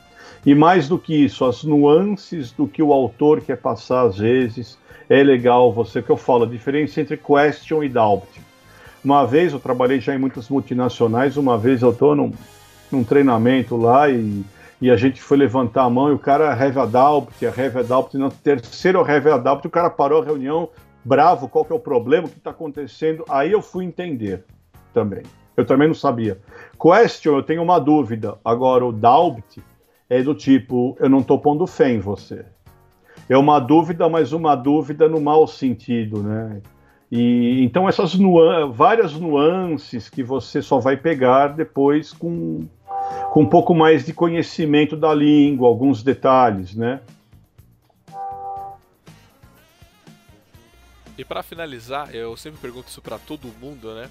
e 0.43 0.55
mais 0.55 0.87
do 0.87 0.97
que 0.97 1.13
isso, 1.13 1.45
as 1.45 1.63
nuances 1.63 2.51
do 2.51 2.67
que 2.67 2.81
o 2.81 2.91
autor 2.91 3.41
quer 3.41 3.57
passar 3.57 4.07
às 4.07 4.17
vezes, 4.17 4.75
é 5.07 5.21
legal 5.21 5.71
você, 5.71 6.01
que 6.01 6.09
eu 6.09 6.17
falo, 6.17 6.45
a 6.45 6.47
diferença 6.47 6.99
entre 6.99 7.15
question 7.15 7.83
e 7.83 7.89
doubt. 7.89 8.41
Uma 9.05 9.27
vez, 9.27 9.53
eu 9.53 9.59
trabalhei 9.59 9.99
já 9.99 10.15
em 10.15 10.19
muitas 10.19 10.49
multinacionais, 10.49 11.37
uma 11.37 11.59
vez 11.59 11.83
eu 11.83 11.91
estou 11.91 12.15
num, 12.15 12.33
num 12.91 13.03
treinamento 13.03 13.77
lá 13.77 14.09
e 14.09 14.43
e 14.81 14.89
a 14.89 14.95
gente 14.95 15.21
foi 15.21 15.37
levantar 15.37 15.83
a 15.83 15.89
mão 15.89 16.09
e 16.09 16.13
o 16.13 16.19
cara 16.19 16.51
have 16.51 16.79
a 16.79 16.85
doubt, 16.85 17.45
a 17.45 17.49
have 17.49 17.79
a 17.79 17.83
doubt, 17.83 18.17
no 18.17 18.29
terceiro 18.29 19.01
have 19.01 19.29
a 19.29 19.37
doubt, 19.37 19.67
o 19.67 19.69
cara 19.69 19.89
parou 19.89 20.21
a 20.21 20.25
reunião, 20.25 20.69
bravo, 21.03 21.49
qual 21.49 21.65
que 21.65 21.73
é 21.73 21.75
o 21.75 21.79
problema, 21.79 22.27
o 22.27 22.29
que 22.29 22.37
está 22.37 22.51
acontecendo, 22.51 23.25
aí 23.29 23.51
eu 23.51 23.61
fui 23.61 23.83
entender 23.83 24.45
também. 24.93 25.23
Eu 25.57 25.65
também 25.65 25.87
não 25.87 25.95
sabia. 25.95 26.39
Question, 26.81 27.35
eu 27.35 27.43
tenho 27.43 27.61
uma 27.61 27.79
dúvida. 27.79 28.37
Agora, 28.45 28.85
o 28.85 28.93
doubt 28.93 29.61
é 30.09 30.23
do 30.23 30.33
tipo, 30.33 30.95
eu 30.99 31.09
não 31.09 31.19
estou 31.19 31.37
pondo 31.37 31.67
fé 31.67 31.91
em 31.91 31.99
você. 31.99 32.45
É 33.27 33.37
uma 33.37 33.59
dúvida, 33.59 34.07
mas 34.07 34.31
uma 34.31 34.55
dúvida 34.55 35.09
no 35.09 35.19
mau 35.19 35.45
sentido, 35.45 36.23
né? 36.23 36.61
E 37.11 37.63
então 37.63 37.89
essas 37.89 38.15
nuan 38.15 38.71
várias 38.71 39.13
nuances 39.13 40.09
que 40.09 40.23
você 40.23 40.61
só 40.61 40.79
vai 40.79 40.95
pegar 40.95 41.49
depois 41.49 42.13
com 42.13 42.67
com 43.31 43.41
um 43.41 43.45
pouco 43.45 43.75
mais 43.75 44.05
de 44.05 44.13
conhecimento 44.13 44.95
da 44.95 45.13
língua, 45.13 45.67
alguns 45.67 46.01
detalhes, 46.03 46.73
né? 46.73 47.01
E 51.17 51.25
para 51.25 51.43
finalizar, 51.43 52.15
eu 52.15 52.35
sempre 52.37 52.59
pergunto 52.59 52.87
isso 52.87 53.01
para 53.01 53.19
todo 53.19 53.53
mundo, 53.59 53.93
né? 53.93 54.09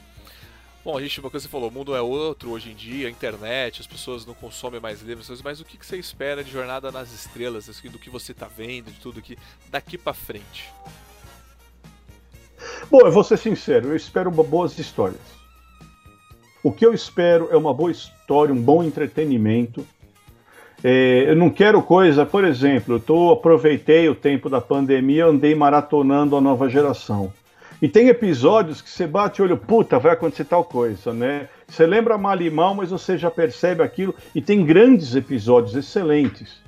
Bom, 0.85 0.97
a 0.97 1.01
gente, 1.01 1.21
uma 1.21 1.31
coisa 1.31 1.47
você 1.47 1.51
falou, 1.51 1.69
o 1.69 1.73
mundo 1.73 1.97
é 1.97 2.01
outro 2.01 2.51
hoje 2.51 2.71
em 2.71 2.75
dia, 2.75 3.09
a 3.09 3.11
internet, 3.11 3.81
as 3.81 3.87
pessoas 3.87 4.25
não 4.25 4.35
consomem 4.35 4.79
mais 4.79 5.01
livros, 5.03 5.43
mas 5.43 5.61
o 5.61 5.65
que 5.65 5.77
você 5.85 5.97
espera 5.97 6.45
de 6.45 6.51
Jornada 6.51 6.93
nas 6.93 7.13
Estrelas, 7.13 7.69
assim, 7.69 7.89
do 7.89 7.99
que 7.99 8.09
você 8.09 8.33
está 8.33 8.47
vendo, 8.47 8.91
de 8.91 9.01
tudo 9.01 9.23
que 9.23 9.37
daqui 9.71 9.99
para 9.99 10.15
frente? 10.15 10.71
Bom, 12.91 13.01
eu 13.01 13.13
vou 13.13 13.25
ser 13.25 13.37
sincero, 13.37 13.89
eu 13.89 13.97
espero 13.97 14.31
boas 14.31 14.79
histórias. 14.79 15.38
O 16.63 16.73
que 16.73 16.85
eu 16.85 16.93
espero 16.93 17.49
é 17.51 17.57
uma 17.57 17.73
boa 17.73 17.91
história, 17.91 18.53
um 18.53 18.61
bom 18.61 18.83
entretenimento. 18.83 19.87
É, 20.83 21.27
eu 21.29 21.37
não 21.37 21.51
quero 21.51 21.83
coisa, 21.83 22.25
por 22.25 22.45
exemplo, 22.45 22.97
eu 22.97 23.01
tô, 23.01 23.33
aproveitei 23.33 24.09
o 24.09 24.15
tempo 24.15 24.49
da 24.49 24.61
pandemia, 24.61 25.27
andei 25.27 25.55
maratonando 25.55 26.37
a 26.37 26.41
nova 26.41 26.69
geração. 26.69 27.33
E 27.81 27.89
tem 27.89 28.09
episódios 28.09 28.83
que 28.83 28.91
você 28.91 29.07
bate 29.07 29.41
o 29.41 29.45
olho, 29.45 29.57
puta, 29.57 29.99
vai 30.01 30.13
acontecer 30.13 30.45
tal 30.45 30.65
coisa, 30.65 31.13
né? 31.13 31.49
Você 31.67 31.87
lembra 31.87 32.19
mal 32.19 32.41
e 32.41 32.51
mal, 32.51 32.75
mas 32.75 32.91
você 32.91 33.17
já 33.17 33.31
percebe 33.31 33.83
aquilo. 33.83 34.15
E 34.35 34.41
tem 34.41 34.65
grandes 34.65 35.15
episódios 35.15 35.77
excelentes. 35.77 36.61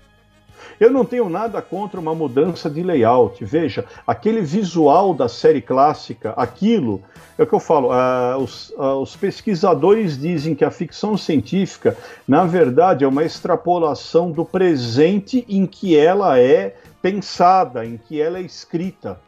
Eu 0.79 0.91
não 0.91 1.05
tenho 1.05 1.29
nada 1.29 1.61
contra 1.61 2.01
uma 2.01 2.15
mudança 2.15 2.71
de 2.71 2.83
layout. 2.83 3.45
Veja, 3.45 3.85
aquele 4.07 4.41
visual 4.41 5.13
da 5.15 5.29
série 5.29 5.61
clássica, 5.61 6.33
aquilo 6.37 7.03
é 7.39 7.43
o 7.43 7.47
que 7.47 7.55
eu 7.55 7.61
falo. 7.61 7.89
Uh, 7.89 8.43
os, 8.43 8.71
uh, 8.71 9.01
os, 9.01 9.17
pesquisadores 9.17 10.19
dizem 10.19 10.55
que 10.55 10.65
a 10.65 10.71
ficção 10.71 11.17
científica, 11.17 11.97
na 12.27 12.45
verdade, 12.45 13.05
é 13.05 13.09
uma 13.09 13.25
extrapolação 13.25 14.31
do 14.31 14.45
presente 14.45 15.45
em 15.49 15.67
que 15.67 15.97
ela 15.97 16.39
é 16.39 16.77
pensada, 17.01 17.85
em 17.85 17.97
que 17.97 18.21
ela 18.21 18.39
é 18.39 18.43
escrita. 18.43 19.19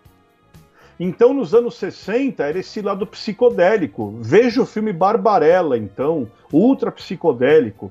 Então, 1.01 1.33
nos 1.33 1.55
anos 1.55 1.75
60, 1.77 2.45
era 2.45 2.59
esse 2.59 2.81
lado 2.81 3.07
psicodélico. 3.07 4.18
Veja 4.21 4.62
o 4.62 4.66
filme 4.66 4.92
Barbarella, 4.92 5.77
então, 5.77 6.29
ultra 6.53 6.92
psicodélico. 6.92 7.90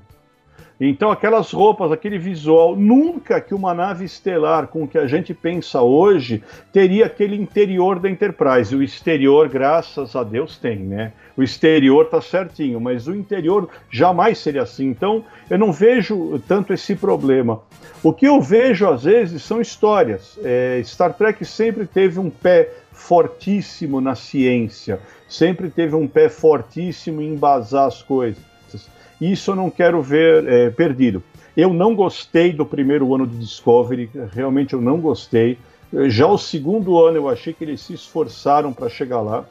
Então, 0.84 1.12
aquelas 1.12 1.52
roupas, 1.52 1.92
aquele 1.92 2.18
visual, 2.18 2.74
nunca 2.74 3.40
que 3.40 3.54
uma 3.54 3.72
nave 3.72 4.04
estelar 4.04 4.66
com 4.66 4.82
o 4.82 4.88
que 4.88 4.98
a 4.98 5.06
gente 5.06 5.32
pensa 5.32 5.80
hoje 5.80 6.42
teria 6.72 7.06
aquele 7.06 7.36
interior 7.36 8.00
da 8.00 8.10
Enterprise. 8.10 8.74
O 8.74 8.82
exterior, 8.82 9.48
graças 9.48 10.16
a 10.16 10.24
Deus, 10.24 10.58
tem, 10.58 10.80
né? 10.80 11.12
O 11.36 11.42
exterior 11.42 12.06
tá 12.06 12.20
certinho, 12.20 12.80
mas 12.80 13.06
o 13.06 13.14
interior 13.14 13.68
jamais 13.88 14.38
seria 14.38 14.62
assim. 14.62 14.88
Então, 14.88 15.24
eu 15.48 15.56
não 15.56 15.70
vejo 15.70 16.42
tanto 16.48 16.72
esse 16.72 16.96
problema. 16.96 17.60
O 18.02 18.12
que 18.12 18.26
eu 18.26 18.40
vejo, 18.40 18.88
às 18.88 19.04
vezes, 19.04 19.44
são 19.44 19.60
histórias. 19.60 20.36
É, 20.42 20.82
Star 20.84 21.14
Trek 21.14 21.44
sempre 21.44 21.86
teve 21.86 22.18
um 22.18 22.28
pé 22.28 22.68
fortíssimo 22.90 24.00
na 24.00 24.16
ciência, 24.16 24.98
sempre 25.28 25.70
teve 25.70 25.94
um 25.94 26.08
pé 26.08 26.28
fortíssimo 26.28 27.22
em 27.22 27.34
embasar 27.34 27.86
as 27.86 28.02
coisas. 28.02 28.51
Isso 29.22 29.52
eu 29.52 29.56
não 29.56 29.70
quero 29.70 30.02
ver 30.02 30.48
é, 30.48 30.70
perdido. 30.70 31.22
Eu 31.56 31.72
não 31.72 31.94
gostei 31.94 32.52
do 32.52 32.66
primeiro 32.66 33.14
ano 33.14 33.24
de 33.24 33.38
Discovery, 33.38 34.10
realmente 34.32 34.72
eu 34.72 34.80
não 34.80 34.98
gostei. 34.98 35.58
Já 36.08 36.26
o 36.26 36.36
segundo 36.36 36.98
ano 36.98 37.18
eu 37.18 37.28
achei 37.28 37.52
que 37.52 37.62
eles 37.62 37.82
se 37.82 37.94
esforçaram 37.94 38.72
para 38.72 38.88
chegar 38.88 39.20
lá. 39.20 39.44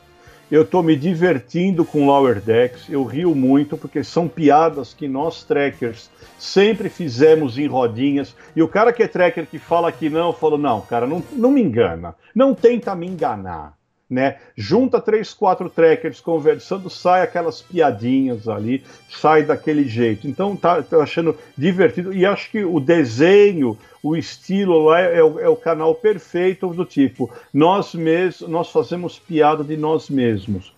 Eu 0.51 0.63
estou 0.63 0.83
me 0.83 0.97
divertindo 0.97 1.85
com 1.85 2.05
Lower 2.05 2.41
Decks, 2.41 2.89
eu 2.89 3.05
rio 3.05 3.33
muito 3.33 3.77
porque 3.77 4.03
são 4.03 4.27
piadas 4.27 4.93
que 4.93 5.07
nós 5.07 5.45
trackers 5.45 6.09
sempre 6.37 6.89
fizemos 6.89 7.57
em 7.57 7.67
rodinhas. 7.67 8.35
E 8.53 8.61
o 8.61 8.67
cara 8.67 8.91
que 8.91 9.03
é 9.03 9.07
tracker 9.07 9.45
que 9.45 9.57
fala 9.57 9.89
que 9.89 10.09
não, 10.09 10.33
falou: 10.33 10.57
não, 10.57 10.81
cara, 10.81 11.07
não, 11.07 11.23
não 11.31 11.51
me 11.51 11.61
engana, 11.61 12.13
não 12.35 12.53
tenta 12.53 12.93
me 12.93 13.07
enganar 13.07 13.80
né? 14.11 14.35
Junta 14.57 14.99
três, 14.99 15.33
quatro 15.33 15.69
trackers 15.69 16.19
conversando, 16.19 16.89
sai 16.89 17.21
aquelas 17.21 17.61
piadinhas 17.61 18.45
ali, 18.49 18.83
sai 19.09 19.43
daquele 19.43 19.87
jeito. 19.87 20.27
Então 20.27 20.53
tá, 20.53 20.83
achando 21.01 21.37
divertido 21.57 22.13
e 22.13 22.25
acho 22.25 22.51
que 22.51 22.61
o 22.61 22.81
desenho, 22.81 23.77
o 24.03 24.17
estilo 24.17 24.83
lá 24.83 24.99
é, 24.99 25.19
é, 25.19 25.23
o, 25.23 25.39
é 25.39 25.47
o, 25.47 25.55
canal 25.55 25.95
perfeito 25.95 26.67
do 26.73 26.83
tipo 26.83 27.31
nós 27.53 27.93
mesmos, 27.93 28.49
nós 28.49 28.69
fazemos 28.69 29.17
piada 29.17 29.63
de 29.63 29.77
nós 29.77 30.09
mesmos. 30.09 30.73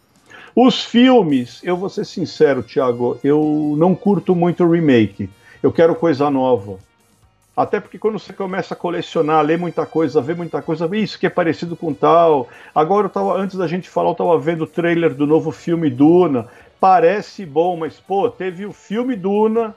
Os 0.56 0.86
filmes, 0.86 1.60
eu 1.64 1.76
vou 1.76 1.90
ser 1.90 2.06
sincero, 2.06 2.62
Thiago, 2.62 3.20
eu 3.24 3.74
não 3.76 3.96
curto 3.96 4.36
muito 4.36 4.70
remake. 4.70 5.28
Eu 5.64 5.72
quero 5.72 5.96
coisa 5.96 6.30
nova. 6.30 6.78
Até 7.56 7.80
porque 7.80 8.00
quando 8.00 8.18
você 8.18 8.34
começa 8.34 8.74
a 8.74 8.78
colecionar, 8.78 9.46
ler 9.46 9.60
muita 9.60 9.86
coisa, 9.86 10.20
ver 10.20 10.36
muita 10.36 10.60
coisa, 10.60 10.90
isso 10.98 11.20
que 11.20 11.28
é 11.28 11.30
parecido 11.30 11.76
com 11.76 11.94
tal. 11.94 12.50
Agora 12.74 13.06
eu 13.06 13.12
tava, 13.12 13.38
antes 13.38 13.56
da 13.56 13.68
gente 13.68 13.88
falar, 13.88 14.10
eu 14.10 14.16
tava 14.16 14.40
vendo 14.40 14.64
o 14.64 14.68
trailer 14.68 15.14
do 15.14 15.28
novo 15.28 15.52
filme 15.52 15.90
Duna. 15.90 16.48
Parece 16.80 17.46
bom, 17.46 17.78
mas 17.78 18.00
pô, 18.00 18.28
teve 18.28 18.66
o 18.66 18.74
filme 18.74 19.16
Duna, 19.16 19.76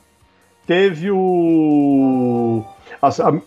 teve 0.67 1.11
o. 1.11 2.65
A, 3.01 3.09
a, 3.09 3.41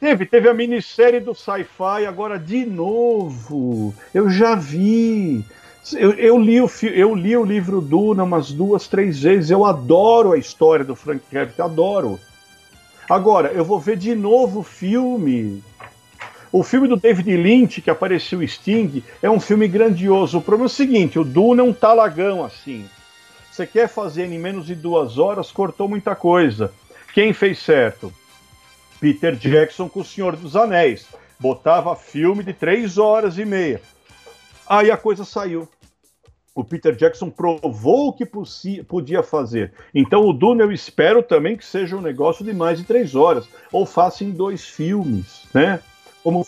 teve, 0.00 0.26
teve 0.26 0.48
a 0.48 0.54
minissérie 0.54 1.20
do 1.20 1.32
sci-fi, 1.32 2.04
agora 2.08 2.40
de 2.40 2.66
novo. 2.66 3.94
Eu 4.12 4.28
já 4.28 4.56
vi. 4.56 5.44
Eu, 5.92 6.10
eu, 6.14 6.38
li 6.38 6.60
o, 6.60 6.68
eu 6.92 7.14
li 7.14 7.36
o 7.36 7.44
livro 7.44 7.80
Duna 7.80 8.24
umas 8.24 8.50
duas, 8.50 8.88
três 8.88 9.22
vezes. 9.22 9.50
Eu 9.50 9.64
adoro 9.64 10.32
a 10.32 10.38
história 10.38 10.84
do 10.84 10.96
Frank 10.96 11.22
Herbert, 11.32 11.60
adoro. 11.60 12.18
Agora, 13.08 13.48
eu 13.48 13.64
vou 13.64 13.78
ver 13.78 13.96
de 13.96 14.14
novo 14.14 14.60
o 14.60 14.62
filme. 14.62 15.62
O 16.50 16.62
filme 16.62 16.88
do 16.88 16.96
David 16.96 17.36
Lynch, 17.36 17.82
que 17.82 17.90
apareceu 17.90 18.38
o 18.38 18.48
Sting, 18.48 19.02
é 19.22 19.28
um 19.28 19.40
filme 19.40 19.66
grandioso. 19.68 20.38
O 20.38 20.42
problema 20.42 20.66
é 20.66 20.72
o 20.72 20.74
seguinte: 20.74 21.18
o 21.18 21.24
Duna 21.24 21.62
é 21.62 21.64
um 21.64 21.72
talagão 21.72 22.44
assim. 22.44 22.88
Você 23.50 23.66
quer 23.66 23.88
fazer 23.88 24.24
em 24.24 24.38
menos 24.38 24.66
de 24.66 24.74
duas 24.74 25.18
horas, 25.18 25.52
cortou 25.52 25.88
muita 25.88 26.14
coisa. 26.14 26.72
Quem 27.12 27.32
fez 27.32 27.58
certo? 27.58 28.12
Peter 29.00 29.36
Jackson 29.36 29.88
com 29.88 30.00
O 30.00 30.04
Senhor 30.04 30.34
dos 30.34 30.56
Anéis. 30.56 31.06
Botava 31.38 31.94
filme 31.94 32.42
de 32.42 32.52
três 32.52 32.98
horas 32.98 33.38
e 33.38 33.44
meia. 33.44 33.80
Aí 34.66 34.90
a 34.90 34.96
coisa 34.96 35.24
saiu 35.24 35.68
o 36.54 36.62
Peter 36.62 36.94
Jackson 36.94 37.30
provou 37.30 38.08
o 38.08 38.12
que 38.12 38.24
podia 38.84 39.22
fazer. 39.22 39.72
Então 39.94 40.24
o 40.24 40.32
Dune 40.32 40.62
eu 40.62 40.70
espero 40.70 41.22
também 41.22 41.56
que 41.56 41.64
seja 41.64 41.96
um 41.96 42.00
negócio 42.00 42.44
de 42.44 42.52
mais 42.52 42.78
de 42.78 42.84
três 42.84 43.14
horas, 43.14 43.48
ou 43.72 43.84
faça 43.84 44.22
em 44.22 44.30
dois 44.30 44.64
filmes, 44.64 45.46
né? 45.52 45.80
Como 46.22 46.46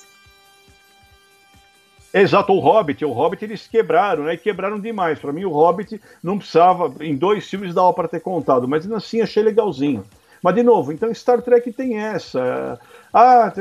Exato, 2.14 2.51
o 2.51 2.61
Hobbit, 2.61 3.05
o 3.05 3.12
Hobbit 3.12 3.45
eles 3.45 3.66
quebraram, 3.66 4.25
né? 4.25 4.35
E 4.35 4.38
quebraram 4.38 4.81
demais. 4.81 5.19
Para 5.19 5.33
mim, 5.33 5.45
o 5.45 5.51
Hobbit 5.51 6.01
não 6.23 6.38
precisava, 6.38 6.90
em 7.05 7.14
dois 7.14 7.47
filmes 7.47 7.75
dava 7.75 7.92
para 7.92 8.09
ter 8.09 8.21
contado, 8.21 8.66
mas 8.66 8.85
ainda 8.85 8.97
assim 8.97 9.21
achei 9.21 9.42
legalzinho. 9.42 10.03
Mas, 10.42 10.55
de 10.55 10.62
novo, 10.62 10.92
então 10.92 11.12
Star 11.12 11.42
Trek 11.42 11.71
tem 11.73 11.99
essa. 11.99 12.81
Ah, 13.12 13.53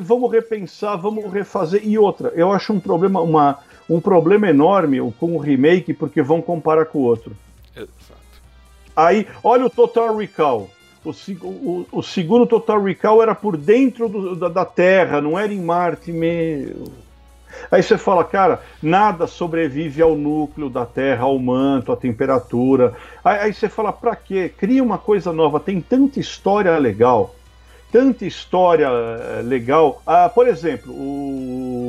vamos 0.00 0.32
repensar, 0.32 0.96
vamos 0.96 1.32
refazer. 1.32 1.82
E 1.84 1.96
outra, 1.98 2.32
eu 2.34 2.50
acho 2.50 2.72
um 2.72 2.80
problema, 2.80 3.20
uma, 3.20 3.58
um 3.96 4.00
problema 4.00 4.48
enorme 4.48 4.98
com 5.18 5.34
o 5.34 5.38
remake 5.38 5.92
porque 5.92 6.22
vão 6.22 6.40
comparar 6.40 6.86
com 6.86 6.98
o 6.98 7.02
outro. 7.02 7.36
Exato. 7.76 7.90
Aí, 8.94 9.26
olha 9.42 9.66
o 9.66 9.70
Total 9.70 10.14
Recall. 10.16 10.70
O, 11.04 11.10
o, 11.10 11.86
o 11.90 12.02
segundo 12.02 12.46
Total 12.46 12.80
Recall 12.80 13.22
era 13.22 13.34
por 13.34 13.56
dentro 13.56 14.08
do, 14.08 14.36
da, 14.36 14.48
da, 14.48 14.64
Terra, 14.64 15.20
não 15.20 15.38
era 15.38 15.52
em 15.52 15.60
Marte, 15.60 16.12
meu. 16.12 16.90
Aí 17.70 17.82
você 17.82 17.98
fala, 17.98 18.24
cara, 18.24 18.62
nada 18.82 19.26
sobrevive 19.26 20.00
ao 20.00 20.14
núcleo 20.14 20.70
da 20.70 20.86
Terra, 20.86 21.24
ao 21.24 21.38
manto, 21.38 21.92
à 21.92 21.96
temperatura. 21.96 22.94
Aí, 23.24 23.38
aí 23.40 23.54
você 23.54 23.68
fala, 23.68 23.92
pra 23.92 24.14
quê? 24.14 24.50
Cria 24.56 24.82
uma 24.82 24.96
coisa 24.96 25.32
nova, 25.32 25.60
tem 25.60 25.80
tanta 25.80 26.20
história 26.20 26.76
legal, 26.78 27.34
tanta 27.90 28.24
história 28.24 28.88
eh, 28.88 29.42
legal. 29.42 30.00
Ah, 30.06 30.30
por 30.32 30.46
exemplo, 30.46 30.92
o 30.92 31.81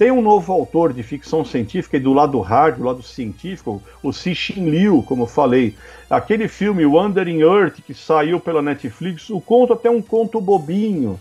tem 0.00 0.10
um 0.10 0.22
novo 0.22 0.50
autor 0.50 0.94
de 0.94 1.02
ficção 1.02 1.44
científica 1.44 1.98
e 1.98 2.00
do 2.00 2.14
lado 2.14 2.40
hard, 2.40 2.78
do 2.78 2.84
lado 2.84 3.02
científico, 3.02 3.82
o 4.02 4.14
Cixin 4.14 4.64
Liu, 4.70 5.04
como 5.06 5.24
eu 5.24 5.26
falei. 5.26 5.76
Aquele 6.08 6.48
filme 6.48 6.86
Wandering 6.86 7.42
Earth, 7.42 7.82
que 7.86 7.92
saiu 7.92 8.40
pela 8.40 8.62
Netflix, 8.62 9.28
o 9.28 9.42
conto 9.42 9.74
até 9.74 9.90
um 9.90 10.00
conto 10.00 10.40
bobinho. 10.40 11.20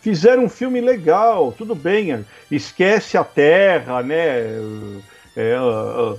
Fizeram 0.00 0.44
um 0.44 0.48
filme 0.48 0.80
legal, 0.80 1.52
tudo 1.52 1.74
bem, 1.74 2.24
esquece 2.50 3.18
a 3.18 3.24
Terra, 3.24 4.02
né? 4.02 4.58
É, 5.36 5.56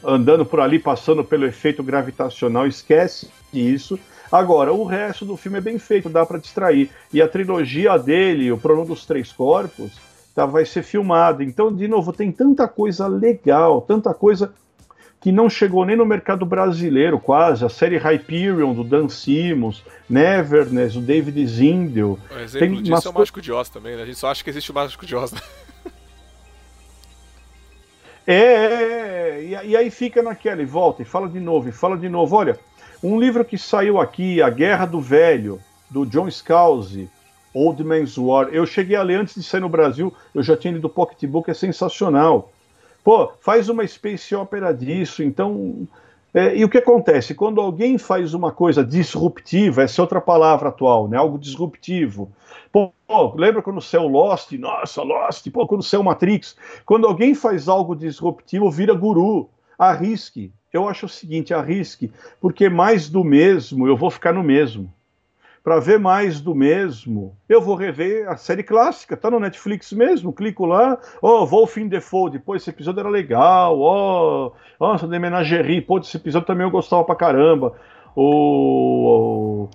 andando 0.03 0.45
por 0.45 0.59
ali, 0.59 0.77
passando 0.77 1.23
pelo 1.23 1.47
efeito 1.47 1.81
gravitacional, 1.81 2.67
esquece 2.67 3.31
isso. 3.51 3.99
Agora, 4.31 4.71
o 4.71 4.85
resto 4.85 5.25
do 5.25 5.35
filme 5.35 5.57
é 5.57 5.61
bem 5.61 5.79
feito, 5.79 6.07
dá 6.07 6.23
para 6.23 6.37
distrair. 6.37 6.91
E 7.11 7.19
a 7.19 7.27
trilogia 7.27 7.97
dele, 7.97 8.51
O 8.51 8.59
Prono 8.59 8.85
dos 8.85 9.07
Três 9.07 9.31
Corpos, 9.31 10.04
tá, 10.36 10.45
vai 10.45 10.65
ser 10.65 10.84
filmado. 10.84 11.41
Então, 11.41 11.74
de 11.74 11.88
novo, 11.88 12.12
tem 12.12 12.32
tanta 12.32 12.67
coisa 12.67 13.08
legal, 13.08 13.82
tanta 13.82 14.13
coisa 14.13 14.54
que 15.21 15.32
não 15.32 15.50
chegou 15.50 15.86
nem 15.86 15.95
no 15.95 16.06
mercado 16.06 16.45
brasileiro, 16.45 17.17
quase. 17.17 17.65
A 17.65 17.69
série 17.69 17.98
Hyperion, 17.98 18.74
do 18.74 18.84
Dan 18.84 19.08
Simmons, 19.08 19.84
Neverness, 20.08 20.95
o 20.95 21.02
David 21.02 21.48
Zindel. 21.48 22.19
Um 22.32 22.39
exemplo 22.39 22.67
tem 22.67 22.84
disso 22.84 23.08
é 23.08 23.12
o 23.12 23.13
Mágico 23.13 23.41
de 23.41 23.52
Oz 23.52 23.69
também, 23.69 23.95
né? 23.95 24.04
A 24.04 24.06
gente 24.06 24.19
só 24.19 24.30
acha 24.30 24.43
que 24.43 24.50
existe 24.50 24.69
o 24.69 24.76
Mágico 24.76 25.06
de 25.06 25.15
Oz, 25.15 25.32
né? 25.32 25.39
É, 28.28 28.34
é, 28.34 28.74
é, 28.74 29.43
e, 29.43 29.69
e 29.69 29.78
aí 29.78 29.91
fica 29.91 30.24
naquela, 30.24 30.60
e 30.60 30.65
volta, 30.65 31.04
e 31.04 31.06
fala 31.06 31.30
de 31.30 31.39
novo, 31.39 31.69
e 31.69 31.71
fala 31.71 31.95
de 31.95 32.10
novo. 32.10 32.36
Olha, 32.36 32.60
um 33.04 33.19
livro 33.19 33.45
que 33.45 33.56
saiu 33.56 34.02
aqui, 34.02 34.41
A 34.41 34.50
Guerra 34.50 34.88
do 34.88 35.00
Velho, 35.00 35.62
do 35.91 36.08
John 36.08 36.28
Scalzi, 36.32 37.08
Old 37.55 37.81
Man's 37.83 38.17
War. 38.17 38.49
Eu 38.51 38.65
cheguei 38.65 38.97
a 38.97 39.01
ler 39.01 39.21
antes 39.21 39.33
de 39.33 39.43
sair 39.43 39.61
no 39.61 39.69
Brasil, 39.69 40.13
eu 40.33 40.43
já 40.43 40.57
tinha 40.57 40.73
lido 40.73 40.85
o 40.85 40.89
Pocketbook, 40.89 41.49
é 41.49 41.53
sensacional. 41.53 42.51
Pô, 43.03 43.31
faz 43.39 43.69
uma 43.69 43.87
space 43.87 44.35
opera 44.35 44.73
disso, 44.73 45.23
então. 45.23 45.87
É, 46.33 46.53
e 46.57 46.65
o 46.65 46.69
que 46.69 46.79
acontece? 46.79 47.33
Quando 47.33 47.61
alguém 47.61 47.97
faz 47.97 48.33
uma 48.33 48.51
coisa 48.51 48.83
disruptiva, 48.83 49.83
essa 49.83 50.01
é 50.01 50.03
outra 50.03 50.19
palavra 50.19 50.67
atual, 50.67 51.07
né? 51.07 51.15
Algo 51.15 51.39
disruptivo. 51.39 52.29
Pô, 52.73 52.91
lembra 53.35 53.61
quando 53.61 53.79
saiu 53.79 54.05
Lost? 54.07 54.51
Nossa, 54.53 55.01
Lost! 55.01 55.49
Pô, 55.49 55.65
quando 55.65 55.81
saiu 55.81 56.03
Matrix. 56.03 56.57
Quando 56.85 57.07
alguém 57.07 57.33
faz 57.33 57.69
algo 57.69 57.95
disruptivo, 57.95 58.69
vira 58.69 58.93
guru. 58.93 59.49
Arrisque. 59.79 60.51
Eu 60.73 60.89
acho 60.89 61.05
o 61.05 61.09
seguinte, 61.09 61.53
arrisque, 61.53 62.11
porque 62.41 62.67
mais 62.67 63.07
do 63.07 63.23
mesmo, 63.23 63.87
eu 63.87 63.95
vou 63.95 64.11
ficar 64.11 64.33
no 64.33 64.43
mesmo 64.43 64.93
para 65.65 65.80
ver 65.80 65.97
mais 65.97 66.39
do 66.39 66.54
mesmo, 66.54 67.36
eu 67.49 67.60
vou 67.60 67.75
rever 67.75 68.30
a 68.30 68.38
série 68.38 68.62
clássica, 68.62 69.17
tá 69.17 69.32
no 69.32 69.39
Netflix 69.39 69.91
mesmo, 69.91 70.32
clico 70.32 70.63
lá, 70.63 70.95
ó, 71.19 71.41
oh, 71.41 71.45
Wolf 71.47 71.78
in 71.78 71.89
the 71.89 71.99
Fold, 71.99 72.38
pô, 72.38 72.56
esse 72.56 72.69
episódio 72.69 72.99
era 72.99 73.10
legal, 73.10 73.80
ó, 73.80 74.45
oh, 74.45 74.54
nossa, 74.80 75.08
de 75.08 75.17
Menagerie, 75.17 75.82
pô, 75.82 75.97
esse 75.97 76.17
episódio 76.17 76.45
também 76.45 76.67
eu 76.67 76.69
gostava 76.69 77.04
pra 77.04 77.15
caramba, 77.15 77.73
o, 78.15 79.67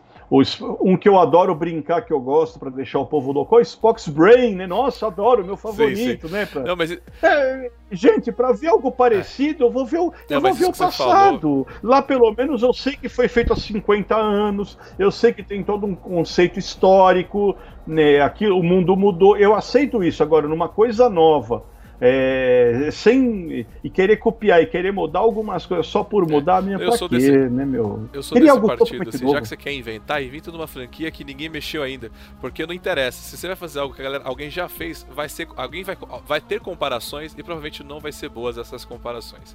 um 0.81 0.97
que 0.97 1.09
eu 1.09 1.19
adoro 1.19 1.55
brincar, 1.55 2.03
que 2.03 2.13
eu 2.13 2.21
gosto 2.21 2.59
para 2.59 2.71
deixar 2.71 3.01
o 3.01 3.07
povo 3.07 3.33
louco, 3.33 3.57
o 3.57 3.61
Spock's 3.61 4.07
Brain, 4.07 4.55
né? 4.55 4.67
Nossa, 4.67 5.09
adoro, 5.09 5.45
meu 5.45 5.57
favorito, 5.57 6.23
sim, 6.23 6.29
sim. 6.29 6.33
né? 6.33 6.47
Pra... 6.47 6.63
Não, 6.63 6.77
mas... 6.77 6.97
É, 7.23 7.71
gente, 7.91 8.31
para 8.31 8.53
ver 8.53 8.69
algo 8.69 8.93
parecido, 8.93 9.65
é. 9.65 9.67
eu 9.67 9.73
vou 9.73 9.85
ver 9.85 9.99
o, 9.99 10.13
eu 10.29 10.41
vou 10.41 10.55
ver 10.55 10.67
o 10.67 10.73
passado. 10.73 11.67
Lá, 11.83 12.01
pelo 12.01 12.33
menos, 12.33 12.63
eu 12.63 12.73
sei 12.73 12.95
que 12.95 13.09
foi 13.09 13.27
feito 13.27 13.53
há 13.53 13.57
50 13.57 14.17
anos, 14.17 14.79
eu 14.99 15.11
sei 15.11 15.33
que 15.33 15.43
tem 15.43 15.65
todo 15.65 15.85
um 15.85 15.97
conceito 15.97 16.61
histórico, 16.61 17.57
né? 17.85 18.21
Aqui 18.21 18.47
o 18.47 18.63
mundo 18.63 18.97
mudou, 18.97 19.37
eu 19.37 19.55
aceito 19.55 20.05
isso. 20.05 20.23
Agora, 20.23 20.47
numa 20.47 20.69
coisa 20.69 21.11
nova 21.11 21.65
é, 22.01 22.89
sem 22.91 23.67
e 23.85 23.91
querer 23.91 24.17
copiar 24.17 24.63
e 24.63 24.67
querer 24.67 24.93
mudar 24.93 25.21
algumas 25.21 25.67
coisas 25.67 25.87
só 25.87 26.03
por 26.03 26.25
é, 26.25 26.33
mudar, 26.33 26.63
é, 26.63 26.67
minha 26.67 26.79
pra 26.79 26.97
quê, 26.97 27.09
desse, 27.09 27.31
né, 27.31 27.65
meu? 27.65 28.09
Eu 28.13 28.23
sou 28.23 28.37
Queria 28.37 28.55
desse 28.55 28.67
partido, 28.67 29.09
assim, 29.09 29.31
já 29.31 29.41
que 29.41 29.49
você 29.49 29.57
quer 29.57 29.73
inventar, 29.73 30.23
inventa 30.23 30.51
numa 30.51 30.67
franquia 30.67 31.11
que 31.11 31.23
ninguém 31.23 31.49
mexeu 31.49 31.83
ainda, 31.83 32.11
porque 32.41 32.65
não 32.65 32.73
interessa. 32.73 33.21
Se 33.23 33.37
você 33.37 33.49
vai 33.49 33.57
fazer 33.57 33.81
algo 33.81 33.95
que 33.95 34.01
a 34.01 34.05
galera, 34.05 34.25
alguém 34.25 34.51
já 34.51 34.69
fez, 34.69 35.07
vai 35.11 35.29
ser, 35.29 35.47
alguém 35.57 35.85
vai, 35.85 35.97
vai 36.27 36.41
ter 36.41 36.61
comparações 36.61 37.35
e 37.37 37.43
provavelmente 37.43 37.85
não 37.85 38.01
vai 38.01 38.13
ser 38.13 38.31
boas 38.31 38.57
essas 38.57 38.85
comparações. 38.85 39.55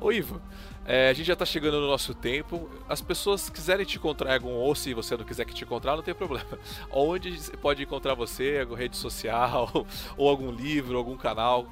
Ô 0.00 0.10
Ivo, 0.10 0.40
é, 0.86 1.08
a 1.08 1.12
gente 1.12 1.26
já 1.26 1.32
está 1.32 1.46
chegando 1.46 1.80
no 1.80 1.86
nosso 1.86 2.14
tempo. 2.14 2.68
As 2.88 3.00
pessoas 3.00 3.48
quiserem 3.48 3.86
te 3.86 3.96
encontrar 3.96 4.42
ou 4.42 4.74
se 4.74 4.92
você 4.92 5.16
não 5.16 5.24
quiser 5.24 5.44
que 5.44 5.54
te 5.54 5.64
encontrar, 5.64 5.96
não 5.96 6.02
tem 6.02 6.14
problema. 6.14 6.58
Onde 6.90 7.38
pode 7.62 7.82
encontrar 7.82 8.14
você? 8.14 8.66
Rede 8.76 8.96
social, 8.96 9.70
ou 10.16 10.28
algum 10.28 10.50
livro, 10.50 10.98
algum 10.98 11.16
canal? 11.16 11.66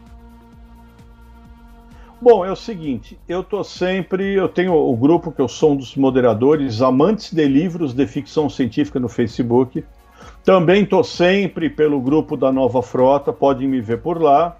Bom, 2.25 2.47
é 2.47 2.53
o 2.53 2.55
seguinte, 2.55 3.19
eu 3.29 3.43
tô 3.43 3.65
sempre, 3.65 4.35
eu 4.35 4.49
tenho 4.49 4.73
o 4.73 4.97
grupo 4.97 5.33
que 5.33 5.41
eu 5.41 5.49
sou 5.49 5.73
um 5.73 5.77
dos 5.77 5.97
moderadores, 5.97 6.81
amantes 6.81 7.33
de 7.33 7.45
livros 7.49 7.93
de 7.93 8.07
ficção 8.07 8.49
científica 8.49 9.01
no 9.01 9.09
Facebook. 9.09 9.85
Também 10.45 10.87
tô 10.87 11.03
sempre 11.03 11.69
pelo 11.69 12.01
grupo 12.01 12.37
da 12.37 12.53
Nova 12.53 12.81
Frota, 12.81 13.33
podem 13.33 13.67
me 13.67 13.81
ver 13.81 14.03
por 14.03 14.23
lá. 14.23 14.57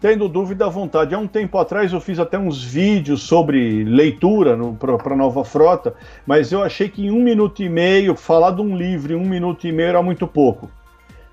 Tendo 0.00 0.26
dúvida 0.26 0.64
à 0.64 0.70
vontade. 0.70 1.14
Há 1.14 1.18
um 1.18 1.26
tempo 1.26 1.58
atrás 1.58 1.92
eu 1.92 2.00
fiz 2.00 2.18
até 2.18 2.38
uns 2.38 2.64
vídeos 2.64 3.24
sobre 3.24 3.84
leitura 3.84 4.58
para 4.78 5.12
a 5.12 5.16
Nova 5.16 5.44
Frota, 5.44 5.94
mas 6.26 6.50
eu 6.50 6.62
achei 6.62 6.88
que 6.88 7.04
em 7.04 7.10
um 7.10 7.22
minuto 7.22 7.62
e 7.62 7.68
meio, 7.68 8.16
falar 8.16 8.52
de 8.52 8.62
um 8.62 8.74
livro 8.74 9.12
em 9.12 9.16
um 9.16 9.28
minuto 9.28 9.66
e 9.66 9.72
meio 9.72 9.90
era 9.90 10.02
muito 10.02 10.26
pouco. 10.26 10.70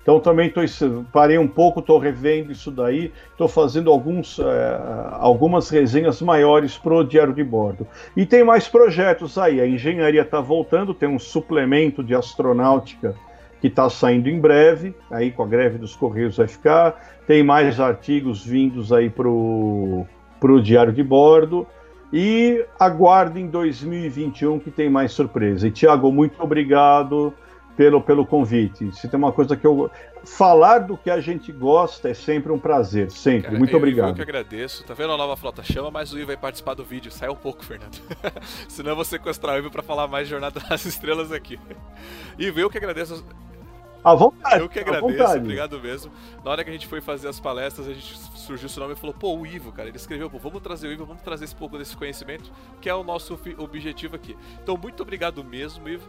Então 0.06 0.20
também 0.20 0.48
tô, 0.48 0.60
parei 1.12 1.36
um 1.36 1.48
pouco, 1.48 1.80
estou 1.80 1.98
revendo 1.98 2.52
isso 2.52 2.70
daí, 2.70 3.12
estou 3.32 3.48
fazendo 3.48 3.90
alguns, 3.90 4.38
é, 4.38 4.80
algumas 5.14 5.68
resenhas 5.68 6.22
maiores 6.22 6.78
para 6.78 6.94
o 6.94 7.02
Diário 7.02 7.34
de 7.34 7.42
Bordo. 7.42 7.84
E 8.16 8.24
tem 8.24 8.44
mais 8.44 8.68
projetos 8.68 9.36
aí, 9.36 9.60
a 9.60 9.66
engenharia 9.66 10.22
está 10.22 10.40
voltando, 10.40 10.94
tem 10.94 11.08
um 11.08 11.18
suplemento 11.18 12.04
de 12.04 12.14
astronáutica 12.14 13.16
que 13.60 13.66
está 13.66 13.90
saindo 13.90 14.28
em 14.28 14.38
breve, 14.38 14.94
aí 15.10 15.32
com 15.32 15.42
a 15.42 15.46
greve 15.46 15.76
dos 15.76 15.96
Correios 15.96 16.36
vai 16.36 16.46
ficar, 16.46 17.18
tem 17.26 17.42
mais 17.42 17.80
artigos 17.80 18.46
vindos 18.46 18.92
aí 18.92 19.10
para 19.10 19.28
o 19.28 20.06
Diário 20.62 20.92
de 20.92 21.02
Bordo, 21.02 21.66
e 22.12 22.64
aguardem 22.78 23.48
2021 23.48 24.60
que 24.60 24.70
tem 24.70 24.88
mais 24.88 25.10
surpresa. 25.10 25.66
E 25.66 25.72
Tiago, 25.72 26.12
muito 26.12 26.40
obrigado 26.40 27.34
pelo, 27.76 28.00
pelo 28.00 28.26
convite. 28.26 28.90
Se 28.92 29.08
tem 29.08 29.18
uma 29.18 29.32
coisa 29.32 29.56
que 29.56 29.66
eu. 29.66 29.90
Falar 30.24 30.80
do 30.80 30.96
que 30.96 31.08
a 31.08 31.20
gente 31.20 31.52
gosta 31.52 32.08
é 32.08 32.14
sempre 32.14 32.50
um 32.50 32.58
prazer, 32.58 33.12
sempre. 33.12 33.42
Cara, 33.42 33.58
Muito 33.58 33.72
eu, 33.72 33.76
obrigado. 33.76 34.08
Eu 34.08 34.14
que 34.16 34.22
agradeço. 34.22 34.82
Tá 34.82 34.92
vendo 34.92 35.12
a 35.12 35.16
nova 35.16 35.36
flota 35.36 35.62
chama, 35.62 35.88
mas 35.88 36.12
o 36.12 36.18
Ivo 36.18 36.26
vai 36.26 36.36
participar 36.36 36.74
do 36.74 36.82
vídeo. 36.82 37.12
Sai 37.12 37.28
um 37.28 37.36
pouco, 37.36 37.64
Fernando. 37.64 37.96
Senão 38.66 38.90
eu 38.90 38.96
vou 38.96 39.04
sequestrar 39.04 39.54
o 39.54 39.58
Ivo 39.58 39.70
pra 39.70 39.84
falar 39.84 40.08
mais 40.08 40.26
Jornada 40.26 40.58
das 40.68 40.84
Estrelas 40.84 41.30
aqui. 41.30 41.60
Ivo, 42.36 42.58
eu 42.58 42.68
que 42.68 42.76
agradeço. 42.76 43.24
À 44.06 44.14
vontade. 44.14 44.60
Eu 44.60 44.68
que 44.68 44.78
agradeço, 44.78 45.36
obrigado 45.36 45.80
mesmo. 45.80 46.12
Na 46.44 46.52
hora 46.52 46.62
que 46.62 46.70
a 46.70 46.72
gente 46.72 46.86
foi 46.86 47.00
fazer 47.00 47.26
as 47.26 47.40
palestras, 47.40 47.88
a 47.88 47.92
gente 47.92 48.16
surgiu 48.36 48.66
esse 48.66 48.78
nome 48.78 48.92
e 48.92 48.96
falou: 48.96 49.12
pô, 49.12 49.36
o 49.36 49.44
Ivo, 49.44 49.72
cara. 49.72 49.88
Ele 49.88 49.96
escreveu: 49.96 50.30
pô, 50.30 50.38
vamos 50.38 50.62
trazer 50.62 50.86
o 50.86 50.92
Ivo, 50.92 51.04
vamos 51.04 51.22
trazer 51.22 51.44
esse 51.44 51.56
pouco 51.56 51.76
desse 51.76 51.96
conhecimento, 51.96 52.52
que 52.80 52.88
é 52.88 52.94
o 52.94 53.02
nosso 53.02 53.36
objetivo 53.58 54.14
aqui. 54.14 54.36
Então, 54.62 54.76
muito 54.76 55.02
obrigado 55.02 55.42
mesmo, 55.42 55.88
Ivo. 55.88 56.06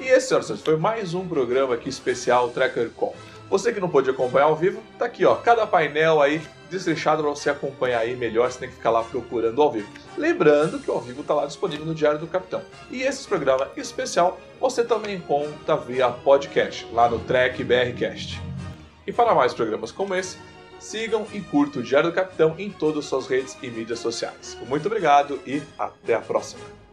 E 0.00 0.04
esse, 0.04 0.28
senhoras 0.28 0.48
e 0.48 0.56
foi 0.56 0.78
mais 0.78 1.12
um 1.12 1.28
programa 1.28 1.74
aqui 1.74 1.90
especial 1.90 2.48
Tracker 2.48 2.88
Com. 2.92 3.14
Você 3.50 3.72
que 3.72 3.80
não 3.80 3.88
pôde 3.88 4.10
acompanhar 4.10 4.46
ao 4.46 4.56
vivo, 4.56 4.82
tá 4.98 5.04
aqui, 5.04 5.24
ó. 5.24 5.34
Cada 5.36 5.66
painel 5.66 6.20
aí 6.20 6.40
desleixado 6.70 7.22
para 7.22 7.30
você 7.30 7.50
acompanhar 7.50 8.00
aí 8.00 8.16
melhor, 8.16 8.50
você 8.50 8.58
tem 8.58 8.68
que 8.68 8.74
ficar 8.74 8.90
lá 8.90 9.02
procurando 9.02 9.60
ao 9.62 9.70
vivo. 9.70 9.88
Lembrando 10.16 10.78
que 10.78 10.90
o 10.90 10.94
ao 10.94 11.00
vivo 11.00 11.20
está 11.20 11.34
lá 11.34 11.46
disponível 11.46 11.86
no 11.86 11.94
Diário 11.94 12.18
do 12.18 12.26
Capitão. 12.26 12.62
E 12.90 13.02
esse 13.02 13.26
programa 13.28 13.68
especial 13.76 14.40
você 14.60 14.82
também 14.82 15.16
encontra 15.16 15.76
via 15.76 16.08
podcast, 16.08 16.86
lá 16.92 17.08
no 17.08 17.18
Trek 17.20 17.62
BRcast. 17.62 18.40
E 19.06 19.12
para 19.12 19.34
mais 19.34 19.52
programas 19.52 19.92
como 19.92 20.14
esse, 20.14 20.38
sigam 20.78 21.26
e 21.32 21.40
curtam 21.40 21.80
o 21.80 21.84
Diário 21.84 22.10
do 22.10 22.14
Capitão 22.14 22.54
em 22.58 22.70
todas 22.70 23.04
as 23.04 23.04
suas 23.06 23.26
redes 23.26 23.56
e 23.62 23.68
mídias 23.68 23.98
sociais. 23.98 24.56
Muito 24.66 24.86
obrigado 24.86 25.40
e 25.46 25.62
até 25.78 26.14
a 26.14 26.20
próxima! 26.20 26.83